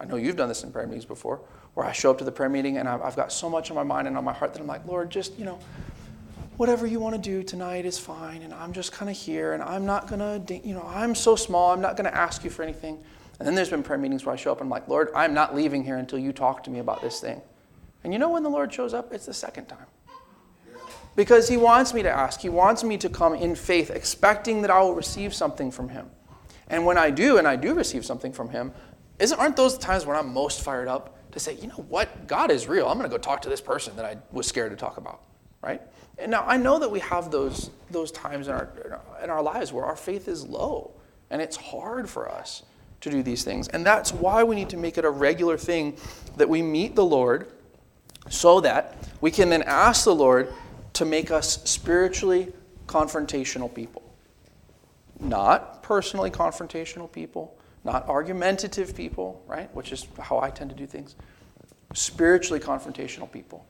I 0.00 0.04
know 0.04 0.16
you've 0.16 0.36
done 0.36 0.48
this 0.48 0.64
in 0.64 0.72
prayer 0.72 0.86
meetings 0.86 1.04
before, 1.04 1.40
where 1.74 1.86
I 1.86 1.92
show 1.92 2.10
up 2.10 2.18
to 2.18 2.24
the 2.24 2.32
prayer 2.32 2.48
meeting 2.48 2.78
and 2.78 2.88
I've 2.88 3.16
got 3.16 3.32
so 3.32 3.48
much 3.48 3.70
on 3.70 3.76
my 3.76 3.82
mind 3.82 4.08
and 4.08 4.16
on 4.16 4.24
my 4.24 4.32
heart 4.32 4.52
that 4.52 4.60
I'm 4.60 4.66
like, 4.66 4.84
Lord, 4.86 5.10
just, 5.10 5.38
you 5.38 5.44
know, 5.44 5.58
whatever 6.56 6.86
you 6.86 7.00
want 7.00 7.14
to 7.14 7.20
do 7.20 7.42
tonight 7.42 7.86
is 7.86 7.98
fine. 7.98 8.42
And 8.42 8.52
I'm 8.52 8.72
just 8.72 8.92
kind 8.92 9.10
of 9.10 9.16
here 9.16 9.52
and 9.52 9.62
I'm 9.62 9.86
not 9.86 10.08
going 10.08 10.20
to, 10.46 10.66
you 10.66 10.74
know, 10.74 10.84
I'm 10.86 11.14
so 11.14 11.36
small, 11.36 11.72
I'm 11.72 11.80
not 11.80 11.96
going 11.96 12.10
to 12.10 12.16
ask 12.16 12.44
you 12.44 12.50
for 12.50 12.62
anything. 12.62 13.02
And 13.38 13.46
then 13.46 13.54
there's 13.54 13.70
been 13.70 13.82
prayer 13.82 13.98
meetings 13.98 14.24
where 14.24 14.32
I 14.32 14.36
show 14.36 14.52
up 14.52 14.60
and 14.60 14.66
I'm 14.66 14.70
like, 14.70 14.88
Lord, 14.88 15.08
I'm 15.14 15.34
not 15.34 15.54
leaving 15.54 15.84
here 15.84 15.96
until 15.96 16.18
you 16.18 16.32
talk 16.32 16.64
to 16.64 16.70
me 16.70 16.80
about 16.80 17.00
this 17.00 17.20
thing. 17.20 17.40
And 18.04 18.12
you 18.12 18.18
know 18.18 18.30
when 18.30 18.42
the 18.42 18.50
Lord 18.50 18.72
shows 18.72 18.94
up? 18.94 19.12
It's 19.12 19.26
the 19.26 19.34
second 19.34 19.66
time 19.66 19.86
because 21.16 21.48
He 21.48 21.56
wants 21.56 21.94
me 21.94 22.02
to 22.02 22.10
ask. 22.10 22.40
He 22.40 22.48
wants 22.48 22.84
me 22.84 22.98
to 22.98 23.08
come 23.08 23.34
in 23.34 23.54
faith, 23.54 23.90
expecting 23.90 24.62
that 24.62 24.70
I 24.70 24.80
will 24.80 24.94
receive 24.94 25.34
something 25.34 25.70
from 25.70 25.88
Him. 25.88 26.10
And 26.68 26.86
when 26.86 26.98
I 26.98 27.10
do, 27.10 27.38
and 27.38 27.46
I 27.46 27.56
do 27.56 27.74
receive 27.74 28.04
something 28.04 28.32
from 28.32 28.48
Him, 28.48 28.72
isn't, 29.18 29.38
aren't 29.38 29.56
those 29.56 29.76
times 29.78 30.06
when 30.06 30.16
I'm 30.16 30.32
most 30.32 30.62
fired 30.62 30.88
up? 30.88 31.18
to 31.32 31.40
say, 31.40 31.54
you 31.54 31.66
know 31.66 31.84
what, 31.88 32.26
God 32.26 32.50
is 32.50 32.68
real. 32.68 32.86
I'm 32.86 32.98
going 32.98 33.10
to 33.10 33.14
go 33.14 33.20
talk 33.20 33.42
to 33.42 33.48
this 33.48 33.60
person 33.60 33.96
that 33.96 34.04
I 34.04 34.16
was 34.30 34.46
scared 34.46 34.70
to 34.70 34.76
talk 34.76 34.98
about, 34.98 35.22
right? 35.62 35.80
And 36.18 36.30
now 36.30 36.44
I 36.46 36.56
know 36.58 36.78
that 36.78 36.90
we 36.90 37.00
have 37.00 37.30
those, 37.30 37.70
those 37.90 38.12
times 38.12 38.48
in 38.48 38.54
our, 38.54 39.00
in 39.22 39.30
our 39.30 39.42
lives 39.42 39.72
where 39.72 39.84
our 39.84 39.96
faith 39.96 40.28
is 40.28 40.46
low 40.46 40.92
and 41.30 41.40
it's 41.40 41.56
hard 41.56 42.08
for 42.08 42.30
us 42.30 42.62
to 43.00 43.10
do 43.10 43.22
these 43.22 43.44
things. 43.44 43.68
And 43.68 43.84
that's 43.84 44.12
why 44.12 44.44
we 44.44 44.54
need 44.54 44.68
to 44.70 44.76
make 44.76 44.98
it 44.98 45.04
a 45.04 45.10
regular 45.10 45.56
thing 45.56 45.96
that 46.36 46.48
we 46.48 46.62
meet 46.62 46.94
the 46.94 47.04
Lord 47.04 47.48
so 48.28 48.60
that 48.60 48.96
we 49.20 49.30
can 49.30 49.48
then 49.48 49.62
ask 49.62 50.04
the 50.04 50.14
Lord 50.14 50.52
to 50.94 51.04
make 51.04 51.30
us 51.30 51.62
spiritually 51.68 52.52
confrontational 52.86 53.72
people. 53.72 54.02
Not 55.20 55.82
personally 55.82 56.30
confrontational 56.30 57.10
people, 57.10 57.56
not 57.84 58.08
argumentative 58.08 58.94
people, 58.94 59.42
right? 59.46 59.72
Which 59.74 59.92
is 59.92 60.06
how 60.18 60.40
I 60.40 60.50
tend 60.50 60.70
to 60.70 60.76
do 60.76 60.86
things. 60.86 61.16
Spiritually 61.94 62.60
confrontational 62.60 63.30
people. 63.30 63.64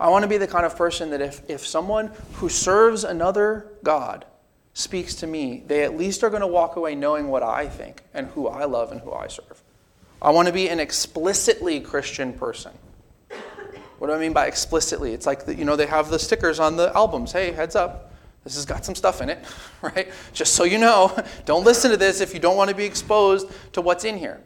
I 0.00 0.08
want 0.10 0.22
to 0.22 0.28
be 0.28 0.38
the 0.38 0.46
kind 0.46 0.64
of 0.64 0.76
person 0.76 1.10
that 1.10 1.20
if, 1.20 1.42
if 1.48 1.66
someone 1.66 2.12
who 2.34 2.48
serves 2.48 3.04
another 3.04 3.66
God 3.82 4.26
speaks 4.74 5.14
to 5.16 5.26
me, 5.26 5.64
they 5.66 5.82
at 5.82 5.96
least 5.96 6.22
are 6.22 6.30
going 6.30 6.40
to 6.40 6.46
walk 6.46 6.76
away 6.76 6.94
knowing 6.94 7.28
what 7.28 7.42
I 7.42 7.66
think 7.66 8.02
and 8.14 8.28
who 8.28 8.46
I 8.46 8.64
love 8.64 8.92
and 8.92 9.00
who 9.00 9.12
I 9.12 9.26
serve. 9.26 9.62
I 10.22 10.30
want 10.30 10.46
to 10.46 10.54
be 10.54 10.68
an 10.68 10.78
explicitly 10.78 11.80
Christian 11.80 12.32
person. 12.32 12.72
What 13.98 14.08
do 14.08 14.12
I 14.12 14.18
mean 14.18 14.32
by 14.32 14.46
explicitly? 14.46 15.12
It's 15.12 15.26
like, 15.26 15.44
the, 15.44 15.54
you 15.54 15.64
know, 15.64 15.76
they 15.76 15.86
have 15.86 16.10
the 16.10 16.18
stickers 16.18 16.60
on 16.60 16.76
the 16.76 16.94
albums. 16.94 17.32
Hey, 17.32 17.52
heads 17.52 17.74
up, 17.74 18.12
this 18.44 18.54
has 18.54 18.64
got 18.64 18.84
some 18.84 18.94
stuff 18.94 19.20
in 19.20 19.28
it, 19.28 19.44
right? 19.82 20.08
Just 20.32 20.54
so 20.54 20.64
you 20.64 20.78
know, 20.78 21.16
don't 21.44 21.64
listen 21.64 21.90
to 21.90 21.96
this 21.96 22.20
if 22.20 22.32
you 22.32 22.40
don't 22.40 22.56
want 22.56 22.70
to 22.70 22.76
be 22.76 22.84
exposed 22.84 23.50
to 23.72 23.80
what's 23.80 24.04
in 24.04 24.16
here. 24.16 24.40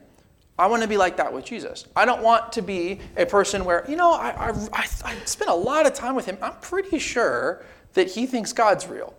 I 0.59 0.67
want 0.67 0.83
to 0.83 0.89
be 0.89 0.97
like 0.97 1.17
that 1.17 1.33
with 1.33 1.45
Jesus. 1.45 1.87
I 1.97 2.05
don't 2.05 2.23
want 2.23 2.53
to 2.53 2.63
be 2.63 3.01
a 3.17 3.27
person 3.27 3.65
where, 3.65 3.85
you 3.89 3.97
know, 3.97 4.13
I, 4.13 4.31
I, 4.31 4.51
I, 4.73 4.87
I 5.05 5.15
spent 5.25 5.51
a 5.51 5.55
lot 5.55 5.87
of 5.87 5.95
time 5.95 6.15
with 6.15 6.27
him. 6.27 6.39
I'm 6.43 6.55
pretty 6.61 6.99
sure 6.99 7.65
that 7.95 8.11
he 8.11 8.27
thinks 8.27 8.53
God's 8.53 8.87
real. 8.87 9.15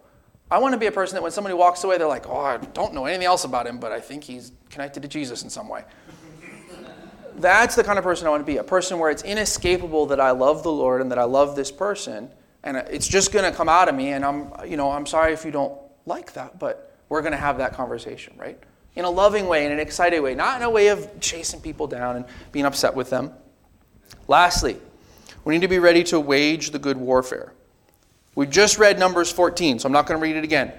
I 0.49 0.59
want 0.59 0.73
to 0.73 0.77
be 0.77 0.85
a 0.85 0.91
person 0.91 1.15
that 1.15 1.23
when 1.23 1.31
somebody 1.31 1.55
walks 1.55 1.83
away, 1.83 1.97
they're 1.97 2.07
like, 2.07 2.29
oh, 2.29 2.39
I 2.39 2.57
don't 2.57 2.93
know 2.93 3.05
anything 3.05 3.25
else 3.25 3.43
about 3.43 3.65
him, 3.65 3.79
but 3.79 3.91
I 3.91 3.99
think 3.99 4.23
he's 4.23 4.51
connected 4.69 5.01
to 5.01 5.09
Jesus 5.09 5.43
in 5.43 5.49
some 5.49 5.67
way. 5.67 5.83
That's 7.37 7.75
the 7.75 7.83
kind 7.83 7.97
of 7.97 8.03
person 8.03 8.27
I 8.27 8.29
want 8.29 8.41
to 8.41 8.45
be 8.45 8.57
a 8.57 8.63
person 8.63 8.99
where 8.99 9.09
it's 9.11 9.23
inescapable 9.23 10.07
that 10.07 10.19
I 10.19 10.31
love 10.31 10.63
the 10.63 10.71
Lord 10.71 11.01
and 11.01 11.11
that 11.11 11.19
I 11.19 11.23
love 11.23 11.55
this 11.55 11.71
person, 11.71 12.29
and 12.63 12.77
it's 12.77 13.07
just 13.07 13.31
going 13.31 13.49
to 13.49 13.55
come 13.55 13.69
out 13.69 13.89
of 13.89 13.95
me. 13.95 14.09
And 14.09 14.23
I'm, 14.23 14.51
you 14.65 14.77
know, 14.77 14.91
I'm 14.91 15.05
sorry 15.05 15.33
if 15.33 15.43
you 15.45 15.51
don't 15.51 15.77
like 16.05 16.33
that, 16.33 16.59
but 16.59 16.95
we're 17.09 17.21
going 17.21 17.31
to 17.31 17.37
have 17.37 17.57
that 17.57 17.73
conversation, 17.73 18.33
right? 18.37 18.57
In 18.95 19.05
a 19.05 19.09
loving 19.09 19.47
way, 19.47 19.65
in 19.65 19.71
an 19.71 19.79
excited 19.79 20.19
way, 20.19 20.35
not 20.35 20.57
in 20.57 20.63
a 20.63 20.69
way 20.69 20.89
of 20.89 21.19
chasing 21.19 21.61
people 21.61 21.87
down 21.87 22.15
and 22.15 22.25
being 22.51 22.65
upset 22.65 22.93
with 22.95 23.09
them. 23.09 23.31
Lastly, 24.27 24.77
we 25.43 25.53
need 25.53 25.61
to 25.61 25.67
be 25.67 25.79
ready 25.79 26.03
to 26.05 26.19
wage 26.19 26.71
the 26.71 26.79
good 26.79 26.97
warfare. 26.97 27.53
We 28.35 28.47
just 28.47 28.77
read 28.77 28.97
Numbers 28.97 29.31
14, 29.31 29.79
so 29.79 29.87
I'm 29.87 29.91
not 29.91 30.05
going 30.05 30.19
to 30.19 30.23
read 30.23 30.35
it 30.35 30.43
again. 30.43 30.73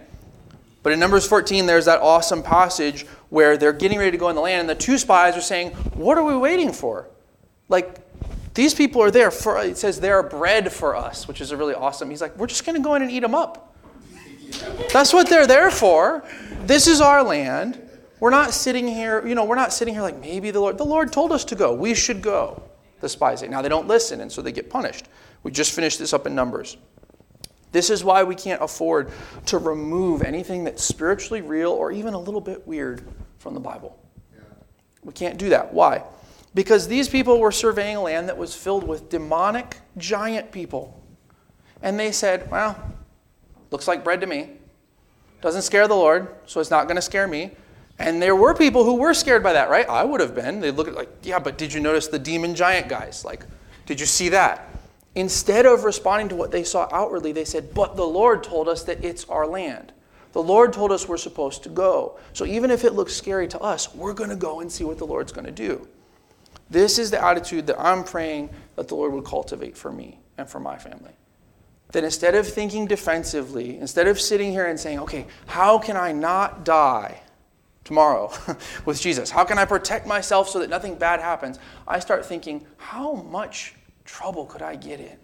But 0.83 0.93
in 0.93 0.99
Numbers 0.99 1.27
14, 1.27 1.67
there's 1.67 1.87
that 1.87 2.01
awesome 2.01 2.43
passage 2.43 3.07
where 3.35 3.57
they're 3.57 3.72
getting 3.72 3.99
ready 3.99 4.12
to 4.12 4.16
go 4.16 4.28
in 4.28 4.37
the 4.37 4.41
land, 4.41 4.61
and 4.61 4.68
the 4.70 4.76
two 4.76 4.97
spies 4.97 5.37
are 5.37 5.41
saying, 5.41 5.72
What 5.95 6.16
are 6.16 6.22
we 6.22 6.37
waiting 6.37 6.72
for? 6.72 7.09
Like, 7.68 7.99
these 8.55 8.74
people 8.74 9.03
are 9.03 9.11
there 9.11 9.32
for, 9.32 9.61
it 9.61 9.76
says 9.76 9.99
they're 9.99 10.22
bread 10.22 10.72
for 10.72 10.95
us, 10.95 11.26
which 11.26 11.41
is 11.41 11.51
a 11.51 11.57
really 11.57 11.74
awesome. 11.74 12.09
He's 12.11 12.20
like, 12.20 12.39
We're 12.39 12.47
just 12.47 12.64
going 12.64 12.80
to 12.80 12.82
go 12.82 12.95
in 12.95 13.03
and 13.03 13.11
eat 13.11 13.20
them 13.20 13.35
up. 13.35 13.74
That's 14.93 15.12
what 15.12 15.28
they're 15.28 15.49
there 15.49 15.72
for. 15.72 16.24
This 16.61 16.87
is 16.87 17.01
our 17.01 17.24
land. 17.24 17.80
We're 18.20 18.30
not 18.30 18.53
sitting 18.53 18.87
here, 18.87 19.26
you 19.26 19.35
know, 19.35 19.45
we're 19.45 19.57
not 19.57 19.72
sitting 19.72 19.95
here 19.95 20.05
like 20.05 20.20
maybe 20.20 20.53
the 20.53 20.61
Lord. 20.61 20.78
The 20.78 20.85
Lord 20.85 21.12
told 21.12 21.32
us 21.32 21.45
to 21.47 21.57
go. 21.57 21.74
We 21.74 21.93
should 21.93 22.22
go. 22.22 22.62
The 23.01 23.09
spies 23.09 23.41
say. 23.41 23.49
Now 23.49 23.62
they 23.62 23.68
don't 23.68 23.89
listen, 23.89 24.20
and 24.20 24.30
so 24.30 24.43
they 24.43 24.53
get 24.53 24.70
punished. 24.70 25.07
We 25.43 25.51
just 25.51 25.72
finished 25.72 25.99
this 25.99 26.12
up 26.12 26.24
in 26.28 26.37
Numbers. 26.37 26.76
This 27.72 27.91
is 27.91 28.05
why 28.05 28.22
we 28.22 28.37
can't 28.37 28.62
afford 28.62 29.11
to 29.47 29.59
remove 29.59 30.22
anything 30.22 30.62
that's 30.62 30.85
spiritually 30.85 31.43
real 31.43 31.72
or 31.72 31.91
even 31.91 32.14
a 32.14 32.18
little 32.20 32.41
bit 32.41 32.64
weird 32.68 33.03
from 33.45 33.53
the 33.53 33.61
Bible. 33.61 33.97
We 35.05 35.13
can't 35.13 35.37
do 35.37 35.51
that. 35.51 35.75
Why? 35.75 36.03
Because 36.55 36.89
these 36.89 37.11
people 37.11 37.39
were 37.39 37.53
surveying 37.53 37.97
a 37.97 38.01
land 38.01 38.27
that 38.29 38.39
was 38.39 38.57
filled 38.57 38.89
with 38.89 39.11
demonic 39.11 39.77
giant 39.99 40.51
people. 40.51 40.99
And 41.83 42.01
they 42.01 42.11
said, 42.11 42.51
well, 42.51 42.75
looks 43.71 43.87
like 43.87 44.03
bread 44.03 44.23
to 44.23 44.27
me. 44.27 44.53
Doesn't 45.43 45.61
scare 45.61 45.87
the 45.87 45.95
Lord, 45.95 46.35
so 46.47 46.59
it's 46.59 46.71
not 46.71 46.85
going 46.85 46.97
to 46.97 47.03
scare 47.03 47.29
me. 47.29 47.51
And 47.99 48.21
there 48.23 48.35
were 48.35 48.55
people 48.55 48.83
who 48.83 48.95
were 48.95 49.13
scared 49.13 49.43
by 49.43 49.53
that, 49.53 49.69
right? 49.69 49.87
I 49.91 50.05
would 50.05 50.23
have 50.23 50.35
been. 50.35 50.61
They 50.61 50.71
look 50.71 50.89
at 50.89 50.95
like, 50.95 51.11
yeah, 51.23 51.39
but 51.39 51.59
did 51.59 51.71
you 51.71 51.81
notice 51.81 52.07
the 52.07 52.19
demon 52.19 52.55
giant 52.55 52.89
guys? 52.89 53.27
Like, 53.27 53.45
did 53.85 54.01
you 54.01 54.07
see 54.07 54.31
that? 54.31 54.71
Instead 55.15 55.67
of 55.67 55.85
responding 55.85 56.31
to 56.31 56.35
what 56.35 56.51
they 56.51 56.65
saw 56.65 56.89
outwardly, 56.91 57.33
they 57.33 57.45
said, 57.45 57.75
But 57.75 57.95
the 57.95 58.07
Lord 58.07 58.43
told 58.43 58.69
us 58.69 58.85
that 58.85 59.05
it's 59.05 59.27
our 59.27 59.47
land. 59.47 59.93
The 60.35 60.43
Lord 60.43 60.72
told 60.72 60.91
us 60.91 61.07
we're 61.07 61.16
supposed 61.16 61.62
to 61.62 61.68
go. 61.68 62.18
So 62.32 62.45
even 62.45 62.72
if 62.72 62.82
it 62.82 62.95
looks 62.95 63.14
scary 63.14 63.47
to 63.49 63.61
us, 63.61 63.95
we're 63.95 64.12
going 64.12 64.30
to 64.30 64.37
go 64.37 64.59
and 64.59 64.70
see 64.70 64.82
what 64.82 64.99
the 64.99 65.07
Lord's 65.07 65.30
going 65.30 65.47
to 65.47 65.53
do. 65.53 65.87
This 66.68 66.99
is 66.99 67.12
the 67.12 67.24
attitude 67.24 67.68
that 67.68 67.80
I'm 67.80 68.03
praying 68.03 68.51
that 68.74 68.89
the 68.89 68.97
Lord 68.97 69.12
would 69.12 69.24
cultivate 69.24 69.76
for 69.76 69.93
me 69.93 70.18
and 70.37 70.49
for 70.49 70.59
my 70.59 70.76
family. 70.76 71.12
That 71.93 72.03
instead 72.03 72.35
of 72.35 72.49
thinking 72.49 72.89
defensively, 72.89 73.78
instead 73.78 74.09
of 74.09 74.20
sitting 74.20 74.51
here 74.51 74.66
and 74.66 74.78
saying, 74.78 74.99
okay, 75.01 75.28
how 75.47 75.78
can 75.78 75.97
I 75.97 76.11
not 76.11 76.64
die 76.64 77.20
tomorrow 77.85 78.32
with 78.85 79.01
Jesus? 79.01 79.30
How 79.30 79.45
can 79.45 79.57
I 79.57 79.64
protect 79.64 80.05
myself 80.05 80.49
so 80.49 80.59
that 80.59 80.68
nothing 80.68 80.97
bad 80.97 81.20
happens? 81.20 81.61
I 81.87 82.01
start 82.01 82.26
thinking, 82.26 82.66
how 82.76 83.14
much 83.14 83.76
trouble 84.05 84.47
could 84.47 84.62
I 84.62 84.74
get 84.74 84.99
in? 84.99 85.16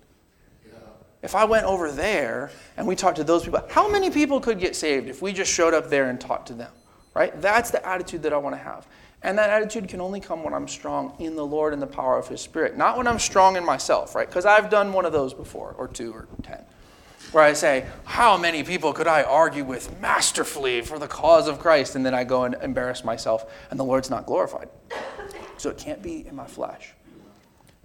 If 1.23 1.35
I 1.35 1.45
went 1.45 1.67
over 1.67 1.91
there 1.91 2.51
and 2.77 2.87
we 2.87 2.97
talked 2.97 3.17
to 3.17 3.25
those 3.25 3.45
people, 3.45 3.63
how 3.71 3.89
many 3.89 4.11
people 4.11 4.41
could 4.41 4.59
get 4.59 4.75
saved 4.75 5.09
if 5.09 5.21
we 5.21 5.33
just 5.33 5.53
showed 5.53 5.75
up 5.75 5.91
there 5.91 6.09
and 6.09 6.21
talked 6.21 6.49
to 6.49 6.55
them? 6.55 6.73
Right? 7.13 7.39
That's 7.43 7.71
the 7.71 7.87
attitude 7.87 8.23
that 8.23 8.33
I 8.33 8.39
want 8.39 8.55
to 8.55 8.63
have. 8.63 8.87
And 9.23 9.37
that 9.37 9.51
attitude 9.51 9.89
can 9.89 10.01
only 10.01 10.21
come 10.21 10.43
when 10.43 10.55
I'm 10.55 10.69
strong 10.69 11.15
in 11.19 11.37
the 11.37 11.45
Lord 11.45 11.75
and 11.75 11.83
the 11.83 11.87
power 11.87 12.17
of 12.17 12.29
His 12.29 12.41
Spirit, 12.41 12.77
not 12.79 12.97
when 12.97 13.07
I'm 13.07 13.19
strong 13.19 13.57
in 13.57 13.65
myself, 13.65 14.15
right? 14.15 14.27
Because 14.27 14.47
I've 14.47 14.71
done 14.71 14.95
one 14.95 15.05
of 15.05 15.13
those 15.13 15.35
before, 15.35 15.75
or 15.77 15.89
two, 15.89 16.13
or 16.13 16.27
ten, 16.43 16.65
where 17.33 17.45
I 17.45 17.53
say, 17.53 17.85
How 18.05 18.39
many 18.39 18.63
people 18.63 18.95
could 18.95 19.07
I 19.07 19.23
argue 19.23 19.65
with 19.65 20.01
masterfully 20.01 20.81
for 20.81 20.99
the 20.99 21.07
cause 21.07 21.49
of 21.49 21.59
Christ? 21.59 21.97
And 21.97 22.07
then 22.07 22.15
I 22.15 22.25
go 22.25 22.45
and 22.45 22.55
embarrass 22.63 23.05
myself, 23.05 23.53
and 23.71 23.79
the 23.79 23.85
Lord's 23.85 24.09
not 24.09 24.25
glorified. 24.25 24.71
So 25.59 25.69
it 25.69 25.77
can't 25.77 26.01
be 26.01 26.27
in 26.27 26.35
my 26.35 26.47
flesh. 26.47 26.95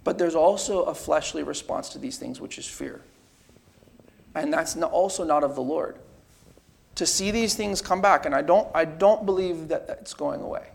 But 0.04 0.16
there's 0.16 0.36
also 0.36 0.84
a 0.84 0.94
fleshly 0.94 1.42
response 1.42 1.90
to 1.90 1.98
these 1.98 2.16
things, 2.16 2.40
which 2.40 2.56
is 2.56 2.66
fear. 2.66 3.02
And 4.36 4.52
that's 4.52 4.76
also 4.76 5.24
not 5.24 5.42
of 5.42 5.54
the 5.54 5.62
Lord. 5.62 5.96
To 6.96 7.06
see 7.06 7.30
these 7.30 7.54
things 7.54 7.80
come 7.80 8.00
back, 8.00 8.26
and 8.26 8.34
I 8.34 8.42
don't, 8.42 8.68
I 8.74 8.84
don't 8.84 9.26
believe 9.26 9.68
that 9.68 9.86
that's 9.86 10.14
going 10.14 10.40
away. 10.40 10.68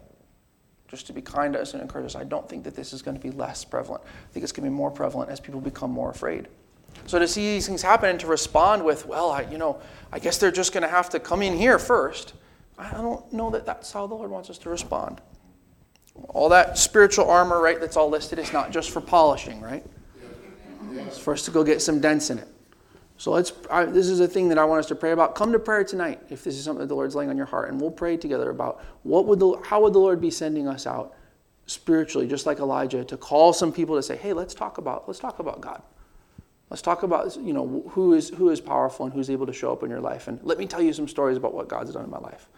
Just 0.88 1.08
to 1.08 1.14
be 1.14 1.22
kind 1.22 1.54
to 1.54 1.62
us 1.62 1.74
and 1.74 1.82
encourage 1.82 2.06
us, 2.08 2.16
I 2.16 2.24
don't 2.24 2.48
think 2.50 2.64
that 2.66 2.76
this 2.76 2.92
is 2.92 3.02
going 3.02 3.16
to 3.16 3.22
be 3.24 3.32
less 3.32 3.64
prevalent. 3.64 4.04
I 4.04 4.34
think 4.34 4.44
it's 4.44 4.52
going 4.52 4.66
to 4.66 4.70
be 4.70 4.76
more 4.76 4.92
prevalent 4.92 5.32
as 5.32 5.40
people 5.40 5.62
become 5.62 5.92
more 5.92 6.10
afraid. 6.10 6.48
So 7.06 7.20
to 7.20 7.28
see 7.28 7.54
these 7.54 7.68
things 7.68 7.82
happen 7.82 8.10
and 8.10 8.20
to 8.20 8.28
respond 8.28 8.84
with, 8.84 9.06
well, 9.06 9.32
I, 9.32 9.44
you 9.44 9.58
know, 9.58 9.80
I 10.12 10.20
guess 10.20 10.38
they're 10.38 10.52
just 10.52 10.74
going 10.74 10.84
to 10.84 10.90
have 10.90 11.10
to 11.12 11.20
come 11.20 11.42
in 11.42 11.56
here 11.56 11.80
first. 11.80 12.34
I 12.78 12.92
don't 12.92 13.32
know 13.32 13.50
that 13.52 13.66
that's 13.66 13.92
how 13.92 14.08
the 14.08 14.16
Lord 14.16 14.30
wants 14.30 14.50
us 14.50 14.58
to 14.60 14.70
respond. 14.70 15.22
All 16.30 16.50
that 16.50 16.78
spiritual 16.78 17.30
armor, 17.30 17.62
right, 17.62 17.80
that's 17.80 17.96
all 17.96 18.10
listed 18.10 18.40
is 18.40 18.52
not 18.52 18.72
just 18.72 18.90
for 18.90 19.02
polishing, 19.02 19.62
right? 19.62 19.86
It's 20.94 21.18
for 21.18 21.34
us 21.34 21.46
to 21.46 21.52
go 21.52 21.64
get 21.64 21.82
some 21.82 22.02
dents 22.02 22.30
in 22.30 22.40
it. 22.40 22.48
So 23.22 23.30
let's. 23.30 23.54
I, 23.70 23.86
this 23.86 24.10
is 24.10 24.20
a 24.20 24.28
thing 24.28 24.50
that 24.50 24.58
I 24.58 24.66
want 24.66 24.80
us 24.80 24.88
to 24.88 24.96
pray 24.96 25.12
about. 25.12 25.36
Come 25.36 25.52
to 25.52 25.60
prayer 25.60 25.84
tonight 25.84 26.20
if 26.32 26.44
this 26.44 26.58
is 26.58 26.64
something 26.64 26.80
that 26.80 26.88
the 26.88 26.96
Lord's 26.96 27.14
laying 27.14 27.30
on 27.30 27.38
your 27.38 27.46
heart, 27.46 27.70
and 27.70 27.80
we'll 27.80 27.92
pray 27.92 28.18
together 28.18 28.50
about 28.50 28.84
what 29.04 29.28
would 29.28 29.40
the 29.40 29.62
how 29.64 29.84
would 29.84 29.94
the 29.94 30.00
Lord 30.00 30.20
be 30.20 30.32
sending 30.32 30.68
us 30.68 30.88
out 30.88 31.14
spiritually, 31.68 32.28
just 32.28 32.48
like 32.48 32.58
Elijah, 32.58 33.04
to 33.04 33.18
call 33.18 33.54
some 33.54 33.72
people 33.72 33.96
to 33.96 34.02
say, 34.02 34.18
"Hey, 34.18 34.34
let's 34.34 34.56
talk 34.56 34.80
about 34.80 35.08
let's 35.08 35.20
talk 35.20 35.38
about 35.38 35.62
God. 35.62 35.84
Let's 36.72 36.82
talk 36.82 37.04
about 37.04 37.38
you 37.38 37.54
know 37.54 37.84
who 37.90 38.16
is 38.16 38.30
who 38.30 38.50
is 38.50 38.60
powerful 38.60 39.06
and 39.06 39.14
who's 39.14 39.30
able 39.30 39.46
to 39.46 39.54
show 39.54 39.72
up 39.72 39.84
in 39.84 39.92
your 39.92 40.02
life, 40.02 40.28
and 40.28 40.40
let 40.42 40.58
me 40.58 40.66
tell 40.66 40.82
you 40.82 40.92
some 40.92 41.08
stories 41.08 41.38
about 41.38 41.54
what 41.54 41.68
God's 41.68 41.94
done 41.94 42.06
in 42.06 42.10
my 42.10 42.18
life." 42.18 42.50